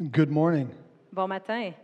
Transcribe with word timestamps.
Good 0.00 0.30
morning. 0.30 0.70
Bon 1.12 1.28
matin. 1.28 1.74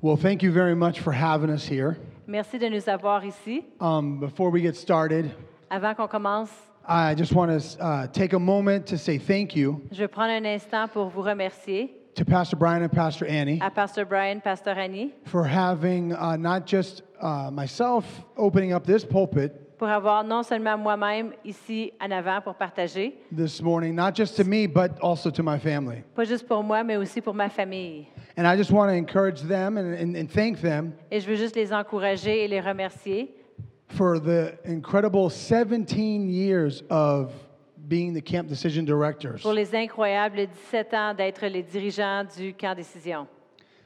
Well, 0.00 0.16
thank 0.16 0.42
you 0.42 0.50
very 0.50 0.74
much 0.74 0.98
for 0.98 1.12
having 1.12 1.50
us 1.50 1.64
here. 1.64 1.98
Merci 2.26 2.58
de 2.58 2.68
nous 2.68 2.84
avoir 2.88 3.24
ici. 3.24 3.64
Um, 3.80 4.18
before 4.18 4.50
we 4.50 4.60
get 4.60 4.74
started, 4.74 5.30
Avant 5.70 5.94
qu'on 5.96 6.08
commence, 6.08 6.50
I 6.84 7.14
just 7.14 7.32
want 7.32 7.60
to 7.60 7.80
uh, 7.80 8.06
take 8.08 8.32
a 8.32 8.40
moment 8.40 8.88
to 8.88 8.98
say 8.98 9.18
thank 9.18 9.54
you 9.54 9.80
je 9.92 9.98
vais 9.98 10.08
prendre 10.08 10.32
un 10.32 10.44
instant 10.44 10.88
pour 10.88 11.10
vous 11.10 11.22
remercier 11.22 11.90
to 12.16 12.24
Pastor 12.24 12.56
Brian 12.56 12.82
and 12.82 12.90
Pastor 12.92 13.24
Annie 13.28 13.60
à 13.60 13.72
Pasteur 13.72 14.04
Brian, 14.04 14.40
Pasteur 14.40 14.76
Annie, 14.76 15.12
for 15.26 15.44
having 15.44 16.12
uh, 16.12 16.36
not 16.36 16.66
just 16.66 17.02
uh, 17.20 17.52
myself 17.52 18.04
opening 18.36 18.72
up 18.72 18.84
this 18.84 19.04
pulpit 19.04 19.65
pour 19.78 19.88
avoir 19.88 20.24
non 20.24 20.42
seulement 20.42 20.76
moi-même 20.78 21.32
ici 21.44 21.92
en 22.00 22.10
avant 22.10 22.40
pour 22.40 22.54
partager, 22.54 23.18
this 23.34 23.60
morning, 23.60 23.94
not 23.94 24.14
just 24.14 24.36
to 24.36 24.44
me, 24.44 24.66
but 24.66 24.92
also 25.00 25.30
to 25.30 25.42
my 25.42 25.58
family. 25.58 26.02
pas 26.14 26.24
juste 26.24 26.46
pour 26.46 26.62
moi, 26.62 26.82
mais 26.82 26.96
aussi 26.96 27.20
pour 27.20 27.34
ma 27.34 27.48
famille. 27.48 28.06
And 28.38 28.46
I 28.46 28.56
just 28.56 28.70
want 28.70 28.88
to 28.88 28.94
encourage 28.94 29.40
them 29.42 29.76
and, 29.78 29.94
and, 29.94 30.16
and 30.16 30.26
thank 30.30 30.60
them 30.60 30.92
Et 31.10 31.20
je 31.20 31.26
veux 31.26 31.36
juste 31.36 31.56
les 31.56 31.72
encourager 31.72 32.44
et 32.44 32.48
les 32.48 32.60
remercier 32.60 33.34
for 33.88 34.18
the 34.18 34.58
incredible 34.66 35.30
17 35.30 36.28
years 36.28 36.82
of 36.90 37.32
being 37.88 38.12
the 38.12 38.20
camp 38.22 38.48
decision 38.48 38.84
directors. 38.84 39.42
pour 39.42 39.52
les 39.52 39.74
incroyables 39.74 40.46
17 40.70 40.94
ans 40.94 41.14
d'être 41.14 41.46
les 41.46 41.62
dirigeants 41.62 42.24
du 42.36 42.52
camp 42.52 42.74
décision. 42.74 43.26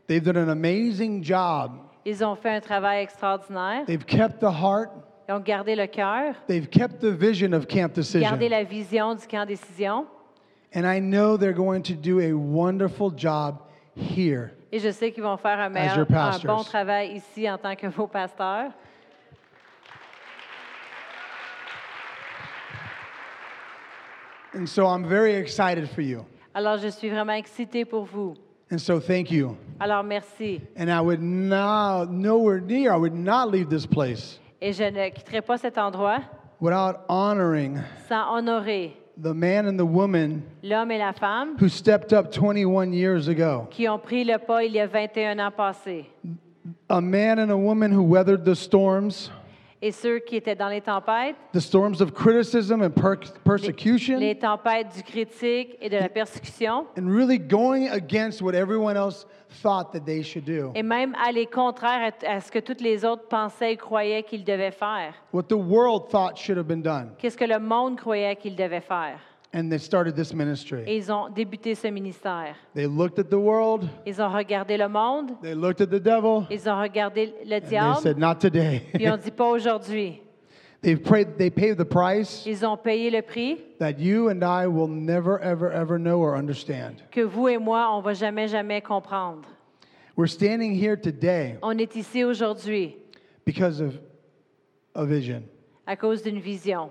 They've 0.06 0.22
done 0.24 0.36
an 0.36 0.48
amazing 0.48 1.22
job. 1.22 1.72
Ils 2.04 2.24
ont 2.24 2.34
fait 2.34 2.50
un 2.50 2.60
travail 2.60 3.02
extraordinaire. 3.02 3.84
They've 3.86 4.04
kept 4.04 4.40
the 4.40 4.50
heart, 4.50 4.90
Ils 5.30 5.32
ont 5.32 5.38
gardé 5.38 5.76
le 5.76 5.86
cœur, 5.86 6.34
they've 6.48 6.68
kept 6.68 6.98
the 6.98 7.12
vision 7.12 7.52
of 7.52 7.68
Camp 7.68 7.94
gardé 7.94 8.48
Decision. 8.48 8.48
la 8.50 8.64
vision 8.64 9.14
du 9.14 9.28
camp 9.28 9.46
décision. 9.46 10.06
And 10.74 10.84
I 10.84 10.98
know 10.98 11.36
they're 11.36 11.52
going 11.52 11.82
to 11.84 11.94
do 11.94 12.18
a 12.18 12.32
wonderful 12.32 13.12
job 13.16 13.62
here. 13.94 14.50
Et 14.72 14.80
je 14.80 14.90
sais 14.90 15.12
qu'ils 15.12 15.22
vont 15.22 15.36
faire 15.36 15.60
un, 15.60 15.68
meilleur, 15.68 15.98
your 15.98 16.06
un 16.10 16.32
pastors. 16.32 16.56
bon 16.56 16.64
travail 16.64 17.12
ici 17.14 17.48
en 17.48 17.58
tant 17.58 17.76
que 17.76 17.86
vos 17.86 18.08
pasteurs. 18.08 18.72
And 24.52 24.68
so 24.68 24.84
I'm 24.88 25.04
very 25.08 25.34
excited 25.36 25.88
for 25.88 26.02
you. 26.02 26.26
Alors, 26.54 26.78
je 26.78 26.88
suis 26.88 27.08
vraiment 27.08 27.34
excitée 27.34 27.84
pour 27.84 28.04
vous. 28.04 28.34
And 28.72 28.80
so 28.80 28.98
thank 28.98 29.30
you. 29.30 29.56
Alors, 29.78 30.02
merci. 30.02 30.60
And 30.76 30.90
I 30.90 31.00
would 31.00 31.22
now, 31.22 32.04
nowhere 32.04 32.60
near, 32.60 32.92
I 32.92 32.96
would 32.96 33.14
not 33.14 33.48
leave 33.48 33.70
this 33.70 33.86
place 33.86 34.40
Et 34.60 34.72
je 34.72 34.84
ne 34.84 35.08
quitterai 35.08 35.40
pas 35.40 35.56
cet 35.56 35.78
endroit 35.78 36.20
without 36.60 37.00
honoring 37.08 37.78
sans 38.08 38.36
honorer 38.36 38.94
the 39.16 39.32
man 39.32 39.66
and 39.66 39.78
the 39.78 39.86
woman 39.86 40.42
l'homme 40.62 40.90
et 40.90 40.98
la 40.98 41.12
femme 41.12 41.56
who 41.58 41.68
stepped 41.68 42.12
up 42.12 42.30
21 42.30 42.92
years 42.92 43.28
ago. 43.28 43.66
qui 43.70 43.88
ont 43.88 43.98
pris 43.98 44.24
le 44.24 44.38
pas 44.38 44.62
il 44.64 44.72
y 44.72 44.80
a 44.80 44.86
21 44.86 45.38
ans 45.38 45.50
passés. 45.50 46.04
A 46.88 47.00
man 47.00 47.38
and 47.38 47.50
a 47.50 47.56
woman 47.56 47.90
who 47.90 48.02
weathered 48.02 48.44
the 48.44 48.54
storms, 48.54 49.30
Et 49.82 49.92
ceux 49.92 50.18
qui 50.18 50.36
étaient 50.36 50.54
dans 50.54 50.68
les 50.68 50.82
tempêtes, 50.82 51.36
the 51.54 51.58
storms 51.60 52.02
of 52.02 52.12
criticism 52.12 52.82
and 52.82 52.90
per- 52.90 53.16
les, 53.22 53.40
persecution. 53.42 54.18
les 54.18 54.34
tempêtes 54.38 54.88
du 54.94 55.02
critique 55.02 55.76
et 55.80 55.88
de 55.88 55.96
la 55.96 56.10
persécution, 56.10 56.86
and 56.98 57.06
really 57.08 57.38
going 57.38 57.88
against 57.88 58.42
what 58.42 58.54
everyone 58.54 58.96
else 58.96 59.26
thought 59.62 59.90
that 59.92 60.00
they 60.04 60.22
should 60.22 60.44
do. 60.44 60.70
et 60.74 60.82
même 60.82 61.14
aller 61.24 61.46
contraire 61.46 62.12
à, 62.22 62.26
à 62.36 62.40
ce 62.42 62.50
que 62.52 62.58
toutes 62.58 62.82
les 62.82 63.06
autres 63.06 63.26
pensaient 63.28 63.72
et 63.72 63.76
croyaient 63.78 64.22
qu'ils 64.22 64.44
devaient 64.44 64.70
faire. 64.70 65.14
What 65.32 65.44
the 65.44 65.54
world 65.54 66.08
thought 66.10 66.36
should 66.36 66.58
have 66.58 66.66
been 66.66 66.82
done. 66.82 67.12
Qu'est-ce 67.18 67.38
que 67.38 67.46
le 67.46 67.58
monde 67.58 67.96
croyait 67.96 68.36
qu'ils 68.36 68.56
devaient 68.56 68.82
faire? 68.82 69.18
And 69.52 69.68
they 69.68 69.78
started 69.78 70.14
this 70.14 70.32
ministry. 70.32 70.84
Et 70.86 70.96
ils 70.96 71.10
ont 71.10 71.28
débuté 71.28 71.74
ce 71.74 71.88
ministère. 71.88 72.54
They 72.74 72.86
looked 72.86 73.18
at 73.18 73.30
the 73.30 73.38
world, 73.38 73.88
Ils 74.06 74.22
ont 74.22 74.28
regardé 74.28 74.76
le 74.76 74.88
monde, 74.88 75.32
they 75.42 75.54
looked 75.54 75.80
at 75.80 75.86
the 75.86 76.00
devil, 76.00 76.46
ils 76.50 76.68
ont 76.68 76.80
regardé 76.80 77.34
le 77.44 77.56
and 77.56 77.94
they 77.96 78.00
said, 78.00 78.16
Not 78.16 78.36
today. 78.38 78.82
puis 78.94 79.04
ils 79.04 79.10
ont 79.10 79.16
dit 79.16 79.32
pas 79.32 79.48
aujourd'hui. 79.48 80.22
They've 80.82 81.02
prayed, 81.02 81.36
they 81.36 81.50
paid 81.50 81.76
the 81.76 81.84
price 81.84 82.46
Ils 82.46 82.64
ont 82.64 82.76
payé 82.76 83.10
le 83.10 83.20
prix 83.22 83.58
that 83.80 83.98
you 83.98 84.30
and 84.30 84.42
I 84.42 84.66
will 84.66 84.88
never, 84.88 85.38
ever, 85.40 85.70
ever 85.70 85.98
know 85.98 86.20
or 86.22 86.36
understand. 86.36 87.02
que 87.10 87.20
vous 87.20 87.48
et 87.48 87.58
moi, 87.58 87.88
on 87.92 88.00
va 88.00 88.14
jamais, 88.14 88.48
jamais 88.48 88.80
comprendre. 88.80 89.46
We're 90.16 90.28
standing 90.28 90.72
here 90.74 90.96
today 90.96 91.58
On 91.60 91.76
est 91.76 91.96
ici 91.96 92.24
aujourd'hui 92.24 92.96
because 93.44 93.80
of 93.80 93.98
a 94.94 95.04
vision. 95.04 95.42
à 95.86 95.96
cause 95.96 96.22
d'une 96.22 96.38
vision. 96.40 96.90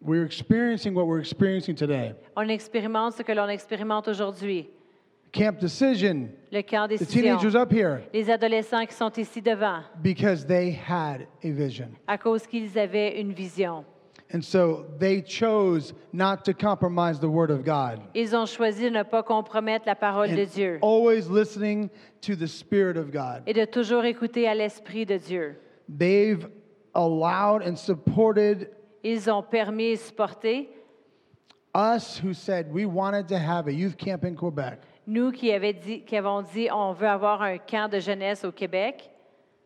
We're 0.00 0.24
experiencing 0.24 0.94
what 0.94 1.06
we're 1.06 1.20
experiencing 1.20 1.74
today. 1.74 2.14
On 2.36 2.48
expérimente 2.48 3.14
ce 3.14 3.22
que 3.22 3.32
l'on 3.32 3.48
expérimente 3.48 4.08
aujourd'hui. 4.08 4.68
Camp 5.32 5.58
Decision, 5.58 6.28
Le 6.52 6.62
camp 6.62 6.86
the 6.88 6.98
décision. 6.98 7.22
teenagers 7.38 7.54
up 7.56 7.70
here, 7.72 8.02
Les 8.14 8.30
adolescents 8.30 8.86
qui 8.86 8.94
sont 8.94 9.10
ici 9.18 9.42
devant, 9.42 9.82
because 10.02 10.46
they 10.46 10.70
had 10.70 11.26
a 11.42 11.50
vision. 11.50 11.88
à 12.06 12.16
cause 12.16 12.46
qu'ils 12.46 12.78
avaient 12.78 13.20
une 13.20 13.32
vision. 13.32 13.84
And 14.34 14.42
so 14.42 14.86
they 14.98 15.22
chose 15.22 15.94
not 16.12 16.44
to 16.44 16.52
compromise 16.54 17.20
the 17.20 17.28
word 17.28 17.50
of 17.50 17.64
God. 17.64 18.00
Ils 18.14 18.34
ont 18.34 18.46
choisi 18.46 18.84
de 18.84 18.90
ne 18.90 19.02
pas 19.02 19.22
compromettre 19.22 19.86
la 19.86 19.94
parole 19.94 20.28
de 20.34 20.42
And 20.42 20.50
Dieu 20.54 20.78
always 20.82 21.28
listening 21.30 21.90
to 22.22 22.34
the 22.34 22.46
Spirit 22.48 22.96
of 22.96 23.10
God. 23.12 23.42
et 23.46 23.52
de 23.52 23.64
toujours 23.64 24.04
écouter 24.04 24.46
à 24.48 24.54
l'Esprit 24.54 25.04
de 25.06 25.16
Dieu. 25.18 25.56
They've 25.88 26.48
allowed 26.94 27.62
and 27.62 27.76
supported 27.76 28.68
Ils 29.06 29.30
ont 29.30 29.42
permis 29.42 29.96
supporté 29.96 30.68
us 31.76 32.18
who 32.18 32.32
said 32.32 32.72
we 32.72 32.84
wanted 32.86 33.28
to 33.28 33.36
have 33.38 33.68
a 33.68 33.72
youth 33.72 33.96
camp 33.96 34.24
in 34.24 34.34
Quebec. 34.34 34.80
nous 35.06 35.30
qui, 35.30 35.52
avaient 35.52 35.74
dit, 35.74 36.00
qui 36.00 36.16
avons 36.16 36.42
dit 36.42 36.68
on 36.72 36.92
veut 36.92 37.06
avoir 37.06 37.40
un 37.42 37.58
camp 37.58 37.88
de 37.88 38.00
jeunesse 38.00 38.44
au 38.44 38.50
Québec. 38.50 39.08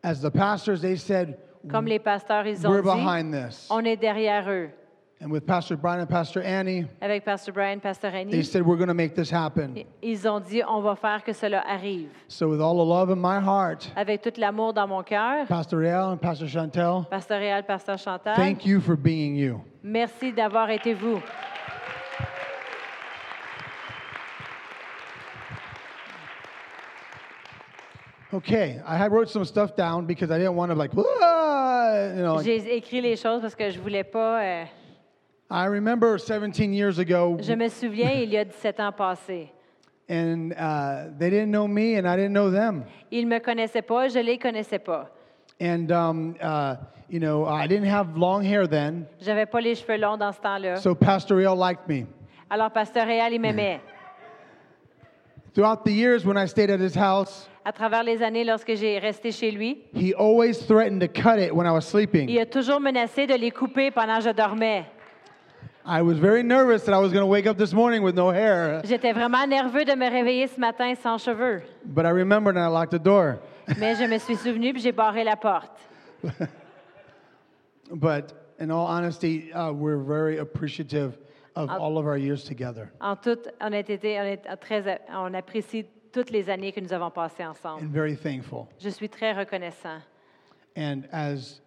As 0.03 0.21
the 0.21 0.29
pastors, 0.29 0.81
they 0.81 0.95
said, 0.95 1.37
Comme 1.69 1.85
les 1.87 1.99
pasteurs, 1.99 2.45
ils 2.45 2.65
ont 2.67 2.69
we're 2.69 2.83
dit 2.83 2.89
behind 2.89 3.33
this. 3.33 3.67
on 3.71 3.83
est 3.83 3.97
derrière 3.97 4.47
eux. 4.49 4.69
And 5.21 5.31
with 5.31 5.45
Pastor 5.45 5.77
Brian 5.77 5.99
and 5.99 6.09
Pastor 6.09 6.41
Annie, 6.41 6.87
Avec 6.99 7.23
Brian, 7.53 7.79
they 8.31 8.41
said, 8.41 8.65
we're 8.65 8.75
going 8.75 8.87
to 8.87 8.95
make 8.95 9.13
this 9.13 9.29
happen. 9.29 9.85
ils 10.01 10.25
ont 10.27 10.39
dit 10.39 10.63
on 10.67 10.81
va 10.81 10.95
faire 10.95 11.23
que 11.23 11.31
cela 11.31 11.63
arrive. 11.69 12.09
So, 12.27 12.49
with 12.49 12.59
all 12.59 12.75
the 12.75 12.83
love 12.83 13.11
in 13.11 13.19
my 13.21 13.39
heart, 13.39 13.91
Avec 13.95 14.23
tout 14.23 14.33
l'amour 14.39 14.73
dans 14.73 14.87
mon 14.87 15.03
cœur, 15.03 15.45
Pastor 15.47 15.77
Real 15.79 16.09
and 16.11 16.17
Pastor 16.19 16.47
Chantel, 16.47 17.05
Pasteur 17.07 17.37
Réal, 17.39 17.63
Pasteur 17.63 17.99
Chantal, 17.99 18.35
thank 18.35 18.65
you 18.65 18.79
for 18.81 18.95
being 18.95 19.35
you. 19.35 19.61
merci 19.83 20.33
d'avoir 20.33 20.71
été 20.71 20.95
vous. 20.95 21.21
Okay, 28.33 28.79
I 28.85 28.95
had 28.97 29.11
wrote 29.11 29.29
some 29.29 29.43
stuff 29.43 29.75
down 29.75 30.05
because 30.05 30.31
I 30.31 30.37
didn't 30.37 30.55
want 30.55 30.71
to 30.71 30.75
like, 30.75 30.93
"Whoa," 30.93 32.13
you 32.15 32.21
know. 32.21 32.35
like- 32.35 32.45
J'ai 32.45 32.75
écrit 32.77 33.01
les 33.01 33.17
choses 33.17 33.41
parce 33.41 33.55
que 33.55 33.69
je 33.69 33.79
voulais 33.79 34.05
pas. 34.05 34.41
euh, 34.41 34.63
I 35.51 35.65
remember 35.65 36.17
17 36.17 36.73
years 36.73 36.97
ago, 36.97 37.37
je 37.41 37.53
me 37.55 37.67
souviens, 37.67 38.11
il 38.11 38.29
y 38.31 38.37
a 38.37 38.45
17 38.45 38.79
ans 38.79 38.91
passés. 38.93 39.49
and 40.09 40.53
uh, 40.53 41.09
they 41.17 41.29
didn't 41.29 41.51
know 41.51 41.67
me, 41.67 41.95
and 41.95 42.07
I 42.07 42.15
didn't 42.15 42.33
know 42.33 42.49
them. 42.49 42.85
Ils 43.11 43.25
me 43.27 43.39
connaissaient 43.39 43.85
pas, 43.85 44.07
je 44.09 44.19
les 44.19 44.37
connaissais 44.37 44.79
pas. 44.79 45.09
And 45.59 45.91
um, 45.91 46.35
uh, 46.41 46.75
you 47.09 47.19
know, 47.19 47.45
I 47.45 47.67
didn't 47.67 47.89
have 47.89 48.17
long 48.17 48.43
hair 48.43 48.65
then, 48.67 49.05
J'avais 49.21 49.45
pas 49.45 49.59
les 49.61 49.75
cheveux 49.75 49.97
longs 49.97 50.17
dans 50.17 50.31
ce 50.33 50.39
temps-là. 50.39 50.77
so 50.77 50.95
Pastor 50.95 51.37
Real 51.37 51.55
liked 51.57 51.87
me. 51.87 52.07
Alors 52.49 52.71
Pasteur 52.71 53.05
Réal, 53.05 53.33
il 53.33 53.39
m'aimait. 53.39 53.79
Throughout 55.53 55.83
the 55.83 55.91
years 55.91 56.25
when 56.25 56.37
I 56.37 56.45
stayed 56.45 56.69
at 56.69 56.79
his 56.79 56.95
house, 56.95 57.49
À 57.65 57.71
travers 57.73 58.03
les 58.03 58.23
années, 58.23 58.43
lorsque 58.45 58.73
j'ai 58.75 58.97
resté 58.99 59.31
chez 59.31 59.51
lui, 59.51 59.83
he 59.93 60.13
always 60.13 60.65
threatened 60.65 61.01
to 61.01 61.07
cut 61.07 61.37
it 61.39 61.53
when 61.53 61.67
I 61.67 61.71
was 61.71 61.81
il 61.81 61.89
sleeping. 61.91 62.39
a 62.39 62.45
toujours 62.45 62.79
menacé 62.79 63.27
de 63.27 63.35
les 63.35 63.51
couper 63.51 63.91
pendant 63.91 64.17
que 64.17 64.23
je 64.23 64.29
dormais. 64.31 64.85
I 65.85 66.01
was 66.03 66.19
very 66.19 66.43
nervous 66.43 66.83
that 66.83 66.93
I 66.93 66.99
was 66.99 67.11
going 67.11 67.23
to 67.23 67.27
wake 67.27 67.47
up 67.47 67.57
this 67.57 67.73
morning 67.73 68.03
with 68.03 68.15
no 68.15 68.29
hair, 68.29 68.81
J'étais 68.83 69.13
vraiment 69.13 69.47
nerveux 69.47 69.83
de 69.85 69.95
me 69.95 70.09
réveiller 70.09 70.47
ce 70.47 70.59
matin 70.59 70.93
sans 70.95 71.17
cheveux. 71.17 71.63
but 71.85 72.05
I 72.05 72.09
remembered 72.09 72.55
and 72.55 72.63
I 72.63 72.67
locked 72.67 72.91
the 72.91 72.99
door. 73.03 73.39
Mais 73.77 73.95
je 73.95 74.05
me 74.07 74.17
suis 74.19 74.35
souvenu 74.35 74.73
puis 74.73 74.81
j'ai 74.81 74.91
barré 74.91 75.23
la 75.23 75.35
porte. 75.35 75.79
But 77.93 78.53
in 78.59 78.71
all 78.71 78.85
honesty, 78.85 79.51
uh, 79.53 79.71
we're 79.71 79.97
very 79.97 80.37
appreciative 80.37 81.17
of 81.55 81.69
all 81.69 81.97
of 81.97 82.05
our 82.05 82.17
years 82.17 82.43
together 82.45 82.89
En 83.01 83.15
toute 83.17 83.49
honnêteté, 83.59 84.17
on, 84.19 84.25
est 84.25 84.55
très, 84.61 84.99
on 85.09 85.33
apprécie 85.33 85.85
toutes 86.13 86.29
les 86.31 86.49
années 86.49 86.71
que 86.71 86.79
nous 86.79 86.93
avons 86.93 87.09
passées 87.11 87.43
ensemble. 87.45 87.83
and 87.83 87.91
very 87.91 88.15
thankful. 88.15 88.67
Je 88.79 88.89
suis 88.89 89.09
très 89.09 89.33
reconnaissant. 89.33 89.99
And 90.77 91.03
as 91.11 91.59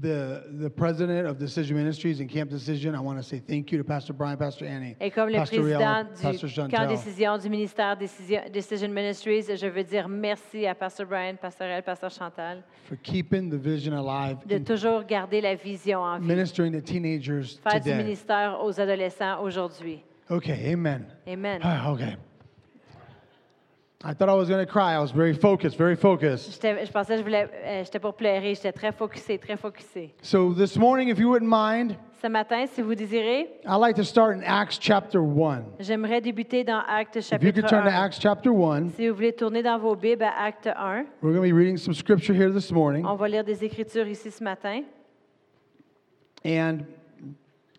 the, 0.00 0.44
the 0.60 0.70
president 0.70 1.26
of 1.26 1.38
Decision 1.38 1.76
Ministries 1.76 2.20
and 2.20 2.28
Camp 2.28 2.50
Decision, 2.50 2.94
I 2.94 3.00
want 3.00 3.18
to 3.18 3.22
say 3.22 3.38
thank 3.38 3.70
you 3.72 3.78
to 3.78 3.84
Pastor 3.84 4.12
Brian, 4.12 4.36
Pastor 4.36 4.64
Annie, 4.66 4.96
Et 5.00 5.10
comme 5.10 5.28
le 5.28 5.36
Pastor 5.36 5.62
Riel, 5.62 5.78
président 5.78 6.04
Pastor 6.22 6.48
du 6.48 6.54
camp 6.54 6.70
Chantel, 6.70 6.88
décision 6.88 7.38
du 7.38 7.48
ministère 7.48 7.96
Decision, 7.96 8.40
Decision 8.52 8.88
Ministries, 8.88 9.44
je 9.56 9.66
veux 9.66 9.84
dire 9.84 10.08
merci 10.08 10.66
à 10.66 10.74
Pastor 10.74 11.06
Brian, 11.06 11.36
Pastor 11.40 11.66
El, 11.66 11.82
Pastor 11.82 12.10
Chantal, 12.10 12.62
for 12.88 12.96
keeping 13.02 13.50
the 13.50 13.58
vision 13.58 13.92
alive 13.94 14.38
de 14.46 14.56
and 14.56 14.64
toujours 14.64 15.04
garder 15.04 15.40
la 15.40 15.54
vision 15.54 16.00
en 16.00 16.18
vie. 16.18 16.26
ministering 16.26 16.72
to 16.72 16.80
teenagers 16.80 17.58
Faire 17.62 17.80
du 17.80 17.90
today. 17.90 17.96
ministère 18.02 18.58
aux 18.62 18.80
adolescents 18.80 19.40
aujourd'hui. 19.42 20.02
Okay, 20.30 20.72
amen. 20.72 21.06
Amen. 21.28 21.60
Ah, 21.62 21.90
okay. 21.92 22.16
I 24.06 24.12
thought 24.12 24.28
I 24.28 24.34
was 24.34 24.50
going 24.50 24.64
to 24.64 24.70
cry. 24.70 24.92
I 24.92 24.98
was 24.98 25.12
very 25.12 25.32
focused, 25.32 25.78
very 25.78 25.96
focused. 25.96 26.60
Je 26.62 26.92
pensais 26.92 27.14
que 27.14 27.16
je 27.16 27.22
voulais, 27.22 27.48
euh, 27.64 27.82
j'étais 27.84 27.98
pour 27.98 28.12
pleurer. 28.14 28.54
J'étais 28.54 28.72
très 28.72 28.92
focusé, 28.92 29.38
très 29.38 29.56
focusé. 29.56 30.12
So 30.20 30.52
this 30.52 30.76
morning, 30.76 31.08
if 31.08 31.18
you 31.18 31.30
wouldn't 31.30 31.48
mind, 31.48 31.96
Ce 32.20 32.28
matin, 32.28 32.66
si 32.66 32.82
vous 32.82 32.94
désirez, 32.94 33.48
I'd 33.66 33.80
like 33.80 33.96
to 33.96 34.04
start 34.04 34.36
in 34.36 34.42
Acts 34.42 34.78
chapter 34.78 35.22
1. 35.22 35.76
j'aimerais 35.80 36.20
débuter 36.20 36.64
dans 36.64 36.82
Actes 36.86 37.16
If 37.16 37.32
you 37.32 37.38
chapitre 37.38 37.62
could 37.62 37.68
turn 37.70 37.84
to 37.84 37.90
1. 37.90 37.94
Acts 37.94 38.18
chapter 38.20 38.50
1, 38.52 38.90
Si 38.90 39.08
vous 39.08 39.14
voulez 39.14 39.32
tourner 39.32 39.62
dans 39.62 39.78
vos 39.78 39.96
Bibles 39.96 40.22
à 40.22 40.44
Acte 40.44 40.66
1, 40.66 41.06
we're 41.22 41.32
going 41.32 41.36
to 41.36 41.42
be 41.42 41.52
reading 41.52 41.78
some 41.78 41.94
scripture 41.94 42.34
here 42.34 42.52
this 42.52 42.70
morning. 42.70 43.06
on 43.06 43.16
va 43.16 43.26
lire 43.26 43.42
des 43.42 43.64
Écritures 43.64 44.06
ici 44.06 44.30
ce 44.30 44.44
matin. 44.44 44.82
And 46.44 46.84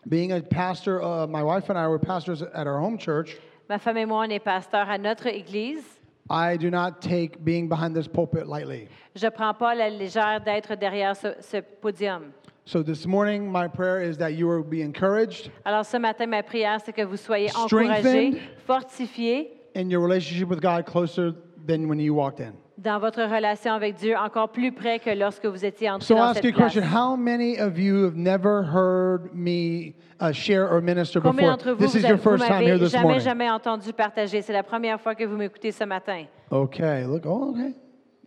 being 0.09 0.31
a 0.31 0.41
pastor, 0.41 1.03
uh, 1.03 1.27
my 1.27 1.43
wife 1.43 1.69
and 1.69 1.77
I 1.77 1.87
were 1.87 1.99
pastors 1.99 2.41
at 2.41 2.65
our 2.65 2.79
home 2.79 2.97
church. 2.97 3.37
Ma 3.69 3.77
femme 3.77 3.97
et 3.97 4.05
moi, 4.05 4.25
on 4.25 4.29
est 4.31 4.39
pasteurs 4.39 4.89
à 4.89 4.97
notre 4.97 5.27
Église. 5.27 5.94
I 6.29 6.57
do 6.57 6.71
not 6.71 7.01
take 7.01 7.43
being 7.43 7.67
behind 7.69 7.95
this 7.95 8.07
pulpit 8.07 8.47
lightly. 8.47 8.87
Je 9.15 9.29
prends 9.29 9.53
pas 9.53 9.75
la 9.75 9.89
légère 9.89 10.43
d'être 10.43 10.75
derrière 10.75 11.15
ce, 11.15 11.35
ce 11.39 11.61
podium. 11.61 12.33
So 12.65 12.81
this 12.81 13.05
morning, 13.05 13.51
my 13.51 13.67
prayer 13.67 14.01
is 14.01 14.17
that 14.17 14.33
you 14.33 14.47
will 14.47 14.63
be 14.63 14.81
encouraged 14.81 15.51
Alors 15.65 15.85
ce 15.85 15.97
matin, 15.97 16.25
ma 16.25 16.41
prière, 16.41 16.81
c'est 16.83 16.93
que 16.93 17.03
vous 17.05 17.17
soyez 17.17 17.49
Strengthened. 17.49 18.35
encouragés, 18.35 18.41
fortifiés 18.65 19.51
in 19.75 19.89
your 19.91 20.01
relationship 20.01 20.49
with 20.49 20.61
God 20.61 20.85
closer 20.87 21.31
than 21.67 21.87
when 21.87 21.99
you 21.99 22.15
walked 22.15 22.39
in. 22.39 22.53
Dans 22.77 22.99
votre 22.99 23.21
relation 23.23 23.71
avec 23.73 23.95
Dieu, 23.95 24.15
encore 24.17 24.49
plus 24.49 24.71
près 24.71 24.99
que 24.99 25.09
lorsque 25.09 25.45
vous 25.45 25.63
étiez 25.63 25.89
entrés 25.89 26.05
So 26.07 26.15
I'll 26.15 26.19
dans 26.19 26.29
ask 26.31 26.43
you 26.43 26.49
cette 26.51 26.59
a 26.59 26.63
question. 26.63 26.81
place. 26.81 26.93
How 26.93 27.15
many 27.15 27.57
of 27.59 27.77
you 27.79 28.03
have 28.03 28.15
never 28.15 28.63
heard 28.63 29.33
me 29.33 29.93
uh, 30.19 30.31
share 30.33 30.67
or 30.69 30.81
minister 30.81 31.21
Combien 31.21 31.55
before? 31.55 31.57
d'entre 31.57 31.71
vous, 31.71 31.77
This 31.85 31.91
vous 31.93 31.97
is 31.99 32.01
your 32.01 32.11
avez- 32.13 32.17
vous 32.17 32.29
first 32.31 32.45
time 32.45 32.61
here 32.61 32.73
m'avez 32.75 32.79
this 32.83 32.91
jamais, 32.91 33.03
morning. 33.03 33.21
jamais 33.23 33.49
entendu 33.49 33.93
partager? 33.93 34.41
C'est 34.41 34.53
la 34.53 34.63
première 34.63 34.99
fois 34.99 35.15
que 35.15 35.23
vous 35.23 35.37
m'écoutez 35.37 35.71
ce 35.71 35.83
matin. 35.85 36.25
Okay, 36.51 37.03
look, 37.05 37.23
oh, 37.25 37.51
okay. 37.53 37.73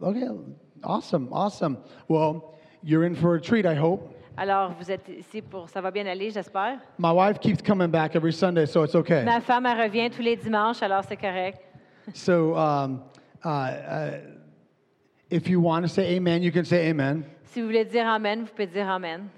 Okay, 0.00 0.26
awesome, 0.82 1.28
awesome. 1.32 1.76
Well, 2.08 2.54
you're 2.82 3.04
in 3.04 3.14
for 3.14 3.34
a 3.34 3.40
treat, 3.40 3.66
I 3.66 3.74
hope. 3.76 4.00
Alors, 4.36 4.70
vous 4.78 4.88
êtes 4.90 5.08
ici 5.08 5.42
pour... 5.42 5.68
Ça 5.68 5.80
va 5.80 5.90
bien 5.90 6.06
aller, 6.06 6.30
j'espère? 6.30 6.78
My 6.98 7.10
wife 7.12 7.40
keeps 7.40 7.60
coming 7.60 7.90
back 7.90 8.14
every 8.14 8.32
Sunday, 8.32 8.64
so 8.66 8.84
it's 8.84 8.94
okay. 8.94 9.24
Ma 9.24 9.40
femme, 9.40 9.66
elle 9.66 9.82
revient 9.82 10.08
tous 10.10 10.22
les 10.22 10.36
dimanches, 10.36 10.80
alors 10.82 11.02
c'est 11.04 11.16
correct. 11.16 11.60
So 12.14 12.56
um, 12.56 13.02
uh, 13.44 13.48
uh, 13.48 14.10
if 15.30 15.48
you 15.48 15.60
want 15.60 15.82
to 15.84 15.88
say 15.88 16.16
amen, 16.16 16.42
you 16.42 16.50
can 16.52 16.64
say 16.64 16.88
amen. 16.90 17.24
Si 17.52 17.60
vous 17.60 17.66
voulez 17.68 17.84
dire 17.84 18.06
Amen, 18.06 18.40
vous 18.40 18.50
pouvez 18.50 18.66
dire 18.66 18.86
Amen. 18.88 19.28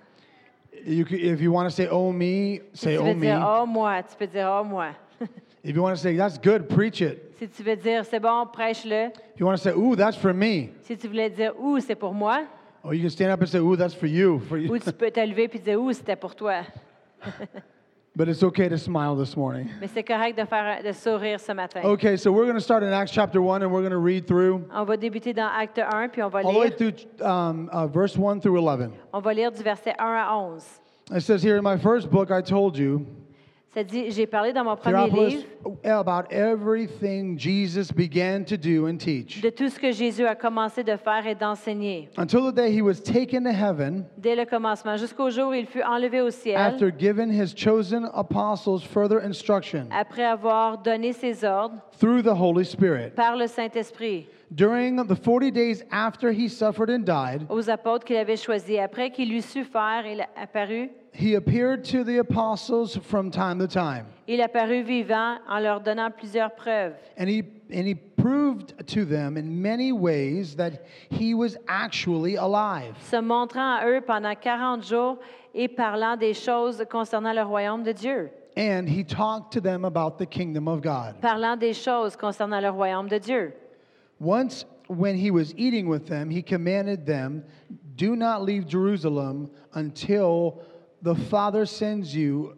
You 0.84 1.04
can, 1.04 1.16
if 1.16 1.40
you 1.40 1.52
want 1.52 1.66
to 1.68 1.70
say 1.70 1.86
oh 1.88 2.12
me, 2.12 2.60
Si 2.72 2.84
say 2.86 2.96
tu 2.96 2.98
oh 3.00 3.04
veux 3.04 3.14
me. 3.14 3.20
dire 3.26 3.40
Oh 3.46 3.66
moi, 3.66 4.02
tu 4.02 4.16
peux 4.16 4.26
dire 4.26 4.48
Oh 4.50 4.64
moi. 4.64 4.94
If 5.62 5.76
you 5.76 5.82
want 5.82 5.94
to 5.94 6.00
say 6.00 6.16
that's 6.16 6.38
good, 6.38 6.68
preach 6.68 7.02
it. 7.02 7.34
si 7.38 7.46
tu 7.46 7.62
veux 7.62 7.76
dire 7.76 8.04
C'est 8.04 8.18
bon, 8.20 8.46
prêche-le. 8.46 9.10
If 9.34 9.38
you 9.40 9.46
want 9.46 9.56
to 9.56 9.62
say 9.62 9.72
ooh, 9.72 9.94
that's 9.94 10.16
for 10.16 10.32
me. 10.32 10.70
Si 10.82 10.96
tu 10.96 11.06
voulais 11.08 11.30
dire 11.30 11.52
Ouh, 11.58 11.78
c'est 11.80 11.94
pour 11.94 12.14
moi. 12.14 12.46
Oh, 12.82 12.92
you 12.92 13.02
can 13.02 13.10
stand 13.10 13.30
up 13.30 13.40
and 13.42 13.46
say 13.48 13.58
ooh, 13.58 13.76
that's 13.76 13.94
for 13.94 14.06
you. 14.06 14.40
For 14.48 14.56
you. 14.58 14.72
Ou 14.72 14.78
tu 14.78 14.90
peux 14.92 15.10
te 15.10 15.20
lever 15.20 15.48
puis 15.48 15.60
dire 15.60 15.80
Ouh, 15.80 15.92
c'était 15.92 16.16
pour 16.16 16.34
toi. 16.34 16.62
but 18.16 18.28
it's 18.28 18.42
okay 18.42 18.68
to 18.68 18.78
smile 18.78 19.14
this 19.16 19.36
morning. 19.36 19.68
Mais 19.80 19.88
c'est 19.88 20.02
correct 20.02 20.38
de 20.38 20.44
faire 20.44 20.82
de 20.82 20.92
sourire 20.92 21.38
ce 21.40 21.52
matin. 21.52 21.80
Okay, 21.84 22.16
so 22.16 22.32
we're 22.32 22.44
going 22.44 22.56
to 22.56 22.60
start 22.60 22.82
in 22.82 22.92
Acts 22.92 23.12
chapter 23.12 23.40
1 23.40 23.62
and 23.62 23.72
we're 23.72 23.80
going 23.80 23.90
to 23.92 23.98
read 23.98 24.26
through 24.26 24.64
On 24.72 24.84
va 24.84 24.96
débuter 24.96 25.34
dans 25.34 25.48
Acte 25.48 25.78
1, 25.78 26.08
puis 26.08 26.22
on 26.22 26.28
va 26.28 26.40
all 26.40 26.52
the 26.52 26.58
way 26.58 26.68
lire, 26.68 26.76
through 26.76 27.26
um, 27.26 27.68
uh, 27.72 27.86
verse 27.86 28.16
1 28.16 28.40
through 28.40 28.58
11. 28.58 28.92
on 29.12 29.20
va 29.20 29.32
lire 29.32 29.50
du 29.50 29.62
verset 29.62 29.94
1 29.98 30.04
à 30.04 30.32
11. 30.34 30.64
It 31.12 31.22
says 31.22 31.42
here 31.42 31.56
in 31.56 31.62
my 31.62 31.76
first 31.76 32.10
book, 32.10 32.30
I 32.30 32.40
told 32.40 32.76
you, 32.76 33.06
Ça 33.72 33.84
dit, 33.84 34.10
j'ai 34.10 34.26
parlé 34.26 34.52
dans 34.52 34.64
mon 34.64 34.74
premier 34.74 35.08
livre 35.08 35.44
about 35.84 36.26
everything 36.32 37.38
Jesus 37.38 37.92
began 37.94 38.42
to 38.44 38.56
do 38.56 38.88
and 38.88 38.96
teach 38.98 39.40
de 39.40 39.48
tout 39.48 39.68
ce 39.68 39.78
que 39.78 39.92
Jésus 39.92 40.26
a 40.26 40.34
commencé 40.34 40.82
de 40.82 40.96
faire 40.96 41.24
et 41.24 41.36
d'enseigner. 41.36 42.08
until 42.18 42.50
the 42.50 42.52
day 42.52 42.72
he 42.76 42.82
was 42.82 42.94
taken 43.00 43.44
to 43.44 43.50
heaven 43.50 44.04
Dès 44.18 44.34
le 44.34 44.44
commencement, 44.44 44.96
jusqu'au 44.96 45.30
jour 45.30 45.50
où 45.50 45.54
il 45.54 45.66
fut 45.66 45.82
enlevé 45.84 46.20
au 46.20 46.30
ciel, 46.30 46.56
after 46.56 46.90
giving 46.90 47.30
his 47.30 47.54
chosen 47.54 48.10
apostles 48.12 48.80
further 48.80 49.20
instruction 49.24 49.86
après 49.92 50.24
avoir 50.24 50.78
donné 50.78 51.12
ses 51.12 51.44
ordres 51.44 51.76
through 51.96 52.22
the 52.22 52.34
Holy 52.36 52.64
Spirit. 52.64 53.10
par 53.14 53.36
le 53.36 53.46
Saint-Esprit 53.46 54.26
During 54.52 54.96
the 55.06 55.14
40 55.14 55.52
days 55.52 55.84
after 55.92 56.32
he 56.32 56.48
suffered 56.48 56.90
and 56.90 57.04
died, 57.04 57.46
aux 57.48 57.70
apôtres 57.70 58.04
qu'il 58.04 58.16
avait 58.16 58.36
choisis. 58.36 58.80
Après 58.80 59.10
qu'il 59.12 59.32
eut 59.32 59.42
su 59.42 59.62
faire, 59.62 60.04
il 60.06 60.26
apparut, 60.36 60.90
he 61.12 61.36
appeared 61.36 61.84
to 61.84 62.02
the 62.02 62.18
apostles 62.18 62.98
from 62.98 63.30
time 63.30 63.60
to 63.60 63.68
time. 63.68 64.06
il 64.26 64.40
apparut 64.40 64.82
vivant 64.82 65.38
en 65.48 65.60
leur 65.60 65.80
donnant 65.80 66.10
plusieurs 66.10 66.50
preuves. 66.50 66.94
And 67.16 67.28
he, 67.28 67.44
and 67.72 67.86
he 67.86 67.94
proved 67.94 68.74
to 68.88 69.04
them 69.04 69.36
in 69.36 69.62
many 69.62 69.92
ways 69.92 70.56
that 70.56 70.84
he 71.10 71.32
was 71.32 71.56
actually 71.68 72.34
alive. 72.34 72.96
se 73.08 73.20
montrant 73.20 73.76
à 73.76 73.86
eux 73.86 74.00
pendant 74.00 74.34
40 74.34 74.82
jours 74.82 75.18
et 75.54 75.68
parlant 75.68 76.16
des 76.16 76.34
choses 76.34 76.84
concernant 76.90 77.32
le 77.32 77.42
royaume 77.42 77.84
de 77.84 77.92
Dieu. 77.92 78.30
And 78.56 78.88
he 78.88 79.04
talked 79.04 79.52
to 79.52 79.60
them 79.60 79.84
about 79.84 80.18
the 80.18 80.26
kingdom 80.26 80.66
of 80.66 80.80
God. 80.82 81.20
Parlant 81.20 81.56
des 81.56 81.72
choses 81.72 82.16
concernant 82.16 82.60
le 82.60 82.70
royaume 82.70 83.08
de 83.08 83.18
Dieu. 83.18 83.52
Once, 84.20 84.66
when 84.88 85.16
he 85.16 85.30
was 85.30 85.54
eating 85.56 85.88
with 85.88 86.06
them, 86.06 86.28
he 86.30 86.42
commanded 86.42 87.06
them, 87.06 87.42
Do 87.96 88.14
not 88.14 88.44
leave 88.44 88.66
Jerusalem 88.66 89.50
until 89.74 90.60
the 91.02 91.14
Father 91.14 91.64
sends 91.64 92.14
you 92.14 92.56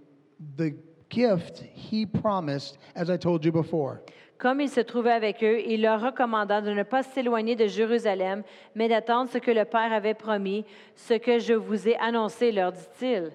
the 0.57 0.75
gift 1.09 1.63
he 1.73 2.05
promised, 2.05 2.79
as 2.97 3.09
I 3.11 3.17
told 3.17 3.45
you 3.45 3.53
before. 3.53 4.03
Comme 4.39 4.61
il 4.61 4.69
se 4.69 4.81
trouvait 4.81 5.13
avec 5.13 5.41
eux, 5.45 5.61
il 5.65 5.83
leur 5.83 6.01
recommanda 6.01 6.61
de 6.61 6.75
ne 6.75 6.83
pas 6.83 7.05
s'éloigner 7.05 7.55
de 7.55 7.69
Jérusalem, 7.69 8.43
mais 8.75 8.89
d'attendre 8.89 9.31
ce 9.31 9.39
que 9.39 9.53
le 9.53 9.65
Père 9.65 9.93
avait 9.93 10.15
promis, 10.15 10.65
ce 10.97 11.15
que 11.15 11.39
je 11.39 11.55
vous 11.55 11.87
ai 11.87 11.97
annoncé, 11.99 12.51
leur 12.51 12.73
dit-il. 12.73 13.31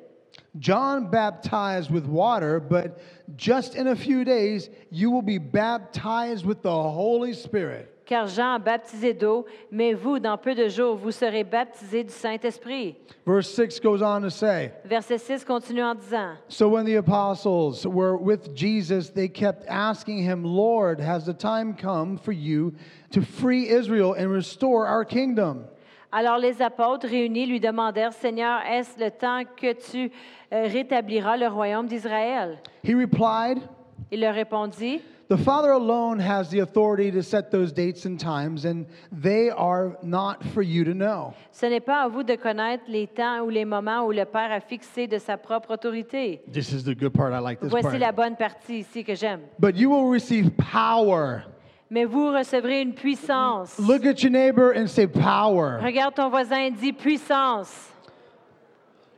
John 0.59 1.09
baptized 1.09 1.91
with 1.91 2.05
water, 2.07 2.59
but 2.59 2.99
just 3.37 3.75
in 3.75 3.87
a 3.87 3.95
few 3.95 4.25
days, 4.25 4.69
you 4.91 5.09
will 5.09 5.21
be 5.21 5.37
baptized 5.37 6.45
with 6.45 6.61
the 6.61 6.67
Holy 6.67 7.33
Spirit. 7.33 7.96
Car 8.07 8.25
Jean 8.27 8.53
a 8.53 8.57
baptisé 8.57 9.13
d'eau, 9.13 9.45
mais 9.69 9.93
vous, 9.93 10.17
dans 10.17 10.37
peu 10.37 10.55
de 10.55 10.69
jours, 10.69 10.95
vous 10.95 11.11
serez 11.11 11.43
baptisés 11.43 12.05
du 12.05 12.13
Saint-Esprit. 12.13 12.95
Verse 13.25 13.49
6 13.49 13.81
goes 13.81 14.01
on 14.01 14.21
to 14.21 14.29
say, 14.29 14.71
Verset 14.85 15.17
6 15.17 15.43
continue 15.43 15.83
en 15.83 15.93
disant, 15.93 16.37
So 16.47 16.69
when 16.69 16.85
the 16.85 16.95
apostles 16.95 17.85
were 17.85 18.15
with 18.15 18.55
Jesus, 18.55 19.09
they 19.09 19.27
kept 19.27 19.65
asking 19.67 20.19
him, 20.19 20.45
Lord, 20.45 21.01
has 21.01 21.25
the 21.25 21.33
time 21.33 21.73
come 21.73 22.17
for 22.17 22.31
you 22.31 22.73
to 23.11 23.21
free 23.21 23.67
Israel 23.67 24.13
and 24.13 24.31
restore 24.31 24.87
our 24.87 25.03
kingdom? 25.03 25.65
Alors 26.09 26.37
les 26.37 26.61
apôtres 26.61 27.09
réunis 27.09 27.45
lui 27.45 27.59
demandèrent, 27.59 28.13
Seigneur, 28.13 28.61
est-ce 28.65 28.97
le 28.97 29.11
temps 29.11 29.43
que 29.57 29.73
tu 29.73 30.09
euh, 30.53 30.67
rétabliras 30.71 31.35
le 31.35 31.47
royaume 31.49 31.87
d'Israël? 31.87 32.57
He 32.85 32.95
replied, 32.95 33.61
Il 34.09 34.21
leur 34.21 34.33
répondit, 34.33 35.01
The 35.29 35.37
Father 35.37 35.71
alone 35.71 36.19
has 36.19 36.49
the 36.49 36.59
authority 36.59 37.11
to 37.11 37.21
set 37.21 37.51
those 37.51 37.73
dates 37.73 38.05
and 38.05 38.17
times, 38.17 38.63
and 38.63 38.85
they 39.11 39.49
are 39.49 39.97
not 40.01 40.41
for 40.53 40.61
you 40.61 40.85
to 40.85 40.93
know. 40.93 41.33
Ce 41.51 41.65
n'est 41.65 41.81
pas 41.83 42.05
à 42.05 42.07
vous 42.09 42.23
de 42.23 42.35
connaître 42.37 42.83
les 42.87 43.07
temps 43.07 43.41
ou 43.43 43.49
les 43.49 43.65
moments 43.65 44.05
où 44.05 44.13
le 44.13 44.23
Père 44.23 44.53
a 44.53 44.61
fixé 44.61 45.05
de 45.05 45.17
sa 45.17 45.35
propre 45.35 45.71
autorité. 45.71 46.39
This 46.49 46.71
is 46.71 46.83
the 46.85 46.95
good 46.95 47.13
part. 47.13 47.33
I 47.33 47.39
like 47.39 47.59
this 47.59 47.69
Voici 47.71 47.89
part. 47.89 47.99
la 47.99 48.11
bonne 48.13 48.37
partie 48.37 48.79
ici 48.79 49.03
que 49.03 49.15
j'aime. 49.15 49.41
But 49.59 49.75
you 49.75 49.89
will 49.89 50.09
receive 50.09 50.51
power. 50.51 51.43
Mais 51.89 52.05
vous 52.05 52.31
recevrez 52.31 52.81
une 52.81 52.93
puissance. 52.93 53.77
Look 53.79 54.05
at 54.05 54.21
your 54.23 54.31
neighbor 54.31 54.71
and 54.71 54.87
say, 54.87 55.07
Power. 55.07 55.79
Regarde 55.81 56.15
ton 56.15 56.29
voisin 56.29 56.67
et 56.67 56.71
dis 56.71 56.93
puissance. 56.93 57.91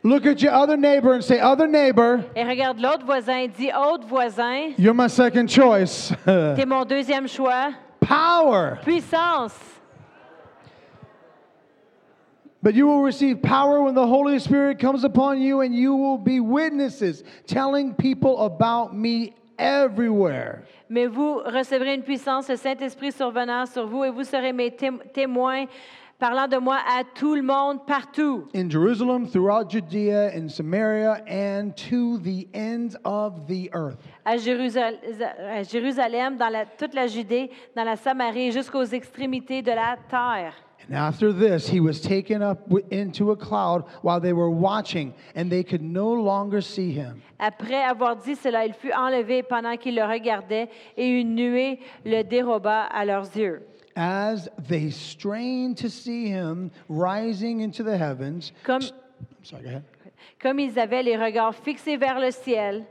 Look 0.01 0.25
at 0.25 0.41
your 0.41 0.53
other 0.53 0.77
neighbor 0.77 1.13
and 1.13 1.24
say, 1.24 1.39
Other 1.39 1.68
neighbor, 1.68 2.24
Et 2.36 2.44
regarde 2.46 2.79
l'autre 2.79 3.06
voisin 3.06 3.39
et 3.44 3.48
dis 3.50 3.70
autre 3.74 4.08
voisin. 4.08 4.74
you're 4.77 4.94
my 4.94 5.08
second 5.08 5.48
choice. 5.50 6.13
T'es 6.25 6.65
mon 6.65 6.86
deuxième 6.86 7.27
choix. 7.27 7.74
power. 8.00 8.79
Puissance. 8.84 9.58
But 12.62 12.75
you 12.75 12.88
will 12.88 13.01
receive 13.01 13.41
power 13.41 13.82
when 13.84 13.94
the 13.96 14.06
Holy 14.06 14.38
Spirit 14.39 14.79
comes 14.79 15.03
upon 15.06 15.41
you, 15.41 15.62
and 15.62 15.74
you 15.74 15.96
will 15.96 16.18
be 16.18 16.39
witnesses, 16.41 17.24
telling 17.48 17.94
people 17.94 18.39
about 18.46 18.94
me 18.96 19.34
everywhere. 19.58 20.63
Mais 20.89 21.06
vous 21.08 21.39
recevrez 21.46 21.94
une 21.94 22.03
puissance, 22.03 22.50
le 22.50 22.58
Saint-Esprit 22.58 23.12
survenant 23.13 23.65
sur 23.65 23.86
vous, 23.88 24.03
et 24.03 24.10
vous 24.10 24.24
serez 24.25 24.51
mes 24.51 24.72
témo- 24.72 25.00
témoins, 25.13 25.68
parlant 26.20 26.48
de 26.48 26.58
moi 26.58 26.78
à 26.88 27.04
tout 27.04 27.34
le 27.36 27.42
monde, 27.42 27.86
partout. 27.88 28.48
In 28.54 28.70
Jerusalem, 28.70 29.26
throughout 29.28 29.70
Judea, 29.70 30.32
in 30.36 30.50
Samaria, 30.50 31.24
and 31.28 31.72
to 31.90 32.18
the 32.20 32.48
ends 32.54 32.96
of 33.06 33.48
the 33.48 33.70
earth. 33.74 33.98
À 34.26 34.38
Jérusalem, 34.38 34.98
à 35.50 35.64
Jérusalem, 35.64 36.38
dans 36.38 36.50
la- 36.50 36.66
toute 36.66 36.94
la 36.94 37.08
Judée, 37.08 37.50
dans 37.76 37.84
la 37.86 37.96
Samarie, 37.96 38.52
jusqu'aux 38.52 38.84
extrémités 38.84 39.62
de 39.62 39.72
la 39.72 39.98
terre. 40.10 40.54
And 40.92 40.96
after 40.96 41.32
this, 41.32 41.68
he 41.72 41.80
was 41.80 42.02
taken 42.02 42.42
up 42.42 42.60
into 42.92 43.32
a 43.32 43.36
cloud 43.36 43.84
while 44.04 44.20
they 44.20 44.34
were 44.34 44.50
watching, 44.50 45.14
and 45.36 45.50
they 45.50 45.64
could 45.64 45.84
no 45.84 46.14
longer 46.16 46.62
see 46.62 46.92
him. 46.92 47.22
Après 47.38 47.84
avoir 47.84 48.16
dit 48.16 48.36
cela, 48.36 48.66
il 48.66 48.74
fut 48.74 48.92
enlevé 48.94 49.44
pendant 49.44 49.78
qu'ils 49.78 49.96
le 49.96 50.04
regardaient, 50.04 50.68
et 50.98 51.08
une 51.08 51.36
nuée 51.36 51.80
le 52.06 52.24
déroba 52.24 52.84
à 52.86 53.06
leurs 53.06 53.28
yeux. 53.38 53.62
As 54.01 54.48
they 54.70 54.91
strained 54.91 55.75
to 55.79 55.89
see 55.89 56.29
him 56.29 56.72
rising 56.88 57.60
into 57.60 57.84
the 57.84 57.98
heavens, 57.98 58.53
Comme, 58.63 58.82
sorry, 59.44 59.63
go 59.63 59.68
ahead. 59.70 59.84
comme 60.39 60.60
ils 60.60 60.77
avaient 60.77 61.03
les 61.03 61.18
regards 61.18 61.53
fixés 61.65 61.98
vers 62.00 62.18
le 62.18 62.32
ciel, 62.32 62.86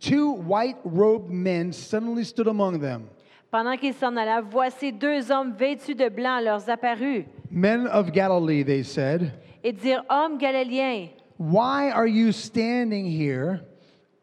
Two 0.00 0.32
white 0.32 0.76
robed 0.84 1.30
men 1.30 1.72
suddenly 1.72 2.24
stood 2.24 2.46
among 2.46 2.78
them. 2.78 3.08
pendant 3.50 3.78
qu'ils 3.78 3.94
s'en 3.94 4.16
allaient, 4.18 4.42
voici 4.42 4.92
deux 4.92 5.30
hommes 5.30 5.54
vêtus 5.56 5.94
de 5.94 6.10
blanc 6.10 6.40
leur 6.40 6.68
apparus, 6.68 7.24
Men 7.50 7.86
of 7.86 8.12
Galilee, 8.12 8.62
they 8.64 8.82
said, 8.82 9.32
et 9.62 9.72
dirent 9.72 10.04
Hommes 10.10 10.36
galiléens, 10.38 11.08
why 11.38 11.90
are 11.90 12.06
you 12.06 12.32
standing 12.32 13.06
here, 13.06 13.62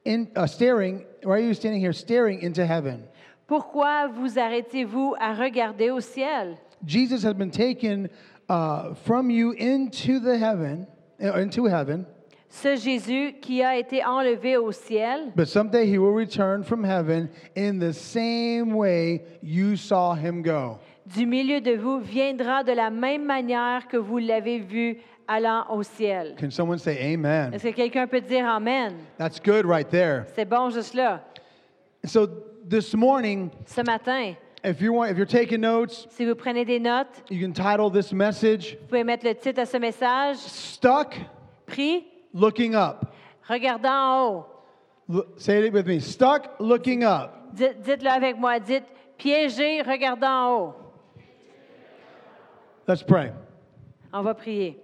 in, 0.05 0.27
uh, 0.35 0.45
staring? 0.45 1.03
Why 1.23 1.37
are 1.37 1.39
you 1.47 1.55
standing 1.55 1.79
here 1.81 1.93
staring 1.93 2.41
into 2.41 2.63
heaven? 2.63 3.07
Pourquoi 3.51 4.07
vous 4.07 4.39
arrêtez-vous 4.39 5.13
à 5.19 5.33
regarder 5.33 5.91
au 5.91 5.99
ciel? 5.99 6.55
Jesus 6.87 7.25
has 7.25 7.33
been 7.33 7.51
taken 7.51 8.09
uh, 8.47 8.93
from 9.03 9.29
you 9.29 9.51
into 9.59 10.21
the 10.21 10.37
heaven, 10.37 10.87
uh, 11.21 11.37
into 11.37 11.65
heaven, 11.65 12.05
Ce 12.47 12.77
Jésus 12.77 13.33
qui 13.41 13.61
a 13.61 13.77
été 13.77 14.05
enlevé 14.05 14.55
au 14.55 14.71
ciel, 14.71 15.33
but 15.35 15.47
someday 15.47 15.85
he 15.85 15.97
will 15.97 16.15
return 16.15 16.63
from 16.63 16.85
heaven 16.85 17.29
in 17.57 17.77
the 17.77 17.91
same 17.91 18.73
way 18.73 19.21
you 19.41 19.75
saw 19.75 20.15
him 20.15 20.41
go. 20.41 20.79
du 21.05 21.25
milieu 21.25 21.59
de 21.59 21.75
vous, 21.75 21.99
viendra 21.99 22.63
de 22.63 22.71
la 22.71 22.89
même 22.89 23.25
manière 23.25 23.89
que 23.89 23.97
vous 23.97 24.19
l'avez 24.19 24.59
vu 24.59 24.97
allant 25.27 25.65
au 25.69 25.83
ciel. 25.83 26.35
Can 26.39 26.51
someone 26.51 26.77
say 26.77 27.13
amen? 27.13 27.53
Est-ce 27.53 27.67
que 27.67 27.75
quelqu'un 27.75 28.07
peut 28.07 28.21
dire 28.21 28.47
Amen? 28.47 28.93
That's 29.17 29.41
good 29.41 29.65
right 29.65 29.89
there. 29.89 30.23
C'est 30.35 30.47
bon 30.47 30.69
juste 30.69 30.93
là. 30.93 31.19
So 32.05 32.27
this 32.67 32.93
morning, 32.93 33.51
Ce 33.65 33.81
matin, 33.83 34.35
if 34.63 34.81
you 34.81 34.93
want, 34.93 35.09
if 35.11 35.17
you're 35.17 35.25
taking 35.25 35.61
notes, 35.61 36.07
si 36.11 36.25
vous 36.25 36.35
prenez 36.35 36.65
des 36.65 36.79
notes, 36.79 37.23
you 37.29 37.39
can 37.45 37.53
title 37.53 37.89
this 37.89 38.11
message 38.13 38.77
vous 38.81 38.87
pouvez 38.87 39.03
mettre 39.03 39.25
le 39.25 39.33
titre 39.35 39.59
à 39.61 39.65
ce 39.65 39.77
message. 39.77 40.37
"Stuck 40.37 41.15
Prie, 41.65 42.05
Looking 42.33 42.75
Up." 42.75 43.05
regardant 43.47 43.89
en 43.91 44.27
haut. 44.29 44.45
L- 45.09 45.23
say 45.37 45.65
it 45.67 45.73
with 45.73 45.85
me. 45.87 45.99
Stuck 45.99 46.55
looking 46.59 47.03
up. 47.03 47.31
Dites- 47.53 47.81
Dites-le 47.81 48.09
avec 48.09 48.37
moi. 48.37 48.59
Dites 48.59 48.85
piégé, 49.17 49.81
regardant 49.81 50.27
en 50.27 50.55
haut. 50.59 50.73
Let's 52.87 53.03
pray. 53.03 53.31
On 54.13 54.21
va 54.21 54.33
prier. 54.33 54.80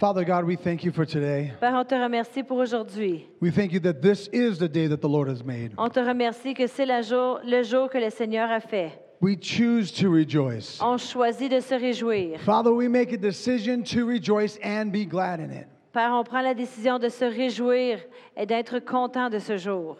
Father 0.00 0.24
God, 0.24 0.46
we 0.46 0.56
thank 0.56 0.82
you 0.82 0.92
for 0.92 1.04
today. 1.04 1.52
Père, 1.60 1.74
on 1.74 1.84
te 1.84 1.94
remercie 1.94 2.42
pour 2.42 2.56
aujourd'hui. 2.56 3.26
We 3.42 3.50
thank 3.50 3.70
you 3.74 3.80
that 3.80 4.00
this 4.00 4.30
is 4.32 4.58
the 4.58 4.66
day 4.66 4.86
that 4.86 5.02
the 5.02 5.08
Lord 5.08 5.28
has 5.28 5.44
made. 5.44 5.74
On 5.76 5.90
te 5.90 6.00
remercie 6.00 6.54
que 6.54 6.66
c'est 6.66 6.86
la 6.86 7.02
jour- 7.02 7.38
le 7.44 7.62
jour 7.62 7.90
que 7.90 7.98
le 7.98 8.08
Seigneur 8.08 8.50
a 8.50 8.60
fait. 8.60 8.92
We 9.20 9.36
choose 9.38 9.92
to 9.92 10.10
rejoice. 10.10 10.80
On 10.80 10.96
choisit 10.96 11.50
de 11.50 11.60
se 11.60 11.74
réjouir. 11.74 12.40
Father, 12.40 12.72
we 12.72 12.88
make 12.88 13.12
a 13.12 13.18
decision 13.18 13.82
to 13.82 14.06
rejoice 14.06 14.58
and 14.64 14.86
be 14.90 15.04
glad 15.04 15.38
in 15.38 15.50
it. 15.50 15.66
Père, 15.92 16.12
on 16.14 16.24
prend 16.24 16.40
la 16.40 16.54
décision 16.54 16.98
de 16.98 17.10
se 17.10 17.26
réjouir 17.26 17.98
et 18.38 18.46
d'être 18.46 18.78
content 18.78 19.28
de 19.28 19.38
ce 19.38 19.58
jour. 19.58 19.98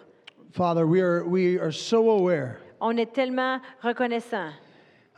Father, 0.53 0.87
we 0.87 1.03
are, 1.03 1.25
we 1.29 1.59
are 1.61 1.73
so 1.75 2.09
aware 2.11 2.57
On 2.81 2.97
est 2.97 3.13
tellement 3.13 3.61
reconnaissant 3.83 4.49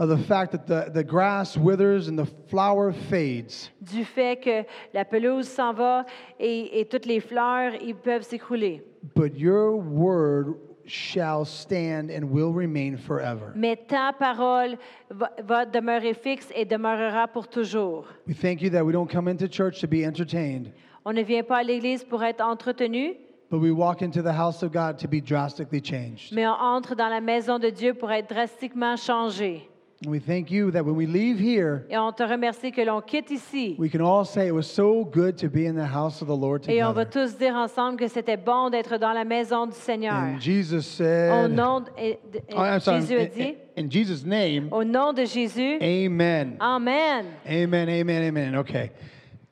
of 0.02 0.08
the 0.08 0.18
fact 0.26 0.50
that 0.50 0.66
the, 0.66 0.90
the 0.92 1.04
grass 1.04 1.56
withers 1.56 2.08
and 2.08 2.18
the 2.18 2.26
flower 2.48 2.92
fades, 2.92 3.70
du 3.80 4.04
fait 4.04 4.36
que 4.42 4.64
la 4.92 5.04
pelouse 5.04 5.46
s'en 5.46 5.72
va 5.72 6.04
et, 6.40 6.80
et 6.80 6.84
toutes 6.88 7.06
les 7.06 7.20
fleurs, 7.20 7.72
ils 7.80 7.94
peuvent 7.94 8.22
s'écrouler. 8.24 8.82
but 9.14 9.36
your 9.38 9.76
word 9.76 10.54
shall 10.86 11.44
stand 11.44 12.10
and 12.10 12.24
will 12.24 12.52
remain 12.52 12.96
forever. 12.96 13.52
Mais 13.54 13.76
ta 13.76 14.12
parole 14.12 14.76
va, 15.10 15.30
va 15.44 15.64
demeurer 15.64 16.14
fixe 16.14 16.48
et 16.56 16.64
demeurera 16.64 17.28
pour 17.28 17.46
toujours. 17.46 18.06
We 18.26 18.34
thank 18.34 18.60
you 18.60 18.70
that 18.70 18.84
we 18.84 18.92
don't 18.92 19.08
come 19.08 19.28
into 19.28 19.46
church 19.46 19.80
to 19.82 19.86
be 19.86 20.04
entertained, 20.04 20.72
On 21.04 21.12
ne 21.12 21.22
vient 21.22 21.44
pas 21.44 21.58
à 21.58 21.62
l'Église 21.62 22.02
pour 22.04 22.24
être 22.24 22.40
entretenu, 22.40 23.14
but 23.50 23.60
we 23.60 23.70
walk 23.70 24.02
into 24.02 24.20
the 24.22 24.32
house 24.32 24.62
of 24.64 24.72
God 24.72 24.98
to 24.98 25.06
be 25.06 25.20
drastically 25.20 25.80
changed. 25.80 26.32
mais 26.32 26.46
on 26.48 26.54
entre 26.60 26.96
dans 26.96 27.08
la 27.08 27.20
maison 27.20 27.60
de 27.60 27.70
Dieu 27.70 27.94
pour 27.94 28.10
être 28.10 28.28
drastiquement 28.28 28.96
changé. 28.96 29.68
We 30.04 30.18
thank 30.18 30.50
you 30.50 30.72
that 30.72 30.84
when 30.84 30.96
we 30.96 31.06
leave 31.06 31.38
here, 31.38 31.86
Et 31.88 31.96
on 31.96 32.12
te 32.12 32.24
remercie 32.24 32.72
que 32.72 32.84
l'on 32.84 33.00
quitte 33.02 33.30
ici. 33.30 33.76
we 33.78 33.88
can 33.88 34.00
all 34.00 34.24
say 34.24 34.48
it 34.48 34.52
was 34.54 34.66
so 34.66 35.04
good 35.04 35.36
to 35.38 35.48
be 35.48 35.64
in 35.66 35.76
the 35.76 35.86
house 35.86 36.20
of 36.22 36.26
the 36.26 36.34
Lord 36.36 36.68
Et 36.68 36.82
on 36.82 36.92
va 36.92 37.04
together. 37.04 37.28
tous 37.28 37.38
dire 37.38 37.54
ensemble 37.54 37.96
que 37.98 38.08
c'était 38.08 38.36
bon 38.36 38.68
d'être 38.68 38.98
dans 38.98 39.12
la 39.12 39.24
maison 39.24 39.66
du 39.66 39.76
Seigneur. 39.76 40.14
And 40.14 40.40
Jesus 40.40 40.78
Au 40.78 40.80
said, 40.82 41.52
nom 41.52 41.80
de, 41.82 41.90
et- 41.96 42.18
de- 42.32 42.38
et 42.38 42.54
Oh, 42.56 42.62
I'm 42.64 42.80
sorry, 42.80 43.00
Jésus 43.02 43.16
a 43.16 43.22
in, 43.22 43.26
dit, 43.28 43.42
in- 43.76 43.84
in 43.84 43.88
Jesus' 43.90 44.24
name, 44.24 44.68
au 44.72 44.82
nom 44.82 45.12
de 45.12 45.24
Jésus, 45.24 45.78
amen. 45.80 46.56
Amen. 46.58 47.26
Amen, 47.46 47.88
amen, 47.88 48.22
amen. 48.24 48.56
Okay. 48.56 48.90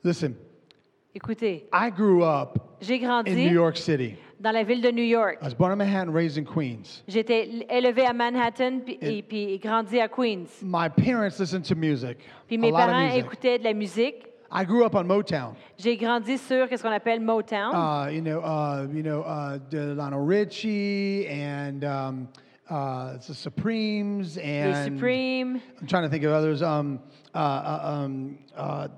Listen, 0.02 0.35
Écoutez, 1.14 1.69
I 1.73 1.90
grew 1.90 2.23
up 2.25 2.59
j'ai 2.80 2.95
in 2.97 2.99
New 3.00 3.07
grandi 3.07 3.33
York 3.52 3.76
City. 3.76 4.16
Dans 4.40 4.52
la 4.52 4.64
ville 4.64 4.80
de 4.80 4.90
New 4.90 5.04
York. 5.04 5.38
I 5.42 5.44
was 5.44 5.54
born 5.54 5.73
in 5.73 5.76
Manhattan, 5.78 6.12
raised 6.12 6.38
in 6.38 6.44
Queens. 6.44 7.02
Été 7.06 7.66
élevé 7.68 8.06
à 8.06 8.12
Manhattan 8.12 8.80
puis, 8.85 8.99
et 9.00 9.23
puis 9.23 9.59
grandi 9.59 10.00
à 10.00 10.09
Queens. 10.09 10.49
My 10.62 10.88
parents 10.88 11.38
listened 11.38 11.64
to 11.66 11.75
music, 11.75 12.18
Puis 12.49 12.56
a 12.56 12.59
mes 12.59 12.70
lot 12.70 12.78
of 12.78 12.87
parents 12.87 13.06
music. 13.12 13.25
écoutaient 13.26 13.59
de 13.59 13.64
la 13.64 13.75
musique. 13.75 14.26
I 14.52 14.64
grew 14.64 14.85
up 14.85 14.97
on 14.97 15.04
Motown. 15.06 15.54
J'ai 15.78 15.97
grandi 15.97 16.37
sur 16.37 16.66
ce 16.68 16.82
qu'on 16.82 16.90
appelle 16.90 17.20
Motown. 17.20 17.73
Uh, 17.73 18.11
you 18.11 18.20
know, 18.20 18.40
uh, 18.40 18.87
you 18.92 19.02
know, 19.02 19.20
uh, 19.23 19.59
de- 19.70 19.94
Lionel 19.94 20.25
Richie 20.26 21.25
and 21.28 21.85
um, 21.85 22.28
uh, 22.68 23.16
the 23.18 23.32
Supremes 23.35 24.37
les 24.37 24.42
and 24.42 24.94
Supremes. 24.94 25.61
I'm 25.80 25.87
trying 25.87 26.02
to 26.02 26.09
think 26.09 26.25
of 26.25 26.32
others. 26.32 26.62
Um, 26.62 26.99
uh, 27.32 27.38
uh, 27.38 27.80
um, 28.04 28.38
uh, 28.56 28.88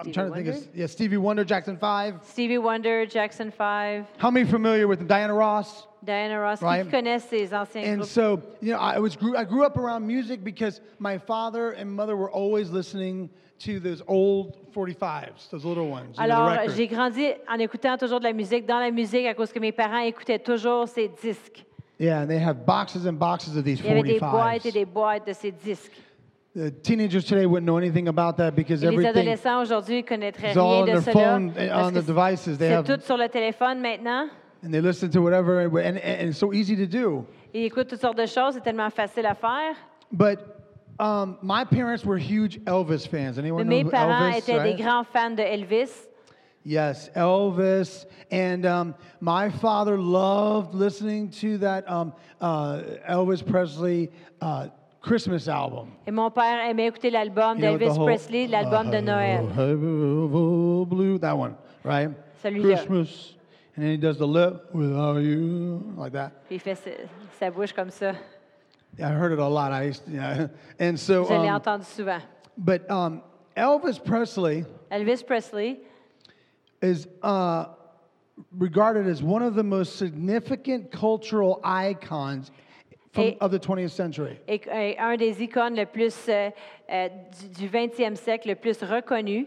I'm 0.00 0.12
trying 0.12 0.28
to 0.28 0.34
think 0.34 0.48
of 0.48 0.68
yeah, 0.74 0.86
Stevie 0.86 1.16
Wonder, 1.16 1.44
Jackson 1.44 1.76
Five. 1.76 2.20
Stevie 2.24 2.58
Wonder, 2.58 3.06
Jackson 3.06 3.50
5, 3.50 4.06
How 4.18 4.30
many 4.30 4.48
familiar 4.48 4.88
with 4.88 4.98
them? 4.98 5.08
Diana 5.08 5.34
Ross? 5.34 5.86
Diana 6.04 6.40
Ross. 6.40 6.62
Right. 6.62 6.82
Qui 6.82 6.90
connaissent 6.90 7.28
ces 7.28 7.52
anciens 7.52 7.84
And 7.84 8.04
so, 8.04 8.42
you 8.60 8.72
know, 8.72 8.78
I 8.78 8.98
was 8.98 9.16
grew, 9.16 9.36
I 9.36 9.44
grew 9.44 9.64
up 9.64 9.76
around 9.76 10.06
music 10.06 10.42
because 10.42 10.80
my 10.98 11.18
father 11.18 11.72
and 11.72 11.90
mother 11.92 12.16
were 12.16 12.30
always 12.30 12.70
listening 12.70 13.28
to 13.60 13.78
those 13.78 14.02
old 14.06 14.56
45s, 14.72 15.50
those 15.50 15.66
little 15.66 15.88
ones. 15.88 16.16
you 16.16 16.26
know, 16.26 16.46
the 16.46 16.60
Alors, 16.60 16.74
j'ai 16.74 16.86
grandi 16.86 17.32
en 17.46 17.58
écoutant 17.58 17.98
toujours 17.98 18.20
de 18.20 18.24
la 18.24 18.32
musique, 18.32 18.66
dans 18.66 18.80
la 18.80 18.90
musique, 18.90 19.26
à 19.26 19.34
cause 19.34 19.52
que 19.52 19.60
mes 19.60 19.72
parents 19.72 20.00
écoutaient 20.00 20.38
toujours 20.38 20.88
ces 20.88 21.08
disques. 21.08 21.64
Yeah, 21.98 22.22
and 22.22 22.28
they 22.28 22.38
have 22.38 22.64
boxes 22.64 23.04
and 23.06 23.18
boxes 23.18 23.54
of 23.54 23.64
these 23.64 23.82
45s. 23.82 23.84
Il 23.84 23.86
y 23.86 23.90
avait 23.90 24.02
des 24.02 24.18
boîtes 24.18 24.64
et 24.64 24.70
45s. 24.70 24.72
des 24.72 24.84
boîtes 24.86 25.26
de 25.26 25.32
ces 25.34 25.52
disques. 25.52 25.92
The 26.54 26.72
teenagers 26.72 27.24
today 27.26 27.46
wouldn't 27.46 27.66
know 27.66 27.76
anything 27.78 28.08
about 28.08 28.36
that 28.38 28.56
because 28.56 28.82
les 28.82 28.88
everything 28.88 29.16
adolescents 29.28 29.62
aujourd'hui 29.70 30.02
connaîtraient 30.02 30.50
is 30.50 30.56
all 30.56 30.72
rien 30.72 30.82
on 30.82 30.86
de 30.86 30.92
their 30.92 31.02
cela. 31.02 31.12
phone, 31.12 31.52
eh, 31.56 31.68
parce 31.68 31.86
on 31.86 31.92
que 31.94 32.00
the 32.00 32.06
devices. 32.06 32.58
They 32.58 32.68
C'est 32.68 32.74
have, 32.74 32.84
tout 32.86 33.00
sur 33.04 33.16
le 33.16 33.28
téléphone 33.28 33.80
maintenant. 33.80 34.28
and 34.64 34.72
they 34.74 34.80
listen 34.80 35.10
to 35.12 35.22
whatever, 35.22 35.60
and, 35.60 35.72
and, 35.76 35.96
and 35.98 36.28
it's 36.30 36.38
so 36.38 36.52
easy 36.52 36.74
to 36.74 36.86
do. 36.86 37.24
Ils 37.54 37.66
écoutent 37.66 37.88
toutes 37.88 38.00
sortes 38.00 38.18
de 38.18 38.26
choses, 38.26 38.54
c'est 38.54 38.62
tellement 38.64 38.90
facile 38.90 39.26
à 39.26 39.34
faire. 39.36 39.76
But 40.10 40.40
um, 40.98 41.38
my 41.40 41.64
parents 41.64 42.04
were 42.04 42.18
huge 42.18 42.58
Elvis 42.66 43.06
fans. 43.06 43.36
Mais 43.36 43.44
Anyone 43.44 43.68
mes 43.68 43.84
know 43.84 43.90
parents 43.90 44.32
Elvis? 44.32 44.38
étaient 44.38 44.58
right? 44.58 44.76
des 44.76 44.82
grands 44.82 45.04
fans 45.04 45.36
de 45.36 45.42
Elvis. 45.42 46.08
Yes, 46.64 47.10
Elvis. 47.14 48.06
And 48.32 48.66
um, 48.66 48.94
my 49.20 49.48
father 49.50 49.96
loved 49.96 50.74
listening 50.74 51.30
to 51.40 51.58
that 51.58 51.88
um, 51.88 52.12
uh, 52.40 52.82
Elvis 53.08 53.40
Presley 53.46 54.10
uh, 54.42 54.66
Christmas 55.00 55.48
album. 55.48 55.88
Et 56.06 56.10
mon 56.10 56.30
père 56.30 56.68
aimait 56.68 56.86
écouter 56.86 57.10
l'album 57.10 57.58
You 57.58 57.64
know, 57.64 57.76
the 57.76 57.80
d'Elvis 57.80 57.98
Presley, 58.04 58.46
l'album 58.46 58.90
de 58.90 58.98
Noël. 58.98 59.44
Blue, 60.86 61.18
that 61.18 61.36
one, 61.36 61.54
right? 61.84 62.10
Celui-là. 62.42 62.76
Christmas. 62.76 63.34
And 63.76 63.84
then 63.84 63.92
he 63.92 63.96
does 63.96 64.18
the 64.18 64.26
lip 64.26 64.74
without 64.74 65.18
you, 65.18 65.82
like 65.96 66.12
that. 66.12 66.32
Puis 66.46 66.56
il 66.56 66.60
fait 66.60 66.76
sa, 67.38 67.50
bouche 67.50 67.72
comme 67.72 67.90
ça. 67.90 68.14
Yeah, 68.98 69.08
I 69.08 69.12
heard 69.12 69.32
it 69.32 69.38
a 69.38 69.48
lot. 69.48 69.72
I 69.72 69.84
used 69.84 70.04
to, 70.04 70.10
yeah. 70.10 70.48
And 70.78 70.98
so, 70.98 71.24
Je 71.24 71.32
l'ai 71.32 71.48
um, 71.48 71.54
entendu 71.54 71.84
souvent. 71.84 72.20
but 72.58 72.90
um, 72.90 73.22
Elvis 73.56 73.98
Presley 74.04 74.64
Elvis 74.90 75.24
Presley 75.26 75.80
is 76.82 77.06
uh, 77.22 77.66
regarded 78.52 79.06
as 79.06 79.22
one 79.22 79.42
of 79.42 79.54
the 79.54 79.62
most 79.62 79.96
significant 79.96 80.90
cultural 80.90 81.60
icons 81.62 82.50
from, 83.12 83.24
Et- 83.24 83.36
of 83.40 83.50
the 83.50 83.58
20th 83.58 83.90
century. 83.90 84.38
est 84.46 84.66
est 84.68 84.98
un 84.98 85.16
des 85.16 85.42
icônes 85.42 85.74
le 85.76 85.86
plus 85.86 86.14
euh, 86.28 86.50
euh, 86.90 87.08
du, 87.56 87.66
du 87.66 87.68
20e 87.68 88.14
siècle, 88.16 88.48
le 88.48 88.54
plus 88.54 88.82
reconnu, 88.82 89.46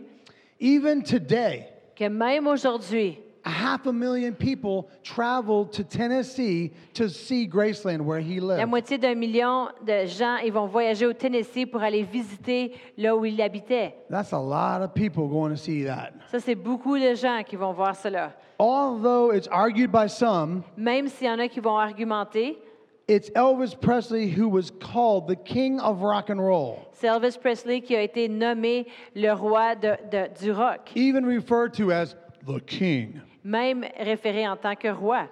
Even 0.59 1.01
today, 1.03 1.67
que 1.95 2.07
même 2.07 2.47
aujourd'hui, 2.47 3.17
a 3.45 3.49
half 3.49 3.85
a 3.87 3.91
million 3.91 4.31
people 4.33 4.87
traveled 5.03 5.69
to 5.73 5.83
Tennessee 5.83 6.71
to 6.93 7.09
see 7.09 7.45
Graceland 7.45 7.99
where 8.05 8.21
he 8.21 8.39
La 8.39 8.55
lived. 8.57 8.69
moitié 8.69 8.97
d'un 8.97 9.15
million 9.15 9.67
de 9.85 10.05
gens 10.05 10.37
ils 10.37 10.53
vont 10.53 10.65
voyager 10.67 11.05
au 11.05 11.11
Tennessee 11.13 11.65
pour 11.65 11.81
aller 11.83 12.03
visiter 12.03 12.71
là 12.97 13.13
où 13.17 13.25
il 13.25 13.41
habitait. 13.41 13.95
That's 14.09 14.31
a 14.31 14.39
lot 14.39 14.81
of 14.85 14.93
people 14.93 15.27
going 15.27 15.49
to 15.49 15.57
see 15.57 15.83
that. 15.83 16.11
Ça, 16.31 16.39
c'est 16.39 16.55
beaucoup 16.55 16.97
de 16.97 17.13
gens 17.15 17.43
qui 17.45 17.57
vont 17.57 17.73
voir 17.73 17.95
cela. 17.97 18.31
Although 18.59 19.33
it's 19.33 19.49
argued 19.51 19.91
by 19.91 20.07
some, 20.07 20.61
Même 20.77 21.09
s'il 21.09 21.27
y 21.27 21.29
en 21.29 21.39
a 21.39 21.49
qui 21.49 21.59
vont 21.59 21.75
argumenter, 21.77 22.57
it's 23.07 23.29
Elvis 23.31 23.79
Presley 23.79 24.29
who 24.29 24.47
was 24.47 24.71
called 24.79 25.27
the 25.27 25.35
king 25.35 25.79
of 25.79 26.01
rock 26.01 26.29
and 26.29 26.39
roll, 26.39 26.87
c'est 26.93 27.07
Elvis 27.07 27.37
Presley 27.39 27.81
qui 27.81 27.95
a 27.95 28.01
été 28.01 28.29
nommé 28.29 28.85
le 29.15 29.31
roi 29.33 29.75
de- 29.75 29.97
de- 30.09 30.29
du 30.39 30.51
rock, 30.51 30.89
even 30.95 31.25
referred 31.25 31.73
to 31.73 31.91
as 31.91 32.15
the 32.45 32.59
king. 32.65 33.21
même 33.45 33.83
référé 33.99 34.47
en 34.47 34.55
tant 34.55 34.75
que 34.79 34.87
roi. 34.89 35.27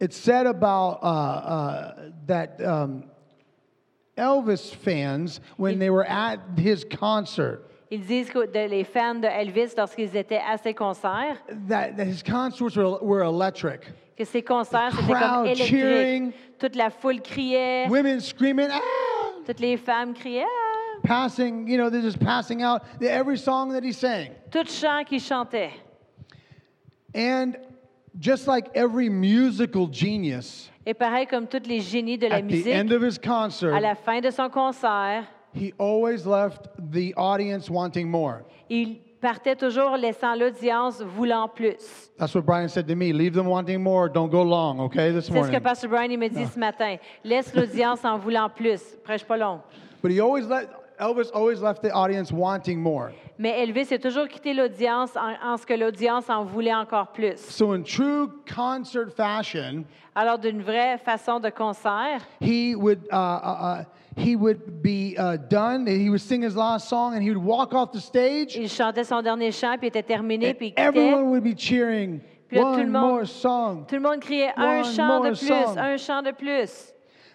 It's 0.00 0.16
said 0.16 0.46
about 0.46 0.98
uh, 1.02 1.06
uh, 1.06 1.94
that 2.26 2.60
um, 2.62 3.04
Elvis 4.16 4.74
fans, 4.74 5.40
when 5.56 5.78
they 5.78 5.90
were 5.90 6.04
at 6.04 6.38
his 6.58 6.84
concert, 6.84 7.70
Ils 7.90 8.00
disent 8.06 8.28
que 8.30 8.46
de- 8.46 8.66
les 8.66 8.82
fans 8.84 9.20
de 9.20 9.28
Elvis, 9.28 9.74
lorsqu'ils 9.76 10.16
étaient 10.16 10.40
à 10.40 10.58
ses 10.60 10.74
concerts, 10.74 11.36
that, 11.68 11.96
that 11.96 12.06
his 12.06 12.22
concerts 12.22 12.76
were, 12.76 12.98
were 13.02 13.22
electric. 13.22 13.82
Que 14.16 14.24
ses 14.24 14.42
concerts, 14.42 14.92
The 14.92 15.00
c'était 15.00 15.12
comme 15.12 15.46
électrique. 15.46 15.68
cheering. 15.68 16.32
Toute 16.58 16.76
la 16.76 16.90
foule 16.90 17.20
criait, 17.20 17.86
Women 17.88 18.20
screaming, 18.20 18.68
ah! 18.70 18.80
toutes 19.46 19.60
les 19.60 19.76
femmes 19.76 20.14
criaient. 20.14 20.44
Ah! 20.44 20.74
passing, 21.06 21.68
you 21.68 21.76
know, 21.76 21.90
they're 21.90 22.00
just 22.00 22.18
passing 22.18 22.62
out 22.62 22.82
every 23.00 23.36
song 23.36 23.70
that 23.72 23.82
he 23.84 23.92
sang. 23.92 24.30
Tout 24.50 24.68
chant 24.68 25.04
qui 25.06 25.18
chantait. 25.18 25.70
And 27.14 27.56
just 28.18 28.46
like 28.46 28.68
every 28.74 29.08
musical 29.08 29.86
genius, 29.88 30.70
Et 30.86 30.94
pareil 30.94 31.26
comme 31.26 31.46
tous 31.46 31.66
les 31.66 31.80
génies 31.80 32.18
de 32.18 32.26
la 32.26 32.36
at 32.36 32.42
the 32.42 32.44
musique, 32.44 32.74
end 32.74 32.92
of 32.92 33.02
his 33.02 33.18
à 33.18 33.22
concert, 33.22 33.80
la 33.80 33.94
fin 33.94 34.20
de 34.20 34.30
son 34.30 34.48
concert, 34.48 35.24
he 35.54 35.72
always 35.78 36.26
left 36.26 36.68
the 36.92 37.12
audience 37.16 37.70
wanting 37.70 38.08
more. 38.08 38.44
il 38.68 38.98
partait 39.24 39.56
toujours 39.56 39.96
laissant 39.96 40.34
l'audience 40.34 41.00
voulant 41.00 41.48
plus. 41.48 42.10
That's 42.18 42.34
what 42.34 42.42
Brian 42.42 42.68
said 42.68 42.86
to 42.88 42.94
me. 42.94 43.10
Leave 43.10 43.32
them 43.32 43.46
wanting 43.46 43.82
more. 43.82 44.10
Don't 44.10 44.30
go 44.30 44.42
long, 44.42 44.80
okay, 44.80 45.12
this 45.12 45.24
C'est 45.24 45.32
ce 45.32 45.32
que 45.32 45.34
morning. 45.34 45.60
Pastor 45.60 45.88
Brian 45.88 46.10
il 46.10 46.18
me 46.18 46.28
dit 46.28 46.44
ce 46.44 46.58
matin. 46.58 46.96
Laisse 47.24 47.54
l'audience 47.54 48.04
en 48.04 48.18
voulant 48.18 48.50
plus. 48.50 48.82
Prêche 49.02 49.24
pas 49.24 49.38
long. 49.38 49.62
But 50.02 50.12
he 50.12 50.20
always 50.20 50.46
let, 50.46 50.68
Elvis 51.00 51.30
always 51.32 51.62
left 51.62 51.80
the 51.80 51.90
audience 51.94 52.30
wanting 52.30 52.78
more. 52.78 53.12
Mais 53.38 53.62
Elvis 53.62 53.90
a 53.94 53.98
toujours 53.98 54.28
quitté 54.28 54.52
l'audience 54.52 55.16
en, 55.16 55.34
en 55.42 55.56
ce 55.56 55.64
que 55.64 55.74
l'audience 55.74 56.28
en 56.28 56.44
voulait 56.44 56.74
encore 56.74 57.08
plus. 57.08 57.38
So 57.38 57.72
in 57.72 57.82
true 57.82 58.28
concert 58.46 59.10
fashion, 59.10 59.86
Alors, 60.16 60.38
d'une 60.38 60.62
vraie 60.62 60.96
façon 60.98 61.40
de 61.40 61.50
concert, 61.50 62.20
he 62.40 62.76
would 62.76 63.00
uh, 63.10 63.16
uh, 63.16 63.80
uh, 63.80 63.84
he 64.16 64.36
would 64.36 64.82
be 64.82 65.16
uh, 65.18 65.36
done. 65.36 65.86
He 65.86 66.08
would 66.10 66.20
sing 66.20 66.42
his 66.42 66.54
last 66.56 66.88
song, 66.88 67.14
and 67.14 67.22
he 67.22 67.30
would 67.30 67.42
walk 67.42 67.72
off 67.74 67.92
the 67.92 68.00
stage. 68.00 68.56
il 68.56 68.68
chantait 68.68 69.04
son 69.04 69.22
dernier 69.22 69.50
chant, 69.52 69.76
puis 69.78 69.88
était 69.88 70.02
terminé, 70.02 70.50
and 70.50 70.54
puis 70.54 70.68
il 70.68 70.74
quittait. 70.74 70.82
everyone 70.86 71.30
would 71.30 71.42
be 71.42 71.54
cheering. 71.56 72.20
Puis 72.48 72.58
là, 72.58 72.62
tout 72.64 72.76
le 72.76 72.82
One 72.84 72.90
monde- 72.90 73.10
more 73.10 73.26
song. 73.26 73.84
Tout 73.88 73.94
le 73.96 74.00
monde 74.02 74.20
criait 74.20 74.52
un 74.56 74.78
One 74.80 74.84
chant 74.84 75.20
de 75.24 75.28
plus, 75.30 75.46
song. 75.48 75.78
un 75.78 75.96
chant 75.96 76.22
de 76.22 76.30
plus. 76.32 76.92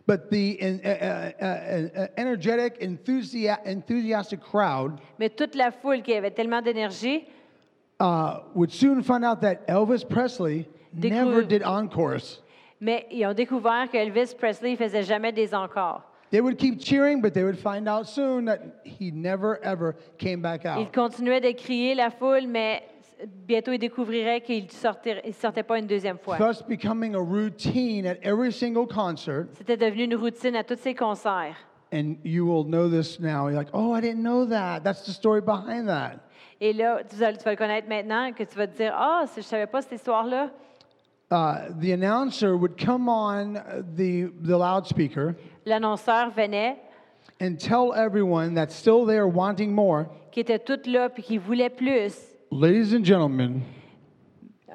But 0.07 0.29
the 0.31 0.57
uh, 0.59 0.65
uh, 0.65 1.31
uh, 1.39 2.01
uh, 2.03 2.07
energetic, 2.17 2.79
enthusia- 2.81 3.59
enthusiastic 3.65 4.39
crowd 4.39 4.99
Mais 5.19 5.29
toute 5.29 5.53
la 5.55 5.69
foule 5.71 6.01
qui 6.01 6.13
avait 6.15 6.31
tellement 6.31 6.61
d'énergie 6.63 7.25
uh, 8.01 8.39
would 8.55 8.71
soon 8.71 9.03
find 9.03 9.23
out 9.23 9.41
that 9.41 9.67
Elvis 9.67 10.03
Presley 10.07 10.67
never 10.93 11.43
did 11.45 11.61
encores. 11.63 12.41
Mais 12.81 13.05
ils 13.11 13.25
ont 13.27 13.33
découvert 13.33 13.87
que 13.91 13.97
Elvis 13.97 14.33
Presley 14.35 14.75
faisait 14.75 15.03
jamais 15.03 15.31
des 15.31 15.53
encores. 15.53 16.01
They 16.31 16.41
would 16.41 16.57
keep 16.57 16.79
cheering, 16.79 17.21
but 17.21 17.33
they 17.33 17.43
would 17.43 17.57
find 17.57 17.87
out 17.87 18.07
soon 18.07 18.45
that 18.45 18.81
he 18.83 19.11
never 19.11 19.59
ever 19.63 19.95
came 20.17 20.41
back 20.41 20.61
Il 20.63 20.83
out. 20.83 20.93
continuait 20.93 21.41
de 21.41 21.51
crier 21.53 21.95
la 21.95 22.11
foule, 22.11 22.47
mais 22.47 22.83
bientôt 23.47 23.71
il 23.71 23.79
découvrirait 23.79 24.41
qu'il 24.41 24.69
sortait, 24.71 25.21
il 25.25 25.33
sortait 25.33 25.63
pas 25.63 25.79
une 25.79 25.87
deuxième 25.87 26.19
fois. 26.19 26.37
Thus, 26.37 26.61
becoming 26.67 27.15
a 27.15 27.19
routine 27.19 28.05
at 28.05 28.17
every 28.21 28.51
single 28.51 28.85
concert. 28.85 29.47
C'était 29.57 29.77
devenu 29.77 30.03
une 30.03 30.15
routine 30.15 30.55
à 30.55 30.63
tous 30.63 30.79
ses 30.79 30.93
concerts. 30.93 31.55
And 31.91 32.17
you 32.23 32.45
will 32.45 32.63
know 32.65 32.87
this 32.87 33.19
now. 33.19 33.47
You're 33.47 33.57
like, 33.57 33.71
oh, 33.73 33.91
I 33.91 33.99
didn't 33.99 34.21
know 34.21 34.45
that. 34.45 34.83
That's 34.83 35.05
the 35.05 35.11
story 35.11 35.41
behind 35.41 35.87
that. 35.87 36.19
Et 36.61 36.73
là, 36.73 37.01
tu 37.09 37.15
vas, 37.15 37.33
tu 37.33 37.43
vas 37.43 37.51
le 37.51 37.57
connaître 37.57 37.87
maintenant, 37.89 38.31
que 38.33 38.43
tu 38.43 38.55
vas 38.55 38.67
te 38.67 38.77
dire, 38.77 38.93
ah, 38.95 39.23
si 39.25 39.41
je 39.41 39.47
savais 39.47 39.65
pas 39.65 39.81
cette 39.81 39.93
histoire-là. 39.93 40.51
Uh, 41.31 41.69
the 41.79 41.91
announcer 41.91 42.55
would 42.57 42.75
come 42.75 43.07
on 43.07 43.53
the, 43.95 44.31
the 44.41 44.57
loudspeaker 44.57 45.35
L'annonceur 45.69 46.31
venait, 46.31 46.77
and 47.39 47.55
tell 47.57 47.93
everyone 47.95 48.53
that's 48.55 48.75
still 48.75 49.05
there 49.05 49.27
wanting 49.27 49.71
more, 49.71 50.07
qui 50.31 50.39
était 50.41 50.59
toute 50.59 50.87
là, 50.87 51.09
puis 51.09 51.21
qui 51.23 51.37
voulait 51.37 51.69
plus. 51.69 52.13
ladies 52.51 52.93
and 52.95 53.03
gentlemen, 53.05 53.61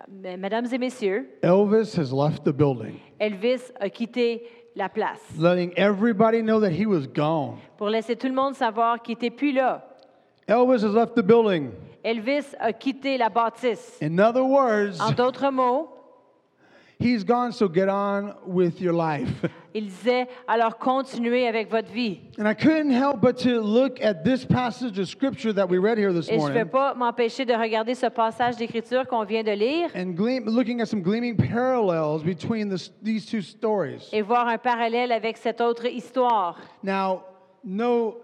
Mais, 0.09 0.37
Mesdames 0.37 0.67
et 0.73 0.79
messieurs, 0.79 1.29
Elvis 1.43 1.97
has 1.99 2.13
left 2.13 2.45
the 2.45 2.53
building, 2.53 3.01
Elvis 3.21 3.73
a 3.81 3.89
quitté 3.89 4.43
la 4.77 4.89
place 4.89 5.21
letting 5.39 5.73
everybody 5.77 6.43
know 6.43 6.61
that 6.61 6.71
he 6.73 6.87
was 6.87 7.07
gone. 7.07 7.57
pour 7.77 7.89
laisser 7.89 8.17
tout 8.17 8.29
le 8.29 8.35
monde 8.35 8.55
savoir 8.55 9.03
qu'il 9.03 9.15
n'était 9.15 9.31
plus 9.35 9.53
là. 9.53 9.83
Elvis 10.47 10.85
has 10.85 10.93
left 10.95 11.15
the 11.17 11.23
building. 11.23 11.71
Elvis 12.05 12.55
a 12.61 12.73
quitté 12.73 13.17
la 13.19 13.31
bâtisse. 13.31 13.99
In 14.03 14.19
other 14.21 14.43
words, 14.45 15.01
En 15.01 15.11
d'autres 15.13 15.51
mots, 15.51 15.89
he's 16.99 17.25
gone, 17.25 17.53
so 17.53 17.69
get 17.69 17.89
on 17.89 18.35
with 18.47 18.81
your 18.81 18.93
life. 18.93 19.29
il 19.75 19.87
disait, 19.87 20.29
alors 20.47 20.79
continuez 20.79 21.49
avec 21.49 21.71
votre 21.71 21.91
vie. 21.91 22.21
And 22.39 22.49
I 22.49 22.55
couldn't 22.55 22.93
help 22.93 23.21
but 23.21 23.37
to 23.39 23.61
look 23.61 24.01
at 24.01 24.25
this 24.25 24.45
passage 24.45 24.99
of 24.99 25.09
scripture 25.09 25.53
that 25.53 25.69
we 25.69 25.79
read 25.79 25.99
here 25.99 26.13
this 26.13 26.29
Et 26.29 26.39
je 26.39 26.39
ne 26.39 26.41
peux 26.41 26.53
morning 26.53 26.71
pas 26.71 26.95
m'empêcher 26.95 27.45
de 27.45 27.55
regarder 27.55 27.95
ce 27.95 28.07
passage 28.07 28.57
d'écriture 28.57 29.07
qu'on 29.07 29.25
vient 29.25 29.43
de 29.43 29.53
lire 29.53 29.91
and 29.95 30.15
gleam, 30.15 30.45
looking 30.47 30.81
at 30.81 30.87
some 30.87 31.03
gleaming 31.03 31.37
parallels 31.37 32.23
between 32.23 32.69
this, 32.69 32.93
these 33.03 33.27
two 33.27 33.43
stories. 33.43 34.09
et 34.13 34.23
voir 34.23 34.47
un 34.47 34.59
parallèle 34.59 35.13
avec 35.13 35.37
cette 35.37 35.61
autre 35.61 35.87
histoire. 35.87 36.59
Now, 36.83 37.23
no, 37.65 38.19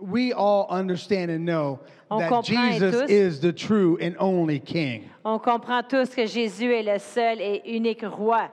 we 0.00 0.32
all 0.32 0.66
understand 0.70 1.30
and 1.30 1.44
know 1.44 1.80
On 2.10 2.18
that 2.20 2.44
Jesus 2.44 2.92
tous. 3.02 3.10
is 3.10 3.40
the 3.40 3.52
true 3.52 3.98
and 4.00 4.16
only 4.18 4.58
King. 4.58 5.08
On 5.24 5.38
comprend 5.38 5.88
tous 5.88 6.14
que 6.14 6.26
Jésus 6.26 6.72
est 6.72 6.82
le 6.84 6.98
seul 6.98 7.38
et 7.40 7.62
unique 7.64 8.02
roi. 8.02 8.48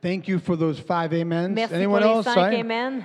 Thank 0.00 0.28
you 0.28 0.38
for 0.38 0.56
those 0.56 0.78
five 0.78 1.12
amens. 1.12 1.54
Merci 1.54 1.74
Anyone 1.74 2.02
pour 2.02 2.10
les 2.10 2.16
else? 2.18 2.34
cinq? 2.34 2.54
Amen. 2.60 3.04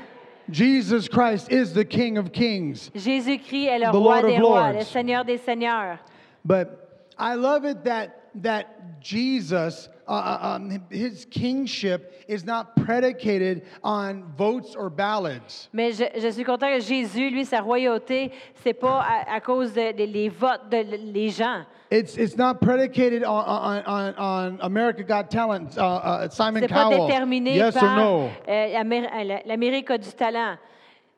Jesus 0.52 1.08
Christ 1.08 1.52
is 1.52 1.74
the 1.74 1.86
King 1.86 2.18
of 2.18 2.32
Kings. 2.32 2.92
Jésus-Christ 2.94 3.68
est 3.68 3.80
le 3.80 3.92
The 3.92 3.96
roi 4.00 4.22
Lord 4.22 4.26
des 4.28 4.38
rois, 4.40 4.72
le 4.74 4.84
Seigneur 4.84 5.24
des 5.24 5.38
seigneurs. 5.38 5.98
But 6.46 7.02
I 7.18 7.36
love 7.36 7.66
it 7.66 7.84
that 7.86 8.23
that 8.42 8.66
Jesus, 9.02 9.90
uh, 10.08 10.12
uh, 10.12 10.56
um, 10.56 10.82
his 10.90 11.26
kingship 11.30 12.14
is 12.28 12.46
not 12.46 12.76
predicated 12.76 13.64
on 13.84 14.24
votes 14.38 14.76
or 14.76 14.90
ballots. 14.90 15.70
Mais 15.74 15.92
je, 15.94 16.06
je 16.20 16.32
suis 16.32 16.44
content 16.44 16.68
que 16.74 16.80
Jésus, 16.80 17.30
lui, 17.30 17.46
sa 17.46 17.60
royauté, 17.62 18.32
c'est 18.64 18.74
pas 18.74 19.02
à, 19.02 19.36
à 19.36 19.40
cause 19.42 19.74
des 19.74 19.94
de, 19.94 20.04
les 20.06 20.30
votes 20.30 20.70
de 20.72 20.78
les 21.14 21.30
gens. 21.30 21.66
It's, 21.92 22.18
it's 22.18 22.36
not 22.38 22.56
predicated 22.60 23.24
on, 23.24 23.30
on, 23.46 23.84
on, 23.86 24.14
on 24.18 24.58
America 24.62 25.04
Got 25.04 25.30
Talent, 25.30 25.78
uh, 25.78 25.82
uh, 26.26 26.30
Simon 26.32 26.62
C'est 26.62 26.68
pas 26.68 26.84
Cowell. 26.86 27.00
déterminé 27.08 27.56
yes 27.56 27.76
par 27.76 27.96
no? 27.98 28.30
euh, 28.48 28.76
Amé- 28.80 29.06
euh, 29.06 29.38
l'Amérique 29.46 29.92
a 29.92 29.98
du 30.00 30.10
talent 30.14 30.56